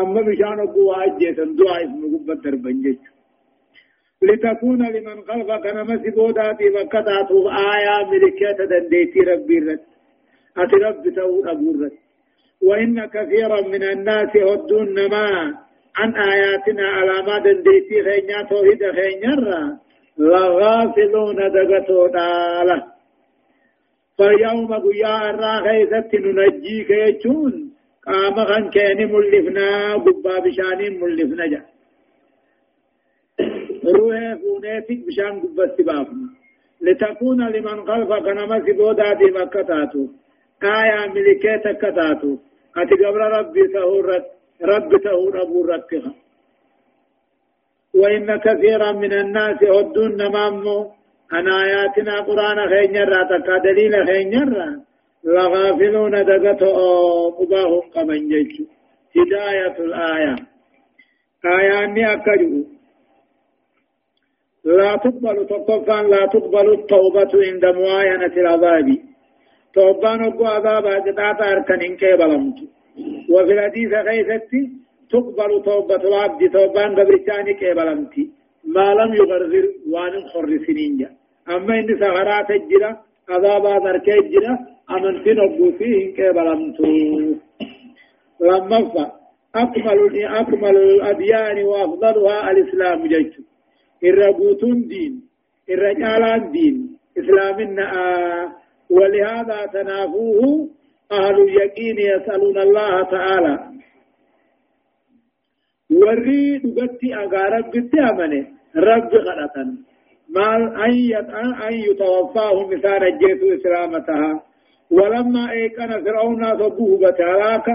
أما 0.00 0.20
بشان 0.28 0.58
قوة 0.74 1.04
أجيتا 1.04 1.44
دعا 1.58 1.78
اسم 1.84 2.00
قبة 2.12 2.34
دربنجج 2.44 2.98
لتكون 4.22 4.82
لمن 4.94 5.22
خلفك 5.28 5.66
نمس 5.66 6.14
بوداتي 6.14 6.68
وكتاته 6.70 7.38
آية 7.74 8.10
ملكية 8.10 8.64
دنديتي 8.70 9.20
ربي 9.20 9.58
رد. 9.58 9.80
أتي 10.56 10.76
رب 10.76 11.14
تقول 11.16 11.48
أبو 11.48 11.70
رد. 11.82 11.92
وإن 12.62 13.06
كثيرا 13.06 13.60
من 13.60 13.82
الناس 13.82 14.36
هدون 14.36 15.08
ما 15.10 15.54
عن 15.96 16.14
آياتنا 16.14 16.88
على 16.88 17.22
ما 17.26 17.38
دنديتي 17.38 18.02
خينيا 18.02 18.42
توحيد 18.42 18.82
خينيا 18.98 19.78
لغافلون 20.18 21.36
دقتو 21.36 22.06
داله 22.06 22.82
فاليوم 24.18 24.72
قيا 24.74 25.30
الرا 25.30 25.54
خيست 25.66 26.14
ننجيك 26.14 26.90
يجون. 26.90 27.54
قام 28.06 28.44
خان 28.44 28.70
كيني 28.70 29.04
ملفنا 29.12 29.94
قبا 29.94 30.38
بشاني 30.44 30.90
ملفنا 30.90 31.46
جا. 31.46 31.62
روح 33.96 34.34
فونيتك 34.42 35.06
بشان 35.06 35.40
قبا 35.40 35.64
استبافنا 35.64 36.28
لتكون 36.80 37.48
لمن 37.48 37.86
خلفك 37.88 38.26
نمس 38.38 38.64
بوداتي 38.78 39.24
مكتاتو 39.24 40.06
آية 40.62 41.00
ملكيتك 41.14 41.76
كتاتو 41.82 42.32
أتي 42.76 42.94
قبل 43.04 43.20
ربي 43.36 43.62
تهورت 43.74 44.26
رب 44.62 44.90
تهور 45.04 45.42
أبو 45.42 45.64
رتها 45.64 46.12
وإن 47.94 48.36
كثيرا 48.36 48.92
من 48.92 49.12
الناس 49.12 49.62
هدون 49.62 50.16
نمامو. 50.16 50.98
أن 51.32 51.48
آياتنا 51.48 52.20
قرآن 52.20 52.68
خين 52.68 52.92
تكا 53.30 53.58
دليل 53.58 54.06
خين 54.06 54.32
لغافلون 55.24 56.24
دقتو 56.24 57.30
قباهم 57.38 57.80
قمن 57.94 58.28
جيش 58.28 58.62
هداية 59.16 59.76
الآية 59.78 60.36
آية 61.58 61.84
أني 61.84 62.12
أكجو 62.12 62.64
لا 64.80 64.96
تقبل 64.96 65.46
تقفا 65.46 66.02
لا 66.02 66.26
تقبل 66.26 66.66
التوبة 66.78 67.32
عند 67.46 67.64
معاينة 67.78 68.34
العذاب. 68.42 68.88
توبان 69.74 70.24
أبو 70.24 70.44
عذاب 70.44 70.86
أجدات 70.86 71.38
أركن 71.42 71.80
إنك 71.86 72.04
بلمت. 72.20 72.58
وفي 73.32 73.52
الحديث 73.52 73.90
خيثتي 74.08 74.62
تقبل 75.10 75.62
توبة 75.64 76.02
العبد 76.08 76.50
توبان 76.52 76.90
قبرتاني 76.98 77.54
كيبلمت 77.54 78.14
ما 78.74 78.94
لم 78.98 79.14
يغرغر 79.14 79.66
وان 79.92 80.14
خرسنين 80.32 80.96
جا 80.98 81.10
أما 81.54 81.74
إن 81.78 81.88
سغرات 82.00 82.50
الجرة 82.50 83.00
عذابا 83.28 83.72
ذرك 83.84 84.08
الجرة 84.08 84.58
أمنتين 84.90 85.38
أبو 85.40 85.72
فيه 85.78 86.14
كبلمتو 86.16 86.84
لما 88.40 89.12
أكمل 89.54 90.24
أكمل 90.24 90.76
الأديان 90.76 91.64
وأفضلها 91.64 92.50
الإسلام 92.50 93.06
جيت 94.02 94.10
الربوتون 94.14 94.88
دين 94.88 95.22
الرجالان 95.70 96.50
دين 96.52 96.96
إسلامنا 97.18 97.88
ولهذا 98.90 99.66
تنافوه 99.72 100.68
أهل 101.12 101.36
اليقين 101.42 101.98
يسألون 101.98 102.58
الله 102.58 103.02
تعالى 103.02 103.58
وري 105.90 106.58
دغتي 106.58 107.14
أغارب 107.14 107.64
قد 107.64 107.90
أمنه 108.10 108.46
رب 108.76 109.10
غلطا 109.14 109.64
مال 110.28 110.62
أن 110.84 111.54
أن 111.68 111.72
يتوفاه 111.72 112.66
مثال 112.66 113.02
الجيت 113.04 113.42
إسلامتها 113.60 114.42
ولما 114.90 115.50
أيقن 115.50 116.04
فرعون 116.04 116.44
فبوه 116.58 116.98
بتالاك 116.98 117.66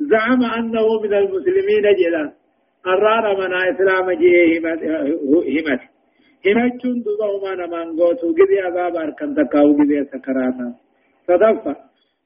زعم 0.00 0.42
أنه 0.44 1.00
من 1.02 1.14
المسلمين 1.14 1.82
جدا 2.00 2.32
الرار 2.94 3.36
منا 3.38 3.70
إسلام 3.70 4.12
جيه 4.12 4.58
همت 4.58 4.82
همت 5.56 5.80
همتشون 6.46 7.02
دوبا 7.04 7.26
وما 7.34 7.54
نمان 7.54 7.88
قوتو 7.98 8.32
قذي 8.38 8.66
أباب 8.66 8.96
أركن 8.96 9.34
تكاو 9.34 9.72
قذي 9.78 10.04
سكراتا 10.04 10.68
صدفة 11.28 11.76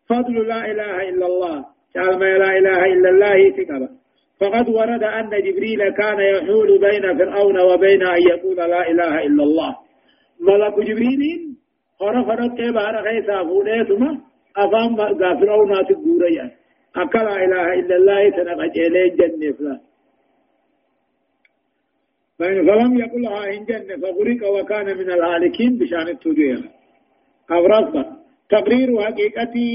فضل 0.08 0.48
لا 0.48 0.60
إله 0.70 1.08
إلا 1.08 1.26
الله 1.26 1.64
قال 1.96 2.18
ما 2.18 2.38
لا 2.42 2.50
إله 2.58 2.80
إلا 2.92 3.08
الله 3.10 3.50
تكبا 3.56 3.88
فقد 4.40 4.68
ورد 4.68 5.02
أن 5.02 5.30
جبريل 5.30 5.80
كان 6.00 6.20
يحول 6.20 6.78
بين 6.86 7.18
فرعون 7.18 7.60
وبين 7.60 8.02
أن 8.02 8.22
يقول 8.32 8.56
لا 8.56 8.90
إله 8.90 9.14
إلا 9.26 9.42
الله 9.42 9.76
ملك 10.40 10.74
جبريل 10.88 11.22
خرف 12.00 12.28
رد 12.28 12.60
بار 12.74 12.94
خيسا 13.06 13.44
فوليتما 13.44 14.20
أفهم 14.56 14.96
فرعون 15.40 15.72
تقوريا 15.88 16.50
أكا 16.96 17.18
لا 17.18 17.36
إله 17.44 17.66
إلا 17.80 17.96
الله 17.96 18.30
تنقج 18.30 18.78
إليه 18.78 19.12
جنة 19.16 19.80
فلا 22.42 22.62
فلم 22.68 22.98
يقلها 22.98 23.54
إن 23.54 23.64
جنة 23.64 23.96
فغرق 24.02 24.40
وكان 24.54 24.86
من 24.86 25.08
الهالكين 25.16 25.78
بشأن 25.78 26.08
التجير 26.08 26.60
أبرزبا 27.50 28.04
تقرير 28.50 28.88
حقيقتي 29.02 29.68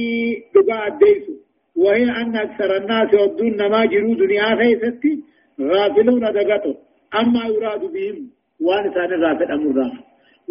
دقاء 0.55 0.87
الديسو. 0.87 1.33
وهي 1.75 2.03
أن 2.03 2.35
أكثر 2.35 2.77
الناس 2.77 3.13
يودون 3.13 3.69
ما 3.71 3.85
جروا 3.85 4.15
دنيا 4.15 4.55
خيستي 4.59 5.13
غافلون 5.61 6.23
دقتو 6.37 6.73
أما 7.21 7.43
يراد 7.53 7.83
بهم 7.93 8.17
وأن 8.65 8.85
ثاني 8.95 9.15
غافل 9.23 9.51
أمر 9.51 9.77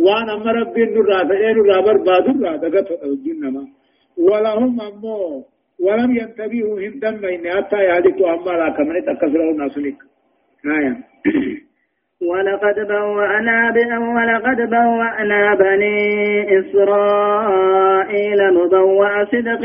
وأن 0.05 0.31
أما 0.31 0.51
ربي 0.53 0.83
النور 0.83 1.13
غافلين 1.13 1.57
رابر 1.71 1.97
بادر 2.07 2.57
دقتو 2.57 2.95
أودون 2.95 3.43
ما 3.55 3.65
ولهم 4.27 4.81
أمو. 4.81 5.45
ولم 5.85 6.11
ينتبهوا 6.17 6.81
هندم 6.81 7.25
إن 7.25 7.45
حتى 7.57 7.77
يهلكوا 7.77 8.35
أما 8.35 8.51
لا 8.51 8.69
كمن 8.77 9.05
تكسروا 9.07 9.53
الناس 9.53 9.79
لك 9.79 9.99
آية 10.77 10.95
ولقد 12.23 12.75
بوأنا 12.89 13.73
ولقد 14.17 14.57
بوأنا 14.71 15.55
بني 15.55 16.59
إسرائيل 16.59 18.55
مبوأ 18.55 19.25
صدق 19.25 19.63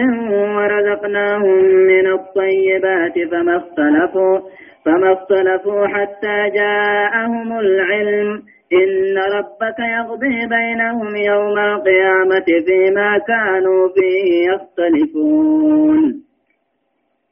ورزقناهم 0.56 1.58
من 1.66 2.08
الطيبات 2.08 3.14
فما 3.32 3.58
اختلفوا 3.58 4.40
فما 4.86 5.14
اختلفوا 5.14 5.88
حتى 5.88 6.50
جاءهم 6.56 7.60
العلم. 7.60 8.44
إن 8.74 9.18
ربك 9.18 9.80
يقضي 9.80 10.48
بينهم 10.48 11.16
يوم 11.16 11.60
القيامة 11.60 12.46
فيما 12.68 13.18
كانوا 13.18 13.90
فيه 13.96 14.50
يختلفون. 14.52 16.00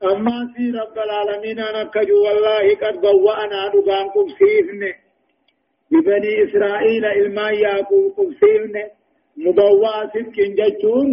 أما 0.03 0.53
في 0.55 0.71
رب 0.71 0.97
العالمين 1.05 1.59
أنا 1.59 1.83
كجو 1.83 2.17
والله 2.25 2.75
قد 2.75 3.01
بوأنا 3.01 3.71
نقام 3.75 4.07
سيفني. 4.39 5.08
ببني 5.91 6.43
إسرائيل 6.43 7.05
إلما 7.05 7.51
يعقوب 7.51 8.11
قبسين 8.17 8.73
مضوى 9.37 9.95
سبك 10.13 10.37
جتون 10.59 11.09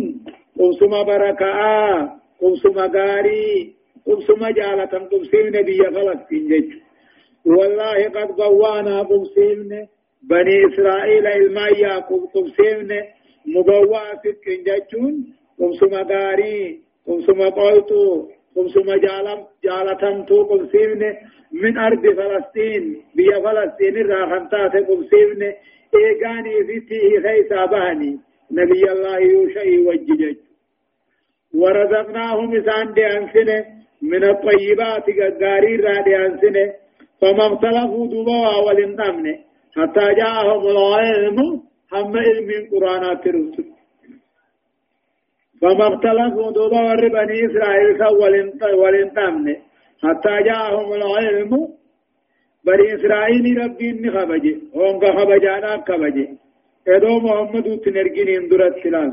قبسما 0.59 1.03
بركاء 1.03 2.17
قبسما 2.43 2.87
غاري 2.97 3.75
قبسما 4.07 4.51
جالة 4.51 4.85
قبسين 5.13 5.63
بي 5.63 5.79
فلسطين 5.79 6.49
جتون 6.49 6.81
والله 7.47 8.05
قد 8.09 8.29
قوانا 8.41 9.03
قبسين 9.03 9.87
بني 10.23 10.57
إسرائيل 10.69 11.27
إلما 11.27 11.69
يعقوب 11.69 12.23
قبسين 12.35 12.89
مضوى 13.47 14.03
سبك 14.25 14.47
جتون 14.67 15.15
قبسما 15.61 16.03
غاري 16.03 16.81
قبسما 17.07 17.49
قوتو 17.49 18.29
قبسما 18.57 18.97
جالم 19.07 19.39
جالتمتو 19.65 20.43
قبسين 20.51 21.01
من 21.63 21.79
أرض 21.79 22.05
فلسطين. 22.19 23.03
بيا 23.17 23.37
فلسطين 23.45 23.97
الراحمتات 24.05 24.75
قبسيبن 24.89 25.43
إيقاني 25.97 26.55
فتيه 26.69 27.13
خيسا 27.25 27.67
بهني. 27.73 28.19
نبي 28.59 28.83
الله 28.93 29.19
يوشعي 29.19 29.79
وججج. 29.87 30.37
ورزقناهم 31.55 32.57
إسان 32.57 32.93
دي 32.95 33.07
أنسنة 33.07 33.65
من 34.03 34.25
الطيبات 34.25 35.07
قاري 35.41 35.77
را 35.77 36.03
دي 36.07 36.17
أنسنة 36.17 36.73
فما 37.21 37.47
اختلفوا 37.47 38.07
دبوا 38.07 38.57
والانتمن 38.67 39.27
حتى 39.77 40.15
جاءهم 40.21 40.63
العلم 40.67 41.39
هم 41.93 42.17
علم 42.17 42.69
قرآنات 42.73 43.27
رسل 43.27 43.65
فما 45.61 45.87
اختلفوا 45.89 46.51
دبوا 46.51 46.95
بني 47.17 47.37
إسرائيل 47.47 48.03
والانتمن 48.81 49.57
حتى 50.03 50.35
جاءهم 50.49 50.89
العلم 50.93 51.51
بني 52.67 52.95
إسرائيل 52.95 53.45
ربي 53.65 53.91
إني 53.91 54.11
خبجي. 54.11 54.53
هم 54.75 55.01
خبجانا 55.17 55.85
خبجي. 55.89 56.27
إدو 56.89 57.13
محمد 57.25 57.67
تنرجين 57.85 58.29
اندرت 58.29 58.75
سلام 58.83 59.11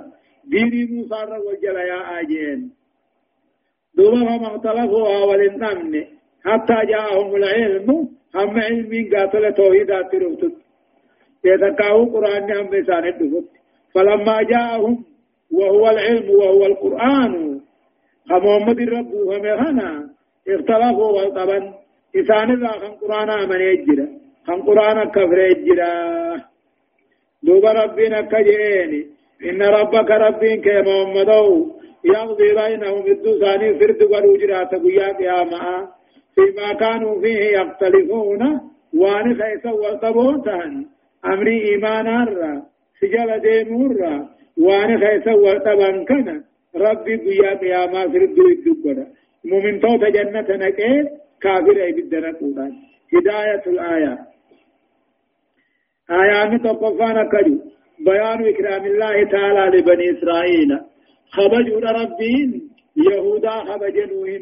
ديني 0.51 0.81
موسى 0.91 1.21
وجل 1.47 1.77
يا 1.91 1.99
آجين. 2.19 2.59
دوما 3.97 4.35
هم 4.37 4.43
اختلفوا 4.45 5.05
أول 5.17 5.41
النمن 5.49 5.93
حتى 6.45 6.77
جاءهم 6.91 7.35
العلم 7.35 7.87
هم 8.35 8.59
علم 8.65 8.91
قاتل 9.13 9.53
توحيدات 9.53 10.15
رفتت 10.15 10.55
يتكاو 11.45 11.99
قرآن 12.13 12.51
هم 12.57 12.67
بسان 12.69 13.05
الدفت. 13.07 13.49
فلما 13.93 14.37
جاءهم 14.53 15.12
وهو 15.53 15.89
العلم 15.89 16.29
وهو 16.29 16.65
القرآن. 16.65 17.59
فمحمد 18.29 18.79
رب 18.81 19.11
هم 19.33 20.09
اختلافوا 20.47 21.11
والطبن 21.11 21.63
إسان 22.15 22.51
الله 22.51 22.71
خن 22.71 22.93
قرآن 23.01 23.29
آمن 23.29 23.61
يجرى. 23.61 24.07
خن 24.47 24.61
قرآن 24.61 24.97
كفر 25.15 25.39
يجرى. 25.39 25.93
دوب 27.43 27.65
ربنا 27.65 28.21
كجيني. 28.21 29.01
إن 29.49 29.61
ربك 29.61 30.11
ربين 30.11 30.61
كمحمد 30.61 31.31
يقضي 32.05 32.49
بينهم 32.61 33.05
الدوساني 33.07 33.79
فرد 33.79 34.03
والوجرات 34.11 34.71
قيا 34.75 35.07
قياما 35.19 35.87
فيما 36.35 36.73
كانوا 36.73 37.21
فيه 37.21 37.41
يختلفون. 37.57 38.41
وان 38.93 39.35
خيسا 39.39 39.71
والطبون 39.71 40.41
تهن 40.41 40.85
أمري 41.25 41.57
إيمانا 41.69 42.23
را 42.23 42.61
سجل 42.99 43.29
ديمورا 43.39 44.29
وان 44.57 44.99
خيسا 44.99 45.33
والطبان 45.33 46.05
كان 46.05 46.43
ربي 46.75 47.15
قيا 47.15 47.53
قياما 47.61 48.07
فرد 48.07 48.37
الدبرا 48.39 49.05
مؤمن 49.45 49.79
توت 49.79 50.03
جنة 50.15 50.47
نكي 50.49 51.09
كافر 51.41 51.83
أي 51.83 51.91
بدنا 51.91 52.31
قولان 52.39 52.71
هداية 53.13 53.63
الآية 53.67 54.17
آيات 56.11 56.61
تقفانا 56.63 57.23
كجو 57.31 57.57
بيان 58.05 58.47
إكرام 58.47 58.85
الله 58.85 59.15
تعالى 59.31 59.77
لبني 59.77 60.05
إسرائيل 60.11 60.69
خبجوا 61.31 61.79
ربين 61.99 62.49
يهودا 62.97 63.49
خبجنوهم 63.49 64.41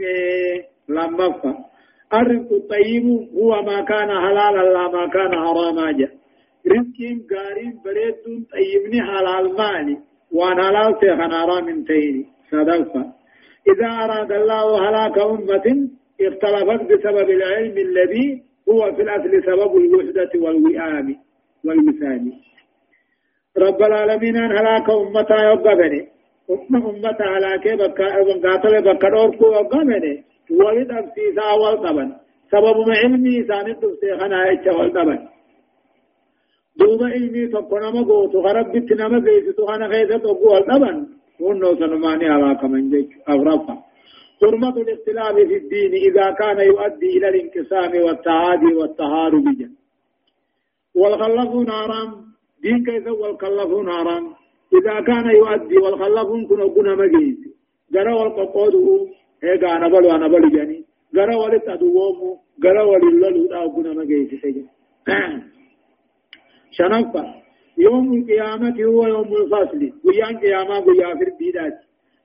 لما 0.89 1.31
فا 1.31 1.53
الرزق 2.13 2.51
الطيب 2.53 3.05
هو 3.37 3.61
ما 3.61 3.81
كان 3.81 4.09
حلالا 4.23 4.63
لا 4.73 4.87
ما 4.87 5.07
كان 5.15 5.31
حراما 5.43 5.91
جا 5.91 6.09
رزقين 6.67 7.17
قارين 7.31 7.73
بريدون 7.85 8.45
طيبني 8.51 9.01
حلال 9.01 9.45
مالي 9.57 9.97
وان 10.31 10.61
حلال 10.63 10.95
سيخن 11.01 11.31
حرام 11.31 11.83
تيني 11.83 12.25
صدقا 12.51 13.03
إذا 13.71 13.89
أراد 14.03 14.31
الله 14.31 14.89
هلاك 14.89 15.17
أمة 15.19 15.67
اختلفت 16.21 16.81
بسبب 16.91 17.29
العلم 17.29 17.77
الذي 17.77 18.43
هو 18.69 18.95
في 18.95 19.01
الأصل 19.01 19.31
سبب 19.45 19.77
الوحدة 19.77 20.31
والوئام 20.35 21.15
والوسام. 21.65 22.31
رب 23.57 23.81
العالمين 23.81 24.37
أن 24.37 24.51
هلاك 24.57 24.89
أمة 24.89 25.29
يوقفني 25.43 26.07
أمة 26.51 26.89
أمة 26.89 27.17
هلاك 27.37 27.67
قاتل 28.45 28.81
بكر 28.81 29.17
أوركو 29.19 29.45
يوقفني 29.45 30.23
ولد 30.51 30.91
أبسيسا 30.91 31.51
والطبن 31.61 32.09
سبب 32.51 32.77
علمي 33.03 33.43
سانت 33.47 33.77
تفتيخنا 33.85 34.49
إيجا 34.49 34.71
والطبن 34.71 35.19
دوما 36.79 37.07
علمي 37.15 37.47
تقنما 37.47 38.01
قوتو 38.09 38.39
غربت 38.45 38.91
نما 38.99 39.19
بيسي 39.25 39.51
خانا 39.67 39.87
خيسة 39.91 40.17
تقوى 40.17 40.47
والطبن 40.53 40.97
ونو 41.39 41.75
سنماني 41.79 42.27
على 42.33 42.55
كمن 42.61 42.89
جيش 42.91 43.09
أغرفا 43.29 43.75
حرمة 44.41 44.75
الاختلاف 44.83 45.35
في 45.35 45.57
الدين 45.61 45.93
إذا 46.07 46.31
كان 46.39 46.59
يؤدي 46.71 47.09
إلى 47.17 47.27
الانقسام 47.29 47.91
والتعادي 48.05 48.73
والتهارب 48.79 49.45
والخلفون 50.95 51.71
حرام 51.71 52.09
دين 52.63 52.83
كيف 52.85 53.07
والخلفون 53.07 53.91
حرام 53.91 54.23
إذا 54.77 54.95
كان 55.09 55.25
يؤدي 55.39 55.77
والخلفون 55.77 56.45
كن 56.47 56.61
كنا 56.75 56.95
مجيس 56.95 57.39
جرى 57.93 58.13
والققوده 58.13 59.07
هيك 59.43 59.63
أنا 59.63 59.87
بلو 59.87 60.11
أنا 60.15 60.27
بلو 60.27 60.49
جاني 60.55 60.79
جرى 61.15 61.35
ولتدوومو 61.35 62.29
جرى 62.63 62.81
وللولو 62.89 63.43
أو 63.55 63.71
كنا 63.75 63.93
مجيس 63.93 64.29
شنفة 66.71 67.23
يوم 67.77 68.13
القيامة 68.13 68.83
هو 68.83 69.07
يوم 69.07 69.29
الفصل. 69.41 69.81
ويان 70.05 70.37
قيامة 70.37 70.79
ويا 70.87 71.15
في 71.15 71.23
البيدات. 71.29 71.77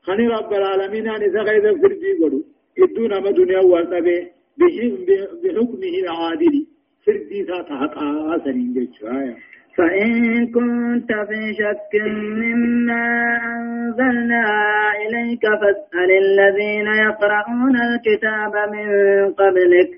خني 0.03 0.29
رب 0.29 0.53
العالمين 0.53 1.09
أن 1.09 1.23
غيظ 1.49 1.63
في 1.81 1.87
البيقلو 1.87 2.45
إدونا 2.79 3.21
ما 3.21 3.31
دنيا 3.31 3.61
والنبي 3.61 4.19
بحكمه 4.59 5.95
العادل. 6.05 6.67
فردي 7.07 7.43
ذات 7.43 7.67
حقا 7.67 8.39
سنين 8.45 8.73
جيتشوايا 8.73 9.37
فإن 9.77 10.47
كنت 10.47 11.13
في 11.29 11.55
شك 11.61 11.93
مما 12.43 13.07
أنزلنا 13.57 14.45
إليك 15.07 15.43
فاسأل 15.43 16.11
الذين 16.25 16.87
يقرؤون 16.87 17.77
الكتاب 17.89 18.55
من 18.73 18.89
قبلك. 19.33 19.91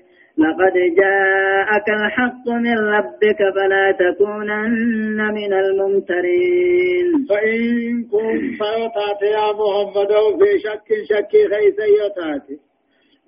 لقد 0.43 0.75
جاءك 1.01 1.87
الحق 1.89 2.45
من 2.49 2.77
ربك 2.77 3.39
فلا 3.55 3.85
تكونن 3.91 5.19
من 5.33 5.53
الممترين. 5.53 7.07
فإن 7.29 8.03
كنت 8.03 8.61
يا 9.21 9.47
محمد 9.59 10.11
في 10.39 10.59
شك 10.65 10.89
شك 11.09 11.31
خيس 11.51 11.79
يتاتي 11.99 12.57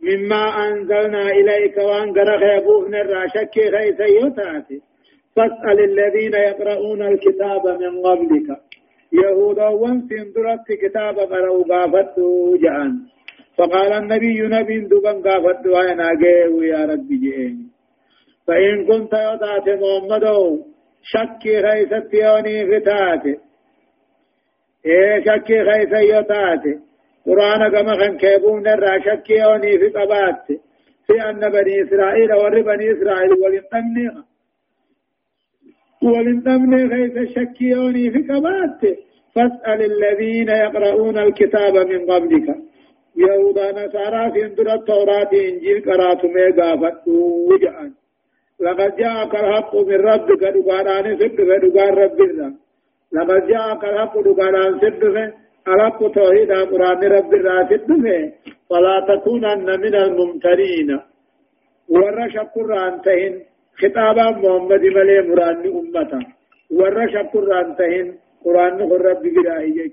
مما 0.03 0.68
أنزلنا 0.68 1.30
إليك 1.30 1.78
وأنقر 1.78 2.39
خيبوفنا 2.39 3.01
الراشك 3.01 3.53
خيس 3.76 3.99
يتاتي 3.99 4.82
فاسأل 5.36 5.80
الذين 5.89 6.34
يقرؤون 6.34 7.01
الكتاب 7.01 7.64
من 7.82 8.01
قبلك. 8.05 8.49
يهودا 9.14 9.68
وانسين 9.68 10.34
درت 10.36 10.68
كتاب 10.82 11.16
قرأوا 11.20 11.64
قافتوا 11.64 12.57
جان 12.57 12.91
فقال 13.58 13.93
النبي 13.93 14.41
نبي 14.41 14.80
دبن 14.80 15.22
قافتوا 15.22 15.91
أنا 15.91 16.10
يا 16.64 16.86
ربي 16.86 17.18
جئين. 17.18 17.72
فإن 18.47 18.86
كنت 18.88 19.14
يضعت 19.14 19.68
محمد 19.70 20.26
شكي 21.04 21.62
خيست 21.66 22.14
يوني 22.14 22.66
فتاتي 22.70 23.38
إيه 24.86 25.20
شكي 25.26 25.64
خيس 25.64 25.93
يتاتي 25.93 26.80
قرآن 27.26 27.72
كما 27.72 27.93
خن 27.99 28.18
كيبون 28.18 28.64
نرى 28.64 29.02
شكي 29.06 29.34
يوني 29.34 29.78
في 29.80 29.88
قبات 29.88 30.45
في 31.08 31.30
أن 31.30 31.39
بني 31.39 31.84
إسرائيل 31.84 32.34
ور 32.34 32.62
بني 32.62 32.91
إسرائيل 32.91 33.32
ولنطنها 33.32 34.24
ولن 36.04 36.43
تمني 36.43 36.84
غيث 36.86 37.18
الشكيوني 37.18 38.12
في 38.12 38.20
كبات 38.20 38.97
فاسأل 39.36 39.82
الذين 39.91 40.49
يقرؤون 40.49 41.18
الكتاب 41.18 41.74
من 41.78 42.12
قبلك. 42.12 42.56
يهودا 43.18 43.72
نصارى 43.72 44.32
في 44.32 44.45
اندر 44.45 44.74
التوراة 44.74 45.32
إنجيل 45.34 45.84
قرات 45.86 46.26
ميغا 46.26 46.76
فتوجعا 46.82 47.91
لقد 48.59 48.95
جاءك 48.95 49.36
الحق 49.36 49.76
من 49.76 49.99
ربك 50.12 50.43
دقاران 50.43 51.18
سد 51.20 51.38
فدقار 51.49 51.93
ربنا 52.03 52.53
لقد 53.14 53.47
جاءك 53.47 53.84
الحق 53.84 54.20
دقاران 54.20 54.80
سد 54.80 55.03
الحق 55.68 55.99
توحيد 56.12 56.51
قرآن 56.51 57.03
رب 57.18 57.34
الراسد 57.34 57.89
فلا 58.70 58.95
تكونن 59.09 59.80
من 59.84 59.95
الممترين. 59.95 60.99
ورش 61.89 62.38
قرآن 62.55 63.01
تهن 63.01 63.34
خطابا 63.80 64.28
محمد 64.32 64.84
ملي 64.95 65.22
مران 65.28 65.66
أمتا. 65.80 66.20
ورشا 66.72 67.22
قرآن 67.34 67.76
تهن 67.76 68.07
قرآن 68.45 68.80
رب 69.07 69.24
برائي 69.36 69.91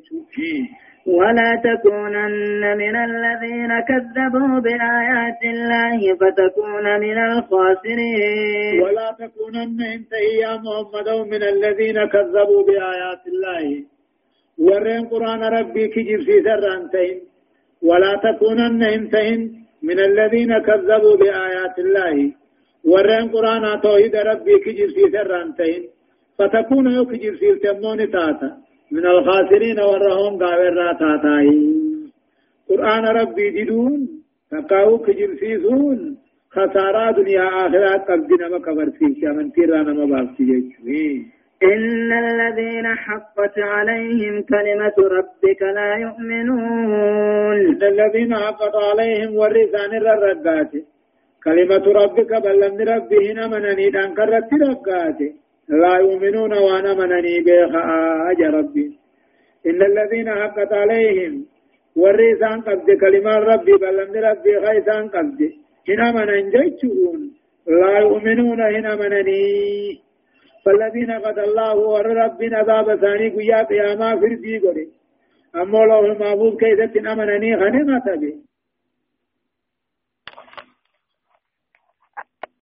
ولا 1.07 1.51
تكونن 1.65 2.63
من 2.83 2.97
الذين 2.97 3.73
كذبوا 3.89 4.61
بآيات 4.61 5.43
الله 5.55 5.99
فتكون 6.21 6.87
من 7.01 7.19
الخاسرين. 7.19 8.83
ولا 8.83 9.09
تكونن 9.19 9.81
انت 9.95 10.13
يا 10.43 10.53
محمد 10.65 11.09
من 11.33 11.43
الذين 11.43 11.99
كذبوا 12.15 12.63
بآيات 12.69 13.23
الله. 13.33 13.65
ورين 14.59 15.03
قرآن 15.13 15.43
ربي 15.59 15.85
كجب 15.89 16.21
في 16.27 16.37
سرانتين 16.47 17.17
ولا 17.83 18.13
تكونن 18.27 18.83
انت 18.83 19.15
من 19.83 19.99
الذين 20.09 20.53
كذبوا 20.59 21.17
بآيات 21.17 21.79
الله. 21.79 22.33
ورين 22.85 23.29
قرآن 23.35 23.81
توحيد 23.81 24.17
ربي 24.17 24.55
كجر 24.65 24.89
في 24.97 25.05
سرانتين 25.15 25.83
فتكون 26.39 26.87
يو 26.97 27.05
كجر 27.05 27.35
في 27.41 27.49
تاتا. 28.13 28.68
من 28.93 29.07
الخاسرين 29.07 29.81
ورهم 29.81 30.39
قاور 30.43 30.93
تاتاي 31.01 31.51
قرآن 32.69 33.05
ربي 33.21 33.51
ديدون 33.51 34.09
تقاو 34.51 34.99
كجر 34.99 35.31
في 35.41 35.59
سون 35.63 36.17
خسارة 36.51 37.11
دنيا 37.11 37.47
آخرات 37.67 38.11
قبضنا 38.11 38.49
مكبر 38.49 38.91
في 38.91 39.21
شامن 39.21 39.53
تيرانا 39.53 39.93
مباقسي 39.93 40.49
إن 41.63 42.13
الذين 42.13 42.87
حقت 42.87 43.59
عليهم 43.59 44.43
كلمة 44.43 44.97
ربك 45.19 45.63
لا 45.63 45.95
يؤمنون. 45.95 47.59
إن 47.67 47.83
الذين 47.83 48.35
حقت 48.35 48.75
عليهم 48.89 49.37
ورثان 49.37 49.93
الرقات 49.97 50.73
كلمة 51.45 51.85
ربك 52.03 52.31
بل 52.45 52.57
لم 52.61 52.75
ربهن 52.93 53.39
منني 53.51 53.91
دان 53.91 54.15
كرت 54.15 54.51
رقاتي 54.63 55.29
لا 55.69 55.95
يؤمنون 55.99 56.53
وأنا 56.53 56.95
منني 56.95 57.41
بيخا 57.41 57.81
آج 58.31 58.43
ربي. 58.43 58.99
إن 59.67 59.83
الذين 59.83 60.29
حقت 60.31 60.73
عليهم 60.73 61.47
وريسان 61.97 62.61
قبض 62.61 62.91
كلمة 63.01 63.35
ربي 63.39 63.73
بل 63.73 63.97
لم 63.97 64.13
ربي 64.25 64.61
خيسان 64.67 65.09
قبض 65.09 65.41
هنا 65.89 66.13
منن 66.13 66.51
جيتشون 66.51 67.21
لا 67.67 67.99
يؤمنون 67.99 68.61
هنا 68.61 68.95
منني 68.95 70.09
فالذين 70.65 71.11
قد 71.11 71.39
الله 71.39 71.77
ور 71.77 72.07
ربنا 72.07 72.57
عذاب 72.59 72.97
ثاني 73.01 73.29
قيا 73.29 73.63
قياما 73.63 74.17
في 74.21 74.27
الدي 74.27 74.59
قولي. 74.59 74.87
أما 75.57 75.79
الله 75.85 76.01
المعبود 76.13 76.57
كيدت 76.61 76.97
أمنني 76.97 77.55
غنمة 77.57 78.07
به. 78.21 78.35